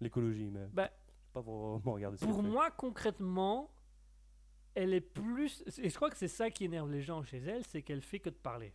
[0.00, 0.66] l'écologie, mais.
[0.72, 0.90] Bah,
[1.32, 2.42] pas vraiment regarder ce Pour fait.
[2.48, 3.70] moi, concrètement,
[4.74, 5.62] elle est plus.
[5.78, 8.18] Et je crois que c'est ça qui énerve les gens chez elle, c'est qu'elle fait
[8.18, 8.74] que de parler.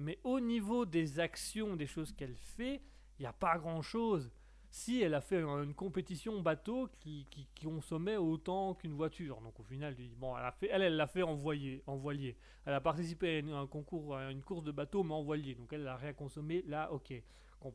[0.00, 2.82] Mais au niveau des actions, des choses qu'elle fait,
[3.18, 4.30] il n'y a pas grand chose.
[4.70, 9.58] Si elle a fait une compétition bateau qui, qui, qui consommait autant qu'une voiture, donc
[9.58, 12.36] au final, bon, elle a fait, elle, l'a fait en, voilier, en voilier.
[12.64, 15.54] Elle a participé à une- un concours, une course de bateau, mais en voilier.
[15.56, 16.62] Donc elle n'a rien consommé.
[16.68, 17.12] Là, ok.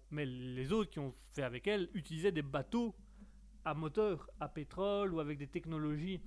[0.10, 2.95] Mais les autres qui ont fait avec elle utilisaient des bateaux
[3.65, 6.22] à moteur, à pétrole ou avec des technologies.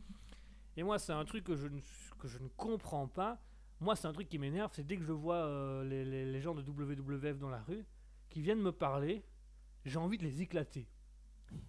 [0.76, 3.40] Et moi, c'est un truc que je ne comprends pas.
[3.80, 6.40] Moi, c'est un truc qui m'énerve, c'est dès que je vois euh, les, les- les
[6.40, 7.84] gens de WWF dans la rue
[8.28, 9.22] qui viennent me parler,
[9.84, 10.86] j'ai envie de les éclater.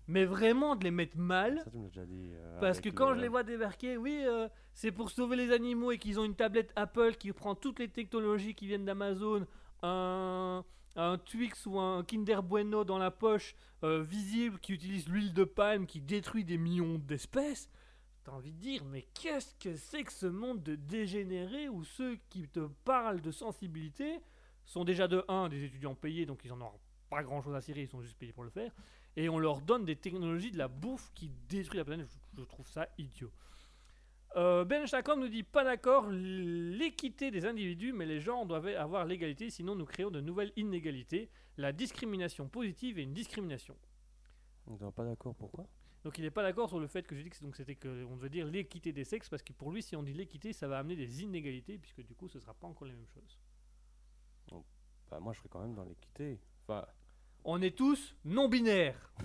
[0.08, 1.62] Mais vraiment de les mettre mal.
[1.64, 2.32] Ça, tu me l'as déjà dit.
[2.34, 5.52] euh, Parce que quand le- je les vois débarquer, oui, euh, c'est pour sauver les
[5.52, 9.46] animaux et qu'ils ont une tablette Apple qui prend toutes les technologies qui viennent d'Amazon,
[9.84, 10.66] un,
[10.98, 15.86] un Twix ou un Kinder Bueno dans la poche visible qui utilise l'huile de palme
[15.86, 17.70] qui détruit des millions d'espèces.
[18.24, 22.18] T'as envie de dire, mais qu'est-ce que c'est que ce monde de dégénérés où ceux
[22.30, 24.20] qui te parlent de sensibilité
[24.66, 26.72] sont déjà de 1 des étudiants payés, donc ils en ont
[27.10, 28.72] pas grand chose à cirer, ils sont juste payés pour le faire
[29.16, 32.10] et on leur donne des technologies de la bouffe qui détruit la planète.
[32.38, 33.32] Je, trouve ça idiot.
[34.36, 39.06] Euh, ben Chacon nous dit pas d'accord, l'équité des individus, mais les gens doivent avoir
[39.06, 43.76] l'égalité, sinon nous créons de nouvelles inégalités, la discrimination positive et une discrimination.
[44.68, 45.66] On n'est pas d'accord, pourquoi?
[46.04, 48.16] Donc il n'est pas d'accord sur le fait que j'ai dit que c'était que on
[48.16, 50.80] devait dire l'équité des sexes parce que pour lui si on dit l'équité ça va
[50.80, 53.38] amener des inégalités puisque du coup ce sera pas encore les mêmes choses.
[55.10, 56.40] Bah, moi, je serais quand même dans l'équité.
[56.68, 56.86] Enfin,
[57.44, 59.12] On est tous non binaires.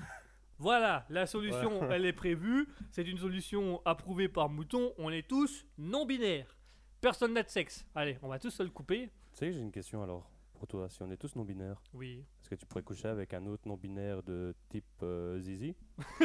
[0.59, 2.68] Voilà, la solution, elle est prévue.
[2.92, 4.92] C'est une solution approuvée par Mouton.
[4.98, 6.56] On est tous non binaires.
[7.01, 7.84] Personne n'a de sexe.
[7.92, 9.10] Allez, on va tous se le couper.
[9.32, 10.30] tu sais, j'ai une question alors.
[10.65, 12.24] Pour toi, si on est tous non-binaires, Oui.
[12.41, 15.77] est-ce que tu pourrais coucher avec un autre non-binaire de type euh, Zizi?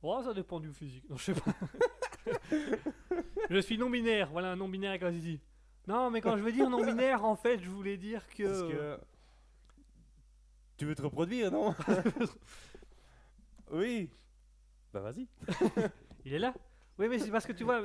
[0.00, 1.08] Oh, ça dépend du physique.
[1.10, 1.52] Non, je sais pas.
[3.50, 4.30] je suis non binaire.
[4.30, 5.40] Voilà, un non binaire avec un zizi.
[5.88, 8.44] Non, mais quand je veux dire non binaire, en fait, je voulais dire que.
[8.44, 8.98] Parce que.
[10.76, 11.74] Tu veux te reproduire, non?
[13.72, 14.08] Oui.
[14.92, 15.26] Bah, vas-y.
[16.24, 16.54] Il est là?
[16.98, 17.82] Oui, mais c'est parce que tu vois,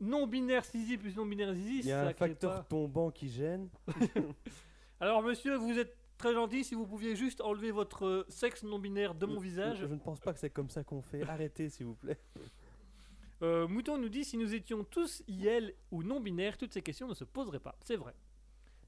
[0.00, 2.62] le- non binaire zizi plus non binaire zizi, Il y a ça un facteur pas-
[2.64, 3.68] tombant qui gêne.
[5.00, 6.64] Alors, monsieur, vous êtes très gentil.
[6.64, 9.78] Si vous pouviez juste enlever votre sexe non binaire de mon visage.
[9.78, 11.22] Je, je ne pense pas que c'est comme ça qu'on fait.
[11.22, 12.18] Arrêtez, s'il vous plaît.
[13.42, 17.06] Euh, Mouton nous dit si nous étions tous IL ou non binaires, toutes ces questions
[17.06, 17.76] ne se poseraient pas.
[17.82, 18.14] C'est vrai.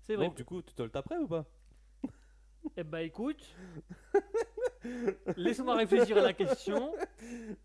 [0.01, 0.25] C'est vrai.
[0.29, 1.45] Donc, du coup, tu te le taperais ou pas?
[2.79, 3.47] Eh bah écoute,
[5.37, 6.95] laisse-moi réfléchir à la question.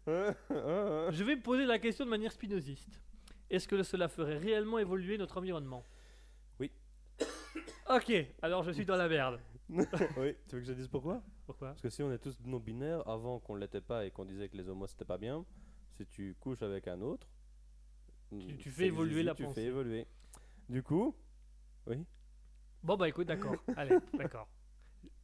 [0.07, 3.01] Je vais poser la question de manière spinoziste.
[3.53, 5.85] Est-ce que cela ferait réellement évoluer notre environnement
[6.59, 6.71] Oui.
[7.89, 8.11] Ok,
[8.41, 9.39] alors je suis dans la merde.
[9.69, 11.21] oui, tu veux que je dise pourquoi?
[11.45, 11.69] Pourquoi?
[11.69, 14.57] Parce que si on est tous non-binaires, avant qu'on l'était pas et qu'on disait que
[14.57, 15.45] les homos c'était pas bien,
[15.97, 17.27] si tu couches avec un autre,
[18.31, 19.61] Tu- tu c'est fais évoluer zizi, la tu pensée.
[19.61, 20.07] fais évoluer.
[20.67, 21.15] Du coup,
[21.85, 22.03] oui.
[22.81, 23.55] Bon bah écoute, d'accord.
[23.77, 24.47] Allez, d'accord.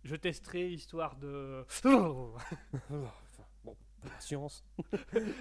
[0.03, 1.65] Je testerai histoire de...
[1.83, 4.63] bon, la science.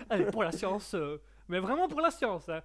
[0.08, 0.94] Allez, pour la science.
[0.94, 2.48] euh, Mais vraiment pour la science.
[2.48, 2.62] hein.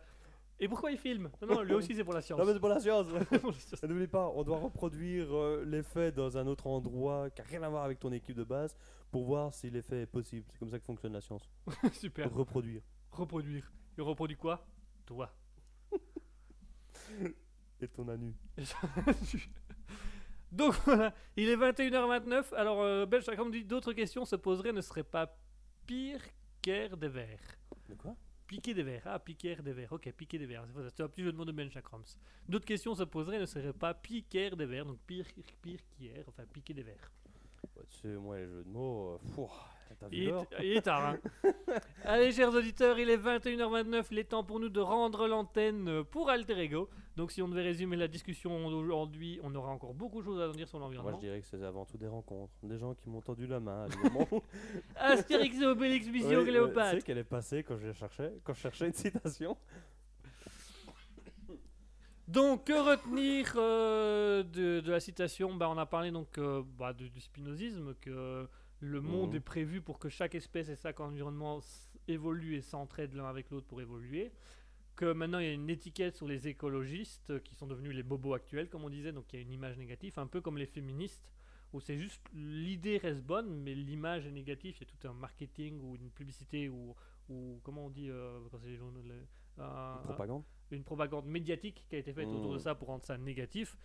[0.64, 2.40] Et pourquoi il filme Non, non, lui aussi c'est pour la science.
[2.40, 3.06] Non mais c'est pour la science.
[3.84, 7.64] Et N'oublie pas, on doit reproduire euh, l'effet dans un autre endroit qui n'a rien
[7.64, 8.74] à voir avec ton équipe de base
[9.12, 10.46] pour voir si l'effet est possible.
[10.48, 11.50] C'est comme ça que fonctionne la science.
[11.92, 12.34] Super.
[12.34, 12.82] Reproduire.
[13.12, 13.70] Reproduire.
[13.98, 14.66] Il reproduit quoi?
[15.06, 15.30] Toi.
[17.82, 18.34] Et ton anu.
[20.50, 22.54] Donc voilà, il est 21h29.
[22.54, 25.38] Alors, euh, Ben Chakram dit d'autres questions se poseraient, ne serait pas
[25.86, 26.22] pire
[26.62, 27.42] qu'air des vers.
[27.90, 28.16] De quoi?
[28.54, 29.02] Piquer des verres.
[29.06, 29.92] Ah, piquer des verres.
[29.94, 30.68] Ok, piquer des verres.
[30.96, 32.04] C'est un petit jeu de mots de Ben Chakrams.
[32.48, 34.86] D'autres questions se poseraient, ne serait pas piquer des verres.
[34.86, 35.26] Donc pire,
[35.60, 36.24] pire qu'hier.
[36.28, 37.12] Enfin, piquer des verres.
[37.76, 39.18] Ouais, Tu sais, moi les jeux de mots, euh,
[40.00, 41.16] t'as vu Il l'heure est, il est tard.
[41.44, 41.52] hein.
[42.06, 44.06] Allez, chers auditeurs, il est 21h29.
[44.12, 46.90] Il est temps pour nous de rendre l'antenne pour Alter Ego.
[47.16, 50.52] Donc, si on devait résumer la discussion d'aujourd'hui, on aura encore beaucoup de choses à
[50.52, 51.18] dire sur Moi l'environnement.
[51.20, 53.84] je dirais que c'est avant tout des rencontres, des gens qui m'ont tendu la main
[53.84, 54.44] à des moments.
[54.96, 56.92] Astérix et Obélix, Mission Oui, ouais, Tu Cléopâtre.
[56.98, 59.56] sais qu'elle est passée quand je cherchais, quand je cherchais une citation.
[62.28, 65.54] Donc, que retenir euh, de, de la citation?
[65.54, 68.48] Bah, On a parlé donc euh, bah, de- du spinozisme, que
[68.84, 69.36] le monde Mhm.
[69.38, 73.50] est prévu pour que chaque espèce et chaque environnement s- évolue et s'entraident l'un avec
[73.50, 74.32] l'autre pour évoluer.
[74.96, 78.04] Que maintenant il y a une étiquette sur les écologistes euh, qui sont devenus les
[78.04, 80.58] bobos actuels, comme on disait, donc il y a une image négative, un peu comme
[80.58, 81.32] les féministes,
[81.72, 84.76] où c'est juste l'idée reste bonne, mais l'image est négative.
[84.80, 86.94] Il y a tout un marketing ou une publicité ou,
[87.30, 90.44] ou comment on dit euh, quand c'est les journaux, les- un- Propagande.
[90.72, 92.66] une propagande médiatique qui a été faite autour de Mm.
[92.66, 93.78] ça pour rendre ça négatif.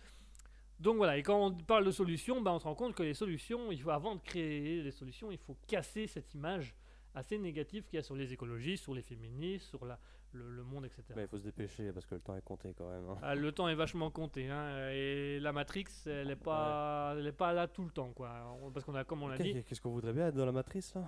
[0.79, 3.13] Donc voilà, et quand on parle de solutions, ben on se rend compte que les
[3.13, 6.73] solutions, il faut, avant de créer les solutions, il faut casser cette image
[7.13, 9.99] assez négative qu'il y a sur les écologistes, sur les féministes, sur la,
[10.33, 11.03] le, le monde, etc.
[11.15, 13.07] Mais il faut se dépêcher parce que le temps est compté quand même.
[13.09, 13.17] hein.
[13.21, 17.31] Ah, le temps est vachement compté, hein, et la Matrix, elle n'est pas, elle est
[17.31, 18.29] pas là tout le temps, quoi.
[18.73, 20.51] Parce qu'on a, comme on l'a dit, Qu'est- Qu'est-ce qu'on voudrait bien être dans la
[20.51, 21.03] matrice là?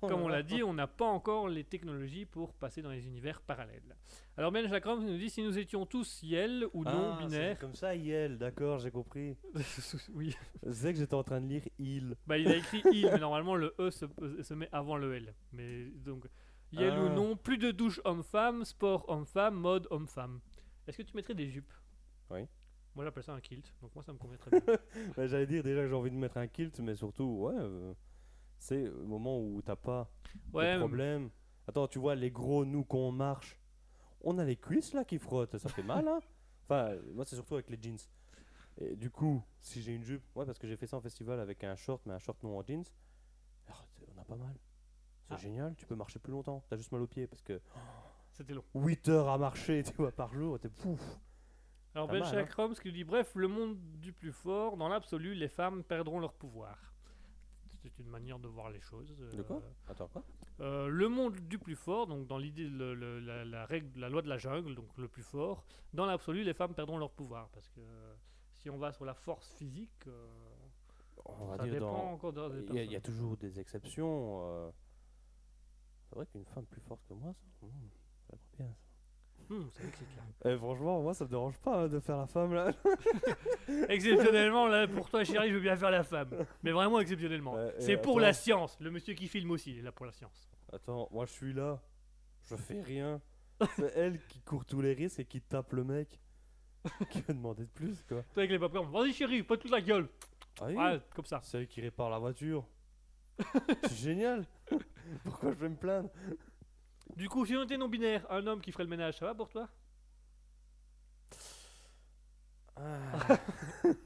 [0.00, 3.40] Comme on l'a dit, on n'a pas encore les technologies pour passer dans les univers
[3.40, 3.96] parallèles.
[4.36, 7.58] Alors Ben Jacram nous dit si nous étions tous Yel ou non Ah, c'est binaires.
[7.58, 9.34] Comme ça, Yel, d'accord, j'ai compris.
[10.14, 10.36] oui.
[10.70, 12.14] C'est que j'étais en train de lire il.
[12.26, 14.04] Bah, il a écrit il, mais normalement le E se,
[14.42, 15.34] se met avant le L.
[15.52, 16.26] Mais donc,
[16.72, 17.14] Yel ou Ah.
[17.14, 20.40] non, plus de douche homme-femme, sport homme-femme, mode homme-femme.
[20.86, 21.72] Est-ce que tu mettrais des jupes?
[22.30, 22.46] Oui.
[22.94, 24.62] Moi j'appelle ça un kilt, donc moi ça me convient très bien.
[25.16, 27.92] Ouais, J'allais dire déjà que j'ai envie de mettre un kilt, mais surtout, ouais, euh,
[28.58, 30.10] c'est le moment où t'as pas
[30.52, 31.30] Ouais, de mais- problème.
[31.68, 33.58] Attends, tu vois, les gros, nous, quand on marche,
[34.22, 36.20] on a les cuisses là qui frottent, ça fait mal, hein
[36.64, 37.98] Enfin, moi, c'est surtout avec les jeans.
[38.78, 41.38] Et du coup, si j'ai une jupe, ouais, parce que j'ai fait ça en festival
[41.40, 42.84] avec un short, mais un short non en jeans,
[44.16, 44.54] on a pas mal.
[45.28, 45.36] C'est Ah.
[45.38, 47.60] génial, tu peux marcher plus longtemps, t'as juste mal aux pieds parce que
[48.32, 48.62] c'était long.
[48.74, 51.00] 8 heures à marcher, tu vois, par jour, t'es pouf.
[51.94, 52.30] Alors Ben hein.
[52.30, 56.20] Chakram, ce qui dit bref, le monde du plus fort, dans l'absolu, les femmes perdront
[56.20, 56.76] leur pouvoir.
[57.82, 59.16] C'est une manière de voir les choses.
[59.16, 60.22] De quoi euh, Attends, quoi
[60.60, 64.08] Euh, le monde du plus fort, donc dans l'idée, le- le- la, la règle, la
[64.08, 67.48] loi de la jungle, donc le plus fort, dans l'absolu, les femmes perdront leur pouvoir.
[67.50, 68.14] Parce que euh,
[68.54, 70.26] si on va sur la force physique, euh,
[71.26, 72.12] On va ça dire dépend dans.
[72.12, 72.32] encore
[72.70, 73.14] Il y, a- il y a personnes.
[73.14, 74.72] toujours des exceptions.
[76.08, 77.70] C'est vrai qu'une femme plus forte que moi, ça, hmm,
[78.28, 78.68] ça va bien.
[78.68, 78.86] ça.
[79.48, 79.68] Hmm.
[80.44, 82.72] Eh, franchement, moi, ça me dérange pas hein, de faire la femme là.
[83.88, 86.30] Exceptionnellement, là, pour toi, chérie, je veux bien faire la femme.
[86.62, 87.56] Mais vraiment exceptionnellement.
[87.78, 88.20] C'est pour attends.
[88.20, 88.76] la science.
[88.80, 90.50] Le monsieur qui filme aussi, il est là pour la science.
[90.72, 91.80] Attends, moi je suis là,
[92.42, 93.20] je fais rien.
[93.76, 96.20] C'est elle qui court tous les risques et qui tape le mec.
[97.10, 98.22] qui va demander de plus quoi?
[98.22, 100.08] Toi avec les popcorn, vas-y chérie, pas toute la gueule.
[100.60, 101.40] Ah oui, Ouais, comme ça.
[101.42, 102.66] C'est elle qui répare la voiture.
[103.84, 104.44] C'est génial.
[105.24, 106.10] Pourquoi je vais me plaindre?
[107.16, 109.48] Du coup, si on était non-binaire, un homme qui ferait le ménage, ça va pour
[109.48, 109.68] toi?
[112.76, 113.38] Ah.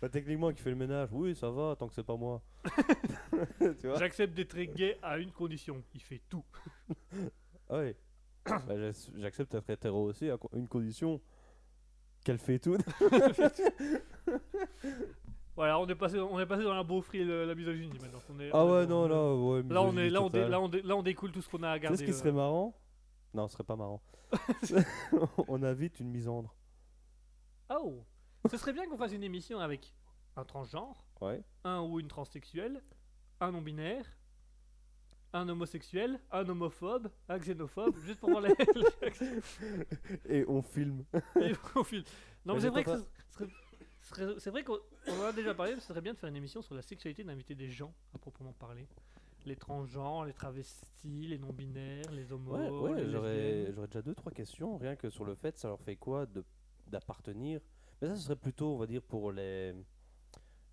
[0.00, 2.42] Bah, techniquement, qui fait le ménage, oui, ça va, tant que c'est pas moi.
[3.98, 6.44] J'accepte d'être gay à une condition, il fait tout.
[7.70, 7.94] Ah oui.
[8.44, 11.18] Bah, j'ac- J'accepte d'être hétéro aussi, à une condition
[12.24, 12.76] qu'elle fait tout.
[15.56, 18.20] Voilà, on est passé, on est passé dans la beaufrie et le- la misogynie maintenant.
[18.28, 19.62] On est, Ah on est ouais, dans- non, là, ouais.
[19.72, 20.50] Là on, est, misogynie là, on dé- totale.
[20.50, 21.96] là, on dé- là, on découle tout ce qu'on a à Tu garder.
[21.98, 22.14] ce qui euh.
[22.14, 22.74] serait marrant?
[23.34, 24.02] Non, ce serait pas marrant.
[25.48, 26.54] on invite une misandre.
[27.70, 28.04] Oh
[28.50, 29.94] Ce serait bien qu'on fasse une émission avec
[30.36, 31.42] un transgenre, Ouais.
[31.64, 32.82] un ou une transsexuelle,
[33.40, 34.04] un non-binaire,
[35.32, 38.54] un homosexuel, un homophobe, un xénophobe, juste pour voir les.
[40.28, 41.04] Et on filme.
[41.40, 42.04] Et au fil.
[42.44, 43.50] Non, mais Mais c'est vrai que Ce serait-
[44.38, 44.78] C'est vrai qu'on
[45.08, 46.82] on en a déjà parlé, mais ce serait bien de faire une émission sur la
[46.82, 48.86] sexualité, d'inviter des gens à proprement parler.
[49.44, 52.52] Les transgenres, les travestis, les non-binaires, les homos.
[52.56, 56.26] Ouais, j'aurais déjà deux, trois questions, rien que sur le fait, ça leur fait quoi
[56.26, 56.44] de-
[56.88, 57.60] d'appartenir?
[58.00, 59.72] Mais ça, ce serait plutôt, on va dire, pour les,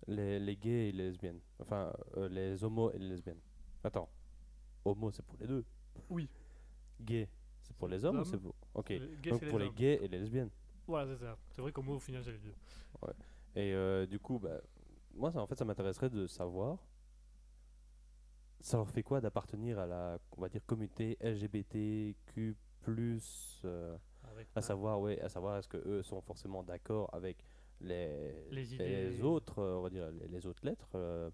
[0.06, 1.40] les, les gays et les lesbiennes.
[1.60, 3.40] Enfin, euh, les homos et les lesbiennes.
[3.82, 4.08] Attends,
[4.84, 5.64] homo, c'est pour les deux?
[6.10, 6.28] Oui.
[7.00, 7.28] Gay,
[7.62, 8.54] c'est pour les hommes ou c'est pour.
[8.74, 8.90] Ok.
[8.90, 10.50] Les gays, Donc pour les gays et les lesbiennes.
[10.86, 11.36] Voilà, c'est ça.
[11.50, 12.54] C'est vrai qu'au mot, au final, c'est les deux.
[13.56, 14.60] Et euh, du coup, bah,
[15.14, 16.78] moi, ça, en fait, ça m'intéresserait de savoir.
[18.60, 22.56] Ça leur fait quoi d'appartenir à la, on va dire, communauté LGBTQ+,
[23.64, 23.96] euh,
[24.54, 27.44] à savoir, ouais, à savoir est-ce que eux sont forcément d'accord avec
[27.80, 29.20] les, Les idées.
[29.22, 31.30] autres, euh, on va dire, les, les autres lettres, euh,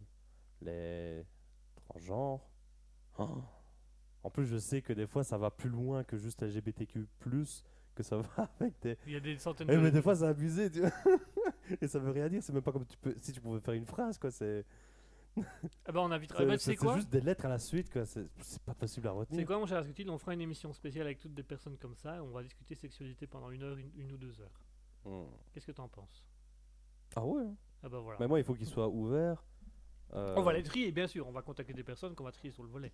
[0.61, 1.25] les
[1.77, 2.51] transgenres.
[3.19, 3.43] Oh.
[4.23, 7.07] En plus, je sais que des fois, ça va plus loin que juste LGBTQ+,
[8.01, 9.81] que ça va avec des, Il y a des centaines eh, de.
[9.81, 10.91] mais des fois c'est abusé, tu vois.
[11.81, 13.75] Et ça veut rien dire, c'est même pas comme tu peux, si tu pouvais faire
[13.75, 14.31] une phrase, quoi.
[14.31, 14.65] C'est
[15.87, 16.39] Ah bah, on invitera.
[16.41, 18.05] c'est- bah, c'est- c'est quoi juste des lettres à la suite, quoi.
[18.05, 19.47] C'est c'est pas possible à C'est retenir.
[19.47, 20.11] quoi, mon cher Ascutil?
[20.11, 22.17] On fera une émission spéciale avec toutes des personnes comme ça.
[22.17, 24.61] et On va discuter sexualité pendant une heure, une, une ou deux heures.
[25.05, 25.25] Hmm.
[25.53, 26.25] Qu'est-ce que t'en penses?
[27.17, 27.55] Ah ouais hein.
[27.83, 28.19] Ah bah voilà.
[28.21, 29.43] Mais moi, il faut qu'il soit ouvert.
[30.13, 31.27] euh, On va les trier, bien sûr.
[31.29, 32.93] On va contacter des personnes qu'on va trier sur le volet.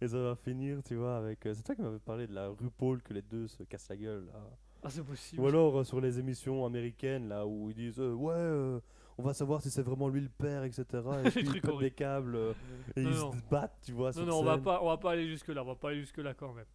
[0.00, 1.44] Et ça va finir, tu vois, avec.
[1.46, 3.88] euh, c'est toi qui m'avais parlé de la rue Paul que les deux se cassent
[3.88, 4.40] la gueule, là.
[4.82, 5.42] Ah, c'est possible.
[5.42, 8.78] Ou alors euh, sur les émissions américaines, là, où ils disent euh, Ouais, euh,
[9.18, 10.84] on va savoir si c'est vraiment lui le père, etc.
[11.24, 12.54] Et puis ils pètent des câbles
[12.96, 13.32] et Non, ils non.
[13.32, 14.08] se battent, tu vois.
[14.10, 15.62] Non, sur non, on va pas, on va pas aller jusque là.
[15.62, 16.66] On va pas aller jusque là quand même.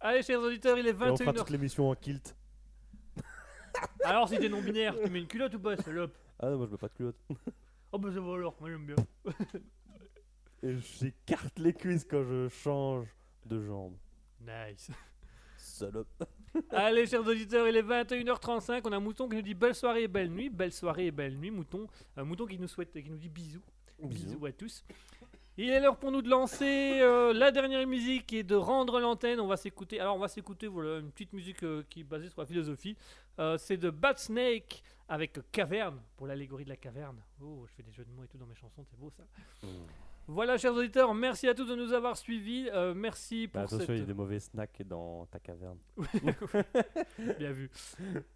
[0.00, 1.36] Allez, chers auditeurs, il est Et on fera 21h.
[1.36, 2.34] toute l'émission en kilt.
[4.04, 6.16] Alors, si t'es non binaire, tu mets une culotte ou pas, salope?
[6.40, 7.16] Ah non, moi je mets pas de culotte.
[7.92, 8.96] Oh bah ça va alors, moi j'aime bien.
[10.62, 13.06] Et j'écarte les cuisses quand je change
[13.46, 13.94] de jambe.
[14.40, 14.90] Nice.
[15.56, 16.24] Salope.
[16.70, 18.82] Allez, chers auditeurs, il est 21h35.
[18.84, 20.50] On a Mouton qui nous dit belle soirée et belle nuit.
[20.50, 21.86] Belle soirée et belle nuit, Mouton.
[22.16, 23.62] Un Mouton qui nous souhaite, qui nous dit bisous.
[24.02, 24.84] Bisous à tous.
[25.56, 29.40] Il est l'heure pour nous de lancer euh, la dernière musique et de rendre l'antenne.
[29.40, 30.00] On va s'écouter.
[30.00, 32.96] Alors, on va s'écouter voilà, une petite musique euh, qui est basée sur la philosophie.
[33.38, 37.20] Euh, c'est de Bat Snake avec Caverne pour l'allégorie de la caverne.
[37.42, 39.24] Oh, je fais des jeux de mots et tout dans mes chansons, c'est beau ça.
[40.32, 42.68] Voilà, chers auditeurs, merci à tous de nous avoir suivis.
[42.72, 43.96] Euh, merci pour Bah, attention, cette.
[43.96, 45.76] il y a des mauvais snacks dans ta caverne.
[47.38, 47.68] Bien vu.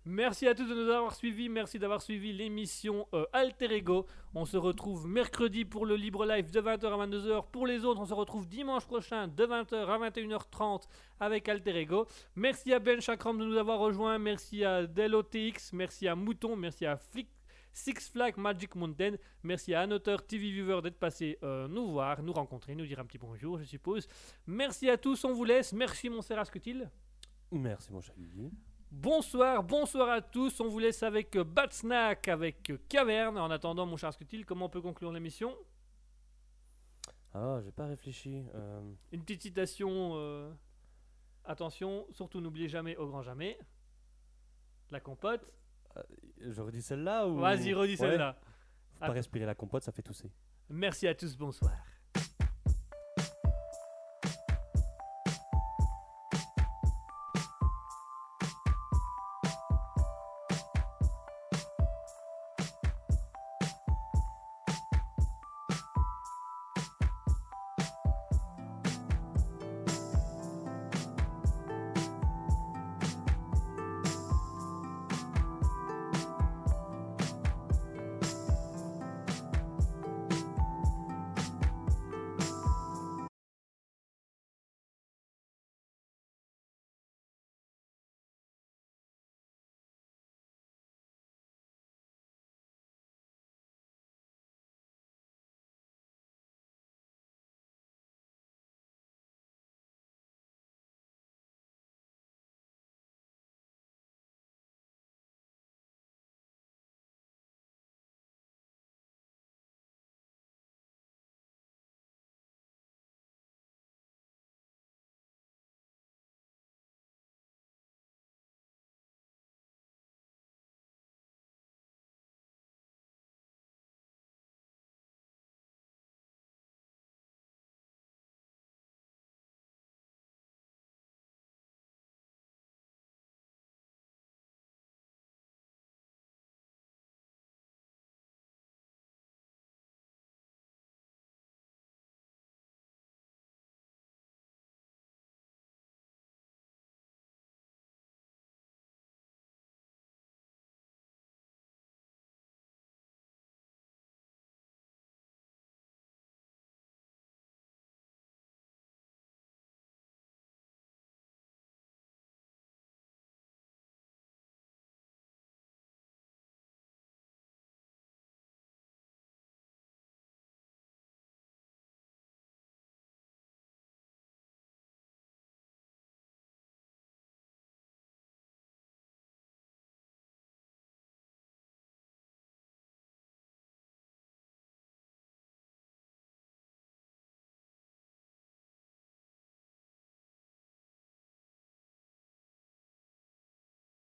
[0.04, 1.48] Merci à tous de nous avoir suivis.
[1.48, 4.06] Merci d'avoir suivi l'émission euh, Alter Ego.
[4.34, 7.44] On se retrouve mercredi pour le libre live de 20h à 22h.
[7.52, 10.82] Pour les autres, on se retrouve dimanche prochain de 20h à 21h30
[11.20, 12.08] avec Alter Ego.
[12.34, 14.18] Merci à Ben Chakram de nous avoir rejoints.
[14.18, 15.72] Merci à DelOTX.
[15.72, 16.56] Merci à Mouton.
[16.56, 17.28] Merci à Flick.
[17.74, 19.16] Six Flags Magic Mountain.
[19.42, 23.04] Merci à Annoteur TV Viewer d'être passé euh, nous voir, nous rencontrer, nous dire un
[23.04, 24.06] petit bonjour, je suppose.
[24.46, 25.72] Merci à tous, on vous laisse.
[25.72, 26.88] Merci, mon cher Ascutil.
[27.50, 28.14] Merci, mon cher.
[28.92, 30.60] Bonsoir, bonsoir à tous.
[30.60, 33.36] On vous laisse avec euh, Bat Snack, avec euh, Caverne.
[33.38, 35.52] En attendant, mon cher Ascutil, comment on peut conclure l'émission?
[37.32, 38.44] Ah, j'ai pas réfléchi.
[38.54, 38.80] Euh,
[39.10, 40.12] Une petite citation.
[40.14, 40.52] euh,
[41.44, 43.58] Attention, surtout n'oubliez jamais au grand jamais.
[44.90, 45.44] La compote.
[46.40, 47.36] Je redis celle-là ou.
[47.38, 47.96] Vas-y, redis Ouais.
[47.96, 48.36] celle-là.
[48.94, 50.30] Faut pas respirer la compote, ça fait tousser.
[50.70, 51.72] Merci à tous, bonsoir.